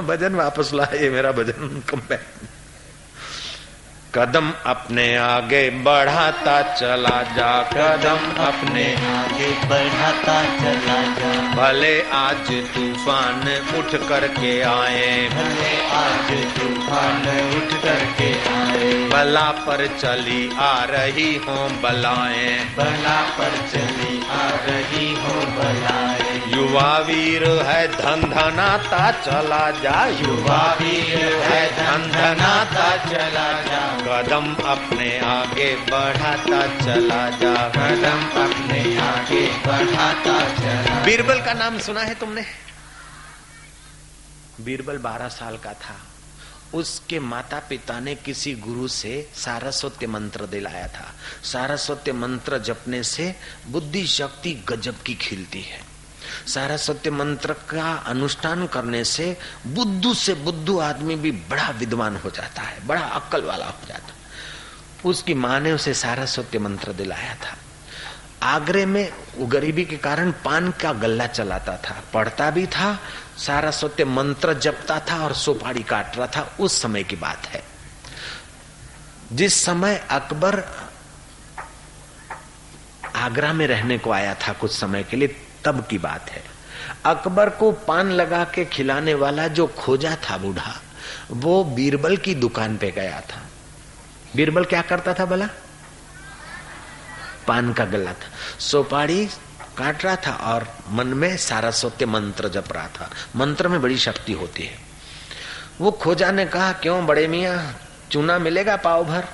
[0.02, 2.53] भजन वापस ला ये मेरा भजन कंपेक्ट
[4.14, 13.42] कदम अपने आगे बढ़ाता चला जा, कदम अपने आगे बढ़ाता चला जा। भले आज तूफ़ान
[13.78, 17.26] उठ करके आए, भले आज तूफ़ान
[17.56, 18.83] उठ करके आए।
[19.14, 26.98] बला पर चली आ रही हो बलाएँ। बला पर चली आ रही हो बलाए। युवा
[26.98, 35.18] वीर है धन धनाता चला जा। युवा वीर है धन धनाता चला जा। कदम अपने
[35.18, 42.44] आगे बढ़ाता चला जा। कदम अपने आगे बढ़ाता चला। बीरबल का नाम सुना है तुमने?
[44.60, 45.96] बीरबल बारह साल का था।
[46.74, 53.36] उसके माता पिता ने किसी गुरु से सारस्वत्य मंत्र दिलाया था। सारस्वत्य मंत्र जपने से
[53.68, 55.80] बुद्धि शक्ति गजब की खिलती है।
[56.46, 59.36] सारस्वत्य मंत्र का अनुष्ठान करने से
[59.66, 64.06] बुद्धू से बुद्धू आदमी भी बड़ा विद्वान हो जाता है, बड़ा अक्ल वाला हो जाता
[64.06, 64.14] है।
[65.04, 67.56] उसकी माँ ने उसे सारस्वत्य मंत्र दिलाया था।
[68.44, 72.98] आगरे में गरीबी के कारण पान का गल्ला चलाता था, पढ़ता भी था,
[73.38, 77.62] सारा सत्य मंत्र जपता था और सोपाड़ी काट रहा था। उस समय की बात है।
[79.32, 80.64] जिस समय अकबर
[83.16, 86.44] आगरा में रहने को आया था कुछ समय के लिए, तब की बात है।
[87.04, 90.80] अकबर को पान लगा के खिलाने वाला जो खोजा था बूढ़ा,
[91.30, 93.42] वो बीरबल की दुकान पे गया था।
[94.36, 95.48] बीरबल क्या करता था भला?
[97.48, 99.26] पान का गला था। सोपाड़ी
[99.78, 104.32] काट रहा था और मन में सारस्वत्य मंत्र जप रहा था। मंत्र में बड़ी शक्ति
[104.32, 104.78] होती है।
[105.80, 107.74] वो खोजा ने कहा, क्यों बड़े मिया?
[108.10, 109.24] चूना मिलेगा पाव भर?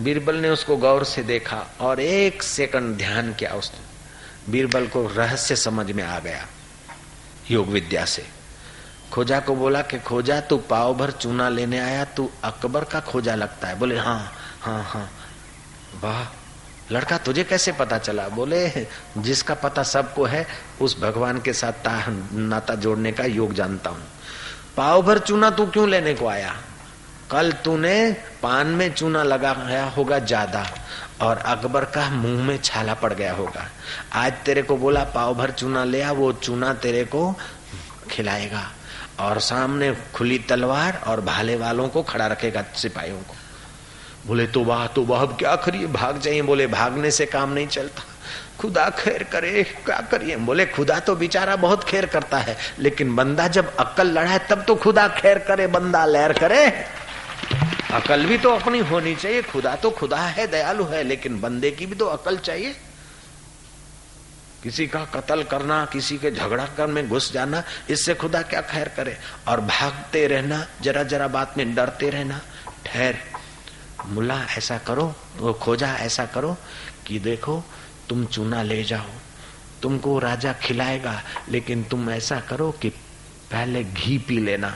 [0.00, 3.80] बीरबल ने उसको गौर से देखा और एक सेकंड ध्यान किया उसने
[4.52, 6.46] बीरबल को रहस्य समझ में आ गया।
[7.50, 8.26] योग विद्या से।
[9.12, 13.34] खोजा को बोला कि, खोजा, तू पाव भर चूना लेने आया, तू अकबर का खोजा
[13.34, 14.32] लगता है। बोले हाँ
[14.62, 15.10] हाँ हाँ।
[16.00, 16.37] वाह
[16.92, 18.28] लड़का, तुझे कैसे पता चला?
[18.28, 18.86] बोले,
[19.18, 20.46] जिसका पता सबको है,
[20.80, 21.88] उस भगवान के साथ
[22.32, 24.02] नाता जोड़ने का योग जानता हूँ।
[24.76, 26.54] पाव भर चूना तू क्यों लेने को आया?
[27.30, 30.64] कल तूने पान में चूना लगाया होगा ज़्यादा,
[31.20, 33.68] और अकबर का मुँह में छाला पड़ गया होगा।
[34.14, 37.34] आज तेरे को बोला, पाव भर चूना ले आ, वो चूना तेरे को
[38.10, 38.62] खिलाएगा।
[39.20, 43.34] और सामने खुली तलवार और भाले वालों को खड़ा रखेगा, सिपाहियों को।
[44.26, 45.86] बोले तो वाह तो वाह, अब क्या करिए?
[45.86, 48.02] भाग जाइए। बोले, भागने से काम नहीं चलता।
[48.60, 50.36] खुदा खैर करे, क्या करिए?
[50.36, 54.74] बोले, खुदा तो बेचारा बहुत खैर करता है, लेकिन बंदा जब अक्ल लड़ाए तब तो
[54.74, 56.66] खुदा खैर करे, बंदा लहर करे।
[57.92, 61.86] अकल भी तो अपनी होनी चाहिए, खुदा तो खुदा है, दयालु है, लेकिन बंदे की
[61.86, 62.76] भी तो अकल चाहिए।
[64.62, 68.88] किसी का कत्ल करना, किसी के झगड़ा कर में घुस जाना, इससे खुदा क्या खैर
[68.88, 69.16] करे?
[69.48, 72.40] और भागते रहना जरा जरा बात में डरते रहना,
[72.86, 73.16] ठहर।
[74.08, 76.56] मुला, ऐसा करो, वो खोजा, ऐसा करो
[77.06, 77.62] कि देखो,
[78.08, 79.10] तुम चूना ले जाओ।
[79.82, 82.88] तुमको राजा खिलाएगा, लेकिन तुम ऐसा करो कि
[83.52, 84.68] पहले घी पी लेना।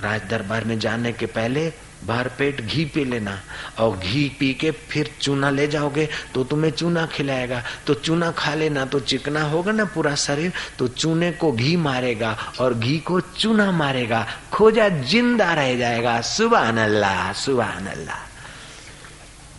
[0.00, 1.72] राज दरबार में जाने के पहले
[2.04, 3.38] भर पेट घी पी लेना,
[3.78, 8.54] और घी पी के फिर चूना ले जाओगे तो तुम्हें चूना खिलाएगा। तो चूना खा
[8.54, 13.20] लेना तो चिकना होगा ना पूरा शरीर तो चूने को घी मारेगा, और घी को
[13.20, 18.31] चूना मारेगा। खोजा, ज़िंदा रह जाएगा। सुबह अल्लाह सुबह अल्लाह।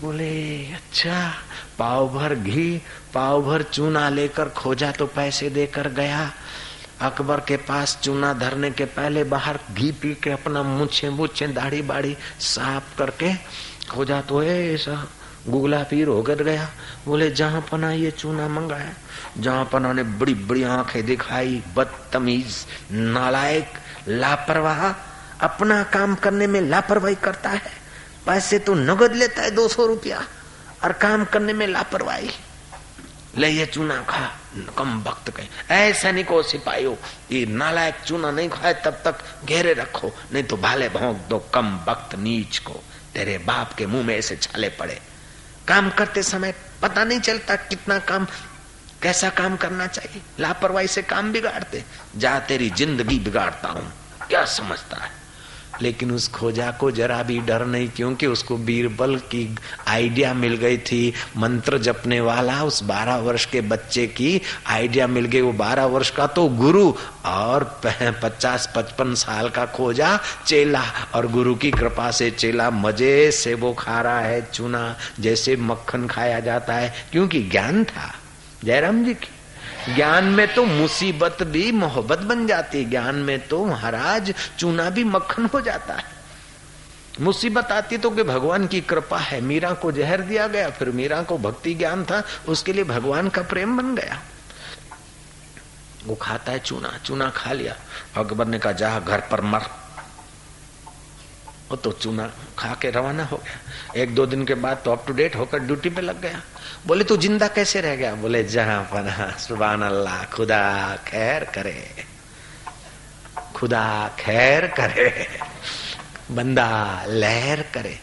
[0.04, 1.18] बोले अच्छा
[1.80, 2.82] पाव भर घी,
[3.14, 6.32] पाव भर चूना लेकर खोजा तो पैसे देकर गया।
[7.02, 11.82] अकबर के पास चूना धरने के पहले बाहर घी पी के अपना मुछे मुछे दाढ़ी
[11.82, 13.34] बाढ़ी साफ़ करके
[13.90, 14.96] खोजा तो ऐसा
[15.48, 16.68] गुगला पीर होकर गया।
[17.06, 18.94] बोले, जहाँ पना ये चूना मंगाया,
[19.38, 23.72] जहाँ पना ने बड़ी बड़ी आँखें दिखाई, बदतमीज, नालायक,
[24.08, 24.84] लापरवाह,
[25.42, 27.83] अपना काम करने में लापरवाही करता है।
[28.26, 30.24] पैसे तो नगद लेता है दो सौ रुपया।
[30.84, 32.30] और काम करने में लापरवाही।
[33.38, 34.40] ले ये चूना खा।
[34.78, 36.96] कम भक्त कहे। ऐ सैनिको सिपाहियों,
[37.32, 41.78] ये नालायक चूना नहीं खाए, तब तक घेरे रखो। नहीं तो भाले भोंक दो कम
[41.78, 42.84] भक्त नीच को।
[43.14, 45.02] तेरे बाप के मुँह में ऐसे छाले पड़े।
[45.68, 48.28] काम करते समय पता नहीं चलता कितना काम,
[49.02, 51.84] कैसा काम करना चाहिए। लापरवाही से काम बिगाड़ते।
[52.18, 53.92] जा तेरी ज़िंदगी बिगाड़ता हूँ।
[54.28, 55.23] क्या समझता है?
[55.82, 59.56] लेकिन उस खोजा को जरा भी डर नहीं, क्योंकि उसको बीरबल की
[59.88, 65.26] आइडिया मिल गई थी। मंत्र जपने वाला उस बारह वर्ष के बच्चे की आइडिया मिल
[65.26, 66.88] गई। वो बारह वर्ष का तो गुरु
[67.26, 67.64] और
[68.24, 70.84] पचास, पचपन साल का खोजा चेला
[71.16, 76.08] और गुरु की कृपा से चेला। मज़े से वो खा रहा है, चुना जैसे मक्खन
[76.08, 78.12] खाया जाता है, क्योंकि ज्ञान था।
[78.64, 79.30] जयराम जी की
[79.90, 85.04] ज्ञान में तो मुसीबत भी, मोहब्बत बन जाती है। ज्ञान में तो महाराज चूना भी
[85.04, 86.04] मक्खन हो जाता है।
[87.22, 91.22] मुसीबत आती तो कि भगवान की कृपा है। मीरा को जहर दिया गया, फिर मीरा
[91.22, 94.22] को भक्ति ज्ञान था, उसके लिए भगवान का प्रेम बन गया।
[96.06, 97.76] वो खाता है चूना चूना खा लिया।
[98.18, 99.62] अकबर ने कहा, जा घर पर मर।
[101.72, 105.08] वो तो चूना खा के रवाना हो गया। एक दो दिन के बाद तो अप
[105.08, 106.42] टू डेट होकर ड्यूटी पे लग गया।
[106.86, 108.16] बोले, तू ज़िंदा कैसे रह गया?
[108.16, 110.64] बोले, जहाँ पना सुबह अल्लाह खुदा
[111.08, 111.80] खैर करे।
[113.56, 113.86] खुदा
[114.20, 115.28] खैर करे,
[116.32, 116.68] बंदा
[117.08, 118.00] लहर करे।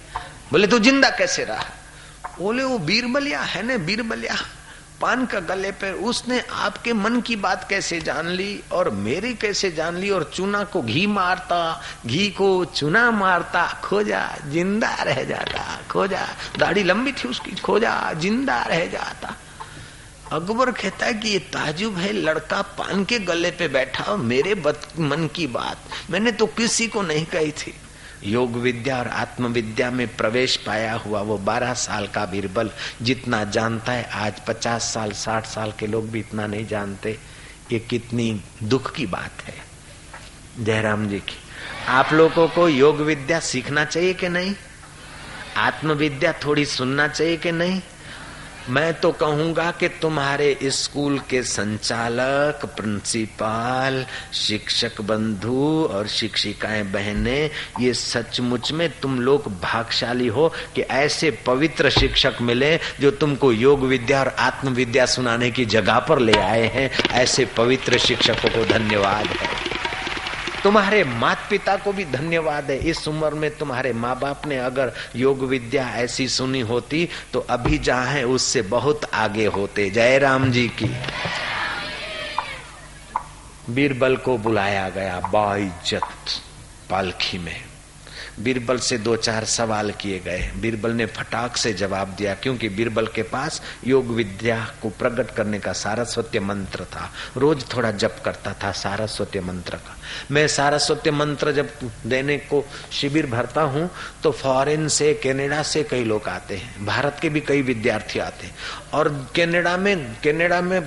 [0.53, 1.65] बोले, तू ज़िंदा कैसे रहा?
[2.41, 4.37] बोले, वो बीरबलिया है ना बीरबलिया
[5.01, 9.71] पान का गले पे उसने आपके मन की बात कैसे जान ली और मेरी कैसे
[9.71, 11.61] जान ली और चूना को घी मारता,
[12.07, 16.27] घी को चूना मारता, खोजा, ज़िंदा रह जाता, खोजा।
[16.59, 19.37] दाढ़ी लंबी थी उसकी, खोजा, ज़िंदा रह जाता।
[20.33, 25.29] अकबर कहता है कि ये ताजुब है, लड़का पान के गले पे बैठा, मेरे मन
[25.35, 27.75] की बात। मैंने तो किसी को नहीं कही थी।
[28.25, 32.71] योग विद्या और आत्म विद्या में प्रवेश पाया हुआ वो बारह साल का बीरबल
[33.03, 37.19] जितना जानता है, आज पचास साल, साठ साल के लोग भी इतना नहीं जानते
[37.73, 39.55] ये कितनी दुख की बात है।
[40.65, 41.37] जयराम जी की,
[41.89, 44.55] आप लोगों को योग विद्या सीखना चाहिए कि नहीं?
[45.57, 47.81] आत्मविद्या थोड़ी सुनना चाहिए कि नहीं?
[48.71, 57.95] मैं तो कहूँगा कि तुम्हारे स्कूल के संचालक, प्रिंसिपाल, शिक्षक बंधु और शिक्षिकाएँ बहने, ये
[57.95, 64.21] सचमुच में तुम लोग भागशाली हो कि ऐसे पवित्र शिक्षक मिले जो तुमको योग विद्या
[64.21, 69.27] और आत्म विद्या सुनाने की जगह पर ले आए हैं। ऐसे पवित्र शिक्षकों को धन्यवाद
[69.27, 69.90] है।
[70.65, 74.93] तुम्हारे माता पिता को भी धन्यवाद है। इस उम्र में तुम्हारे माँ बाप ने अगर
[75.17, 80.51] योग विद्या ऐसी सुनी होती तो अभी जहाँ है उससे बहुत आगे होते। जय राम
[80.51, 80.91] जी की।
[83.71, 86.41] बीरबल को बुलाया गया बाइज्जत
[86.91, 87.70] पालखी में।
[88.41, 93.07] बीरबल से दो चार सवाल किए गए। बीरबल ने फटाक से जवाब दिया, क्योंकि बीरबल
[93.07, 98.53] के पास योग विद्या को प्रकट करने का सारस्वत्य मंत्र था। रोज थोड़ा जप करता
[98.63, 99.97] था सारस्वत्य मंत्र का।
[100.31, 101.69] मैं सारस्वत्य मंत्र जब
[102.07, 103.89] देने को शिविर भरता हूँ
[104.23, 108.47] तो फॉरेन से, कनाडा से कई लोग आते हैं। भारत के भी कई विद्यार्थी आते
[108.47, 108.55] हैं।
[108.95, 110.81] और कनाडा में कनाडा में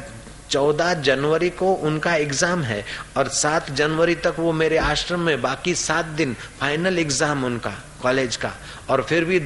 [0.53, 2.84] चौदह जनवरी को उनका एग्ज़ाम है
[3.17, 8.35] और सात जनवरी तक वो मेरे आश्रम में, बाकी सात दिन फाइनल एग्ज़ाम उनका, कॉलेज
[8.35, 8.51] का।
[8.89, 9.39] और फिर भी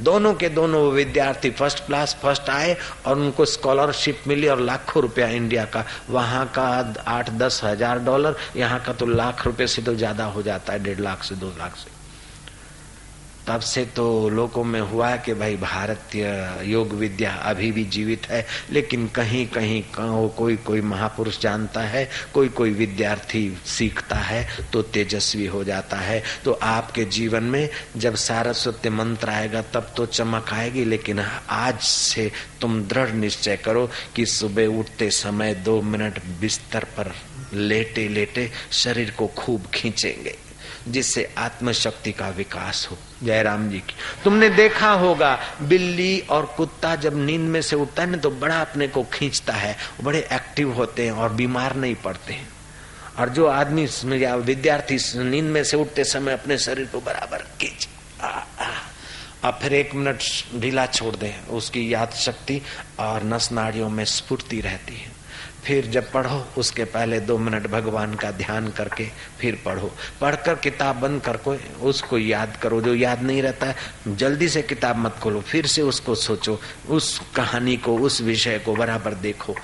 [0.00, 2.76] दोनों के दोनों विद्यार्थी फ़र्स्ट क्लास, फ़र्स्ट आए
[3.06, 6.64] और उनको स्कॉलरशिप मिली और लाखों रुपया इंडिया का। वहाँ का
[7.06, 10.82] आठ, दस हज़ार डॉलर, यहाँ का तो लाख रुपए से तो ज़्यादा हो जाता है,
[10.82, 11.91] डेढ़ लाख से दो लाख से।
[13.46, 16.26] तब से तो लोगों में हुआ कि भाई भारतीय
[16.64, 22.08] योग विद्या अभी भी जीवित है, लेकिन कहीं कहीं कहो, कोई कोई महापुरुष जानता है,
[22.34, 28.14] कोई कोई विद्यार्थी सीखता है तो तेजस्वी हो जाता है। तो आपके जीवन में जब
[28.16, 31.20] सारस्वत्य मंत्र आएगा, तब तो चमक आएगी, लेकिन
[31.50, 37.14] आज से तुम दृढ़ निश्चय करो कि सुबह उठते समय दो मिनट बिस्तर पर
[37.52, 40.36] लेटे लेटे शरीर को खूब खींचेंगे,
[40.88, 43.94] जिससे आत्मशक्ति का विकास हो। जयराम जी की।
[44.24, 48.60] तुमने देखा होगा, बिल्ली और कुत्ता जब नींद में से उठता है ना तो बड़ा
[48.60, 52.48] अपने को खींचता है। बड़े एक्टिव होते हैं और बीमार नहीं पड़ते हैं।
[53.18, 53.86] और जो आदमी
[54.22, 57.88] या विद्यार्थी नींद में से उठते समय अपने शरीर को बराबर खींच
[59.44, 60.18] अब फिर एक मिनट
[60.60, 62.60] ढीला छोड़ दे। उसकी याद शक्ति
[62.98, 65.10] और नस नाड़ियों में स्फूर्ति रहती है।
[65.64, 69.06] फिर जब पढ़ो उसके पहले दो मिनट भगवान का ध्यान करके
[69.40, 73.76] फिर पढ़ो। पढ़कर किताब बंद कर को उसको याद करो जो याद नहीं रहता है
[74.08, 78.74] जल्दी से किताब मत खोलो फिर से उसको सोचो उस कहानी को उस विषय को
[78.74, 79.54] बराबर देखो।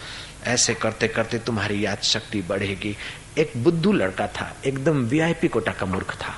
[0.44, 2.96] ऐसे करते करते तुम्हारी याद शक्ति बढ़ेगी।
[3.38, 6.34] एक बुद्धू लड़का था एकदम वीआईपी कोटा का मूर्ख था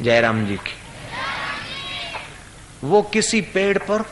[0.00, 0.74] जयराम जी की।
[2.84, 4.02] वो किसी पेड़ पर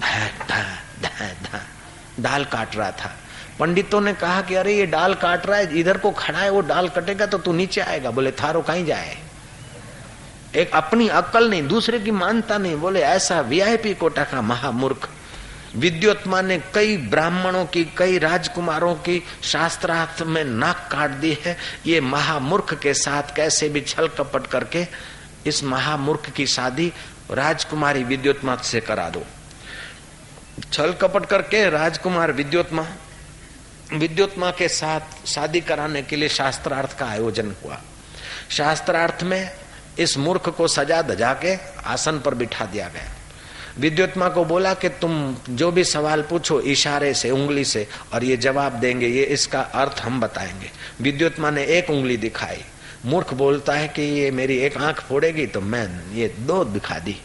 [0.00, 0.62] धा, धा,
[1.02, 1.66] धा, धा,
[2.20, 3.16] डाल काट रहा था।
[3.58, 6.60] पंडितों ने कहा कि अरे, ये डाल काट रहा है, इधर को खड़ा है, वो
[6.60, 9.18] डाल कटेगा तो तू नीचे आएगा। बोले, थारो कहीं जाए?
[10.54, 15.08] एक अपनी अक्ल नहीं, दूसरे की मानता नहीं। बोले, ऐसा वीआईपी कोटा का महामूर्ख।
[15.76, 22.00] विद्योत्मा ने कई ब्राह्मणों की, कई राजकुमारों की शास्त्रार्थ में नाक काट दी है। ये
[22.00, 24.86] महामूर्ख के साथ कैसे भी छल कपट करके
[25.46, 26.92] इस महामूर्ख की शादी
[27.30, 29.26] राजकुमारी विद्योत्मा से करा दो।
[30.72, 32.86] छल कपट करके राजकुमार विद्योत्मा
[33.92, 37.80] विद्योत्मा के साथ शादी कराने के लिए शास्त्रार्थ का आयोजन हुआ।
[38.50, 39.50] शास्त्रार्थ में
[39.98, 41.54] इस मूर्ख को सजा दजा के
[41.84, 43.12] आसन पर बिठा दिया गया।
[43.78, 48.36] विद्युत्मा को बोला कि तुम जो भी सवाल पूछो इशारे से, उंगली से, और ये
[48.36, 50.70] जवाब देंगे, ये इसका अर्थ हम बताएँगे।
[51.00, 52.64] विद्युत्मा ने एक उंगली दिखाई।
[53.04, 57.20] मूर्ख बोलता है कि ये मेरी एक आँख फोड़ेगी तो मैं ये दो दिखा दी।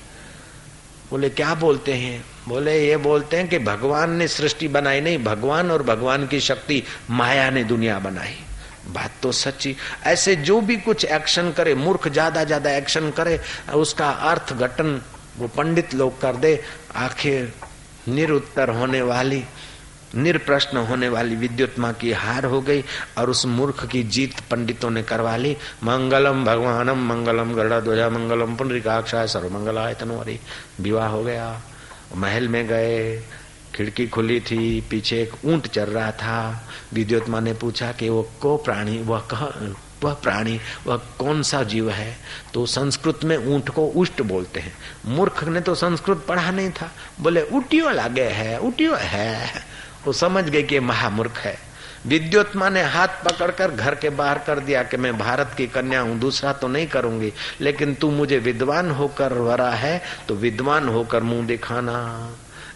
[1.10, 2.24] बोले, क्या बोलते हैं?
[2.48, 6.84] बोले, ये बोलते हैं कि भगवान ने सृष्टि बनाई नहीं, भगवान और भगवान की शक्ति
[7.10, 8.36] माया ने दुनिया बनाई।
[8.88, 9.76] बात तो सच्ची।
[10.06, 13.40] ऐसे जो भी कुछ एक्शन करे, मूर्ख ज़्यादा ज़्यादा एक्शन करे,
[13.76, 15.02] उसका अर्थ घटन
[15.38, 16.60] वो पंडित लोग कर दे,
[16.96, 17.54] आखिर
[18.08, 19.44] निरुत्तर होने वाली
[20.16, 22.84] निरप्रश्न होने वाली विद्युत्मा की हार हो गई
[23.18, 28.56] और उस मूर्ख की जीत पंडितों ने करवा ली। मंगलम भगवानम, मंगलम गरुड़ा ध्वजा मंगलम
[28.56, 30.40] पुनरिकाक्षा सर्वमंगलाय तनवरी
[30.82, 31.62] विवाह हो गया।
[32.16, 33.24] महल में गए,
[33.76, 38.58] खिड़की खुली थी, पीछे एक ऊँट चल रहा था। विद्युत्मा ने पूछा कि वो को
[38.58, 39.74] प्राणी, वह कह,
[40.04, 42.18] वह प्राणी, वह कौन सा जीव है?
[42.54, 44.74] तो संस्कृत में ऊँट को उष्ट बोलते हैं।
[45.06, 46.92] मूर्ख ने तो संस्कृत पढ़ा नहीं था।
[47.22, 49.52] बोले उटियो लागे है उटियो है।
[50.06, 51.58] वो समझ गए कि महामूर्ख है।
[52.08, 56.20] विद्युत्मा ने हाथ पकड़कर घर के बाहर कर दिया कि मैं भारत की कन्या हूँ,
[56.20, 61.48] दूसरा तो नहीं करूँगी। लेकिन तू मुझे विद्वान होकर वरा है तो विद्वान होकर मुँह
[61.48, 62.30] दिखाना।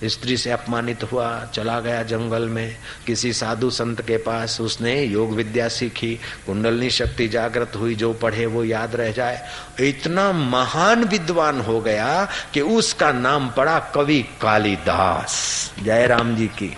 [0.04, 2.78] स्त्री से अपमानित हुआ, चला गया जंगल में।
[3.08, 8.45] किसी साधु संत के पास उसने योग विद्या सीखी। कुंडलनी शक्ति जागृत हुई, जो पढ़े
[8.45, 9.41] वो याद रह जाए।
[9.80, 16.76] इतना महान विद्वान हो गया कि उसका नाम पड़ा कवि कालिदास। जयराम जी की।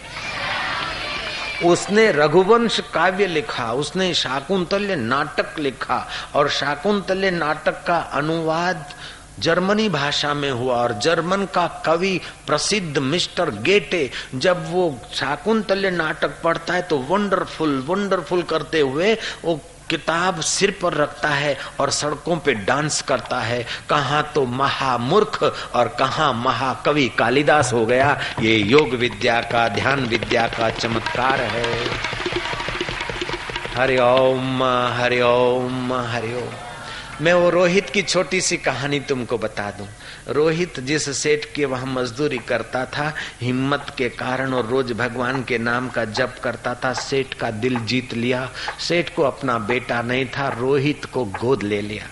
[1.63, 6.05] उसने रघुवंश काव्य लिखा, उसने शाकुंतल्य नाटक लिखा
[6.35, 8.85] और शाकुंतल्य नाटक का अनुवाद
[9.39, 14.83] जर्मनी भाषा में हुआ और जर्मन का कवि प्रसिद्ध मिस्टर गेटे, जब वो
[15.13, 19.13] शाकुंतल्य नाटक पढ़ता है तो वंडरफुल वंडरफुल करते हुए
[19.43, 19.59] वो
[19.89, 25.43] किताब सिर पर रखता है और सड़कों पे डांस करता है। कहा तो महामूर्ख
[25.75, 31.89] और कहा महाकवि कालिदास हो गया। ये योग विद्या का, ध्यान विद्या का चमत्कार है।
[33.75, 34.63] हरिओम
[34.93, 36.53] हरिओम हरिओम
[37.21, 39.87] मैं वो रोहित की छोटी सी कहानी तुमको बता दूँ।
[40.29, 45.57] रोहित जिस सेठ के वहाँ मजदूरी करता था, हिम्मत के कारण और रोज भगवान के
[45.57, 50.25] नाम का जप करता था, सेठ का दिल जीत लिया। सेठ को अपना बेटा नहीं
[50.27, 52.09] था, रोहित को गोद ले लिया।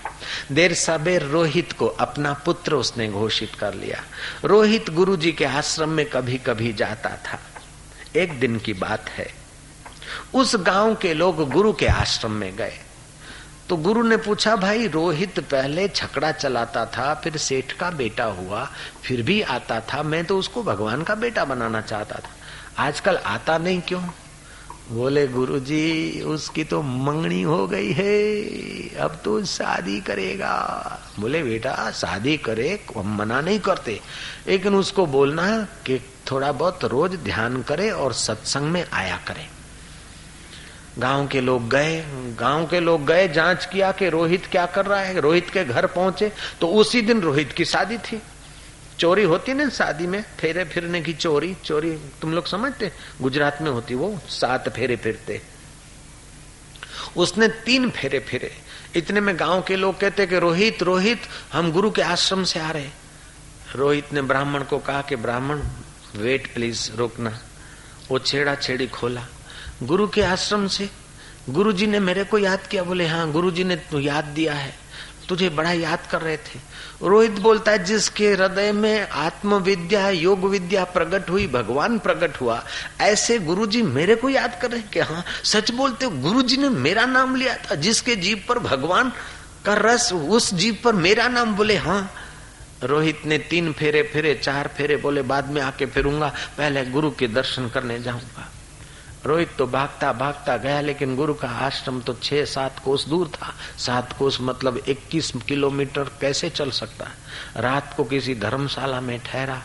[0.52, 4.02] देर सबेर रोहित को अपना पुत्र उसने घोषित कर लिया।
[4.44, 7.38] रोहित गुरु जी के आश्रम में कभी कभी जाता था।
[8.16, 9.30] एक दिन की बात है,
[10.34, 12.78] उस गाँव के लोग गुरु के आश्रम में गए।
[13.68, 18.68] तो गुरु ने पूछा, भाई, रोहित पहले छकड़ा चलाता था, फिर सेठ का बेटा हुआ,
[19.04, 22.30] फिर भी आता था। मैं तो उसको भगवान का बेटा बनाना चाहता था।
[22.86, 24.02] आजकल आता नहीं क्यों?
[24.90, 28.42] बोले, गुरुजी, उसकी तो मंगनी हो गई है,
[28.96, 30.82] अब तो शादी करेगा।
[31.20, 34.00] बोले, बेटा, शादी करे, हम मना नहीं करते।
[34.48, 39.63] लेकिन उसको बोलना कि थोड़ा बहुत रोज ध्यान करे और सत्संग में आया करे।
[40.98, 42.04] गाँव के लोग गए,
[42.38, 45.86] गाँव के लोग गए, जाँच किया कि रोहित क्या कर रहा है। रोहित के घर
[45.86, 48.22] पहुँचे तो उसी दिन रोहित की शादी थी।
[48.98, 51.90] चोरी होती ना शादी में, फेरे फिरने की चोरी चोरी,
[52.20, 52.92] तुम लोग समझते?
[53.20, 55.42] गुजरात में होती वो, सात फेरे फिरते।
[57.16, 58.52] उसने तीन फेरे फिरे।
[58.96, 61.22] इतने में गाँव के लोग कहते कि, रोहित रोहित,
[61.52, 62.88] हम गुरु के आश्रम से आ रहे
[63.76, 65.60] रोहित ने ब्राह्मण को कहा कि, ब्राह्मण
[66.16, 67.38] वेट प्लीज़ रोकना।
[68.08, 69.26] वो छेड़ा छेड़ी खोला।
[69.86, 70.90] गुरु के आश्रम से।
[71.50, 74.54] गुरु जी ने मेरे को याद किया, बोले हाँ गुरु जी ने तो याद दिया
[74.54, 74.74] है।
[75.28, 76.58] तुझे बड़ा याद कर रहे थे।
[77.02, 82.64] रोहित बोलता है, जिसके हृदय में आत्म विद्या योग विद्या प्रकट हुई, भगवान प्रकट हुआ,
[83.00, 86.56] ऐसे गुरु जी मेरे को याद कर रहे हैं कि हाँ सच बोलते गुरु जी
[86.56, 89.12] ने मेरा नाम लिया था, जिसके जीव पर भगवान
[89.64, 92.10] का रस, उस जीव पर मेरा नाम, बोले हाँ।
[92.82, 97.28] रोहित ने तीन फेरे फेरे, चार फेरे, बोले, बाद में आके फिरूँगा, पहले गुरु के
[97.28, 98.50] दर्शन करने जाऊँगा।
[99.26, 103.52] रोहित तो भागता भागता गया, लेकिन गुरु का आश्रम तो छह सात कोस दूर था।
[103.78, 107.62] सात कोस मतलब 21 किलोमीटर कैसे चल सकता है?
[107.62, 109.62] रात को किसी धर्मशाला में ठहरा।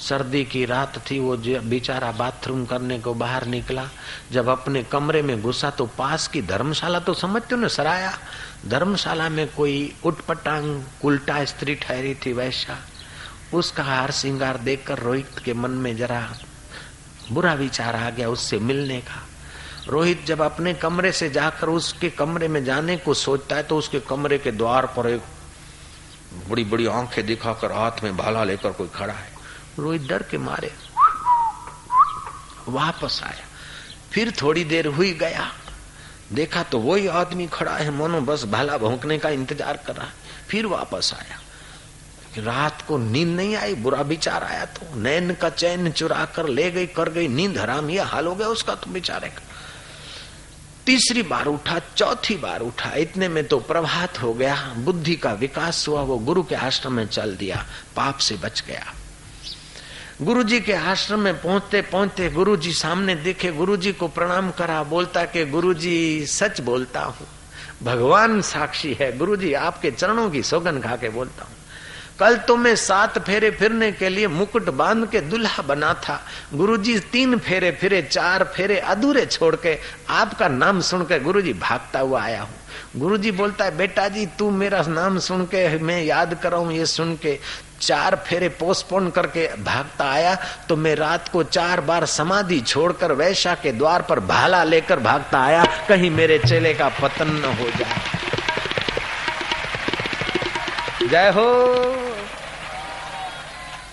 [0.00, 1.36] सर्दी की रात थी, वो
[1.68, 3.88] बेचारा बाथरूम करने को बाहर निकला।
[4.32, 8.12] जब अपने कमरे में घुसा तो पास की धर्मशाला तो समझते हो ना, सराया।
[8.68, 12.78] धर्मशाला में कोई उटपटांग, उल्टा स्त्री ठहरी थी वैसा
[13.54, 16.18] उसका हार श्रृंगार देखकर रोहित के मन में जरा
[17.32, 19.22] बुरा विचार आ गया उससे मिलने का।
[19.88, 24.00] रोहित जब अपने कमरे से जाकर उसके कमरे में जाने को सोचता है तो उसके
[24.00, 25.22] कमरे के द्वार पर एक
[26.48, 29.30] बड़ी बड़ी आँखें दिखाकर हाथ में भाला लेकर कोई खड़ा है।
[29.78, 30.72] रोहित डर के मारे।
[32.68, 33.44] वापस आया।
[34.12, 35.50] फिर थोड़ी देर हुई गया।
[36.32, 40.12] देखा तो वही आदमी खड़ा है। मोनो बस भाला भोंकने का इंतज़ार कर रहा है।
[40.48, 41.38] फिर वापस आया।
[42.36, 46.70] रात को नींद नहीं आई, बुरा विचार आया तो। नैन का चैन चुरा कर ले
[46.70, 49.42] गई, कर गई, नींद हराम यह हाल हो गया, उसका तुम बेचारे का
[50.86, 55.86] तीसरी बार उठा, चौथी बार उठा, इतने में तो प्रभात हो गया, बुद्धि का विकास
[55.88, 57.64] हुआ, वो गुरु के आश्रम में चल दिया,
[57.96, 58.94] पाप से बच गया।
[60.22, 64.50] गुरु जी के आश्रम में पहुँचते पहुँचते गुरु जी सामने देखे गुरु जी को प्रणाम
[64.50, 67.26] करा, बोलता कि गुरु जी सच बोलता हूँ,
[67.82, 71.56] भगवान साक्षी है गुरु जी आपके चरणों की सौगन खा के बोलता हूँ।
[72.18, 76.20] कल तो मैं सात फेरे फिरने के लिए मुकुट बाँध के दुल्हा बना था।
[76.54, 79.78] गुरुजी तीन फेरे फिरे, चार फेरे अधूरे छोड़ के
[80.10, 84.50] आपका नाम सुन के गुरु भागता हुआ आया हूँ। गुरुजी बोलता है, बेटा जी, तू
[84.50, 87.38] मेरा नाम सुन के, मैं याद कर रहा हूँ ये सुन के।
[87.80, 90.34] चार फेरे पोस्टपोन करके भागता आया
[90.68, 95.40] तो मैं रात को चार बार समाधि छोड़कर वैशा के द्वार पर भाला लेकर भागता
[95.40, 98.27] आया, कहीं मेरे चेले का पतन न हो जाए।
[101.10, 101.74] जय हो।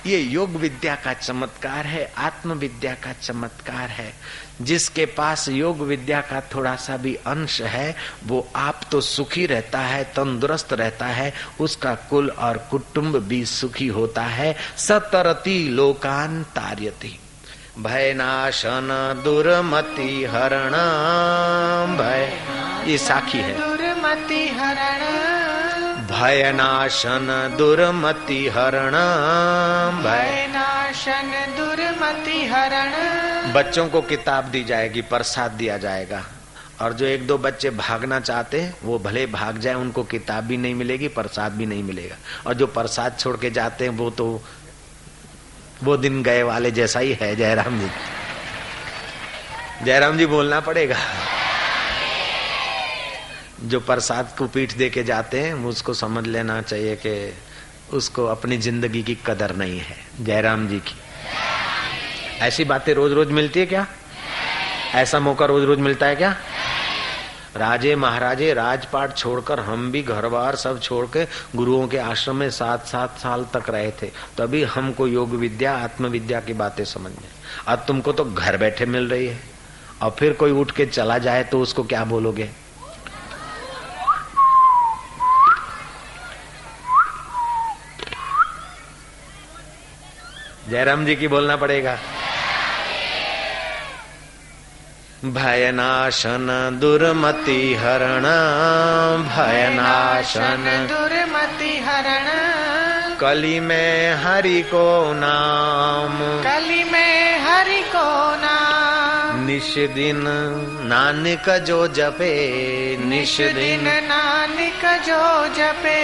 [0.06, 4.14] ये योग विद्या का चमत्कार है आत्म विद्या का चमत्कार है।
[4.62, 9.80] जिसके पास योग विद्या का थोड़ा सा भी अंश है, वो आप तो सुखी रहता
[9.80, 17.20] है, तंदुरुस्त रहता है, उसका कुल और कुटुंब भी सुखी होता है। सतरती लोकान तार्यती
[17.80, 20.72] भय नाशन दुर्मति हरण।
[21.98, 22.40] भय,
[22.92, 25.35] ये साखी है। दुर्मति हरण।
[26.16, 27.28] भयनाशन
[27.58, 28.96] दुर्मति हरण।
[30.04, 32.92] भयनाशन दुर्मति हरण।
[33.54, 36.24] बच्चों को किताब दी जाएगी प्रसाद दिया जाएगा।
[36.82, 40.58] और जो एक दो बच्चे भागना चाहते हैं वो भले भाग जाए उनको किताब भी
[40.58, 42.16] नहीं मिलेगी प्रसाद भी नहीं मिलेगा।
[42.48, 44.42] और जो प्रसाद छोड़ के जाते हैं वो तो
[45.84, 47.90] वो दिन गए वाले जैसा ही है जयराम जी।
[49.86, 50.98] जयराम जी बोलना पड़ेगा।
[53.66, 57.34] जो प्रसाद को पीठ दे के जाते हैं उसको समझ लेना चाहिए कि
[57.94, 60.96] उसको अपनी ज़िंदगी की कदर नहीं है। जयराम जी की।
[62.42, 63.86] ऐसी बातें रोज रोज मिलती है क्या?
[64.96, 66.36] ऐसा मौका रोज रोज मिलता है क्या?
[67.58, 71.26] राजे महाराजे, राजपाट छोड़कर हम भी घर बार सब छोड़ के
[71.56, 76.40] गुरुओं के आश्रम में सात सात साल तक रहे थे। तभी हमको योग विद्या, आत्मविद्या
[76.40, 77.30] की बातें समझ में।
[77.68, 79.40] अब तुमको तो घर बैठे मिल रही है।
[80.02, 82.50] और फिर कोई उठ के चला जाए तो उसको क्या बोलोगे?
[90.70, 92.00] जयराम जी की बोलना पड़ेगा।
[95.26, 98.22] भयनाशन दुर्मति हरण
[99.24, 102.46] भयनाशन। दुर्मति हरण।
[103.16, 108.65] कली में हरि को नाम। कली में हरि को नाम।
[109.56, 110.24] निश दिन
[110.84, 112.34] नानक जो जपे
[113.06, 116.00] निश दिन नानक जो जपे।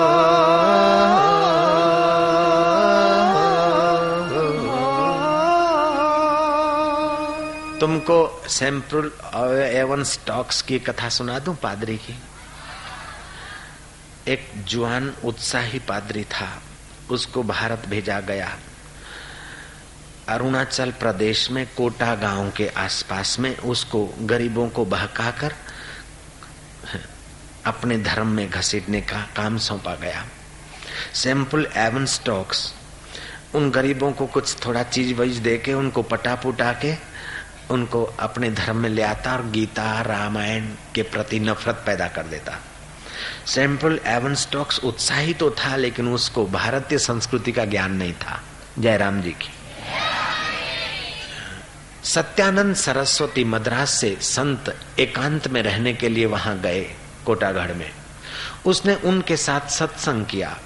[7.80, 9.12] तुमको सैंपल
[9.74, 12.16] एवन स्टॉक्स की कथा सुना दूँ पादरी की?
[14.28, 16.48] एक जुआन उत्साही पादरी था।
[17.10, 18.49] उसको भारत भेजा गया।
[20.30, 25.54] अरुणाचल प्रदेश में कोटा गाँव के आसपास में उसको गरीबों को बहकाकर
[27.66, 30.26] अपने धर्म में घसीटने का काम सौंपा गया।
[31.14, 32.74] सैंपल एवन स्टॉक्स,
[33.56, 37.16] उन गरीबों को कुछ थोड़ा चीज़ वीज दे के उनको पटा पुटा के
[37.69, 40.65] उनको अपने धर्म में ले आता और गीता, रामायण
[40.95, 42.60] के प्रति नफरत पैदा कर देता।
[43.45, 48.41] सैंपल एवन स्टॉक्स उत्साही तो था, लेकिन उसको भारतीय संस्कृति का ज्ञान नहीं था।
[48.80, 49.49] जयराम जी की।
[52.03, 56.94] सत्यानंद सरस्वती मद्रास से संत एकांत में रहने के लिए वहाँ गए
[57.26, 57.91] कोटागढ़ में।
[58.65, 60.60] उसने उनके साथ सत्संग किया।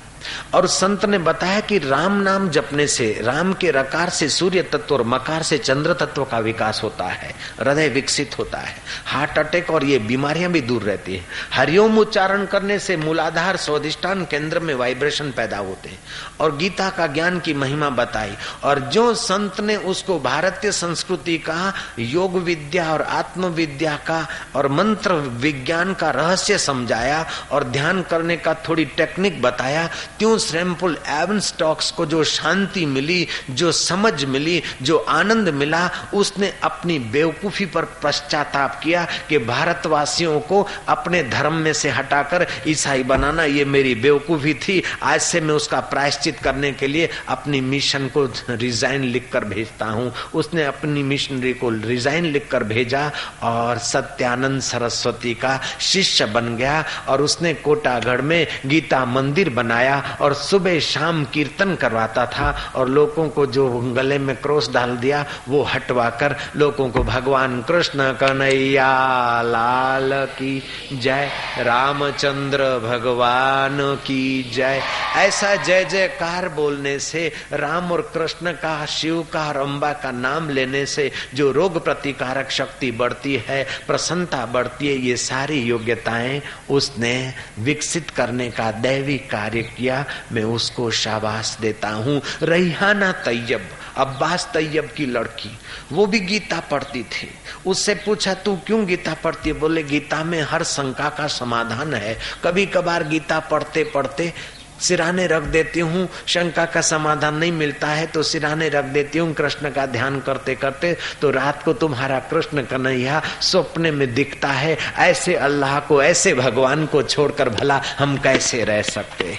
[0.54, 4.96] और संत ने बताया कि राम नाम जपने से, राम के रकार से सूर्य तत्व
[4.96, 8.76] और मकार से चंद्र तत्व का विकास होता है, हृदय विकसित होता है,
[9.06, 14.26] हार्ट अटैक और ये बीमारियाँ भी दूर रहती है। हरिओम उच्चारण करने से मूलाधार स्वादिष्टान
[14.26, 16.00] केंद्र में वाइब्रेशन पैदा होते हैं।
[16.40, 21.74] और गीता का ज्ञान की महिमा बताई। और जो संत ने उसको भारतीय संस्कृति का,
[22.00, 28.54] योग विद्या और आत्मविद्या का और मंत्र विज्ञान का रहस्य समझाया और ध्यान करने का
[28.54, 29.90] थोड़ी टेक्निक बताया
[30.22, 36.52] त्यों श्रेमपुल एवन स्टॉक्स को जो शांति मिली, जो समझ मिली, जो आनंद मिला, उसने
[36.64, 43.44] अपनी बेवकूफ़ी पर पश्चाताप किया कि भारतवासियों को अपने धर्म में से हटाकर ईसाई बनाना
[43.44, 48.26] ये मेरी बेवकूफ़ी थी। आज से मैं उसका प्रायश्चित करने के लिए अपनी मिशन को
[48.50, 53.12] रिजाइन लिखकर भेजता हूँ। उसने अपनी मिशनरी को रिजाइन लिखकर भेजा
[53.44, 60.34] और सत्यानंद सरस्वती का शिष्य बन गया और उसने कोटागढ़ में गीता मंदिर बनाया और
[60.34, 65.64] सुबह शाम कीर्तन करवाता था और लोगों को जो गले में क्रोश डाल दिया, वो
[65.64, 70.64] हटवा कर लोगों को भगवान कृष्ण कन्हैया लाल की
[70.94, 74.82] जय, रामचंद्र भगवान की जय।
[75.16, 80.50] ऐसा जय जयकार बोलने से, राम और कृष्ण का, शिव का और अम्बा का नाम
[80.50, 87.34] लेने से जो रोग प्रतिकारक शक्ति बढ़ती है, प्रसन्नता बढ़ती है, ये सारी योग्यताएँ उसने
[87.60, 89.91] विकसित करने का दैवी कार्य किया।
[90.32, 95.50] मैं उसको शाबाश देता हूँ। रैहाना तैयब, अब्बास तैयब की लड़की,
[95.92, 97.30] वो भी गीता पढ़ती थी।
[97.66, 99.56] उससे पूछा, तू क्यों गीता पढ़ती है?
[99.60, 104.34] बोले, गीता में हर शंका का समाधान है। कभी कभार गीता पढ़ते पढ़ते
[104.82, 109.34] सिराने रख देती हूँ, शंका का समाधान नहीं मिलता है तो सिराने रख देती हूँ,
[109.34, 114.78] कृष्ण का ध्यान करते करते तो रात को तुम्हारा कृष्ण कन्हैया स्वप्न में दिखता है।
[115.00, 119.38] ऐसे अल्लाह को, ऐसे भगवान को छोड़कर भला हम कैसे रह सकते?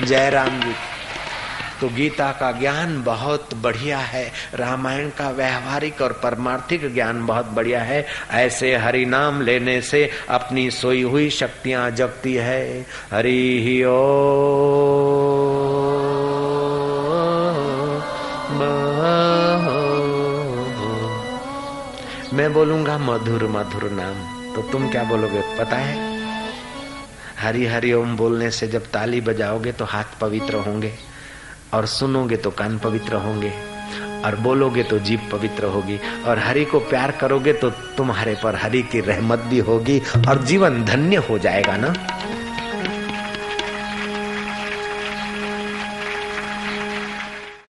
[0.00, 0.72] जय राम जी
[1.80, 4.24] तो गीता का ज्ञान बहुत बढ़िया है,
[4.54, 10.70] रामायण का व्यवहारिक और परमार्थिक ज्ञान बहुत बढ़िया है, ऐसे हरि नाम लेने से अपनी
[10.70, 13.30] सोई हुई शक्तियाँ जगती है। हरि
[13.64, 13.90] ही ओ,
[22.32, 26.11] मैं बोलूँगा मधुर मधुर नाम तो तुम क्या बोलोगे, पता है?
[27.42, 30.92] हरि हरी ओम बोलने से जब ताली बजाओगे तो हाथ पवित्र होंगे
[31.74, 33.52] और सुनोगे तो कान पवित्र होंगे
[34.24, 38.82] और बोलोगे तो जीव पवित्र होगी और हरि को प्यार करोगे तो तुम्हारे पर हरि
[38.82, 39.98] की रहमत भी होगी
[40.28, 41.92] और जीवन धन्य हो जाएगा ना?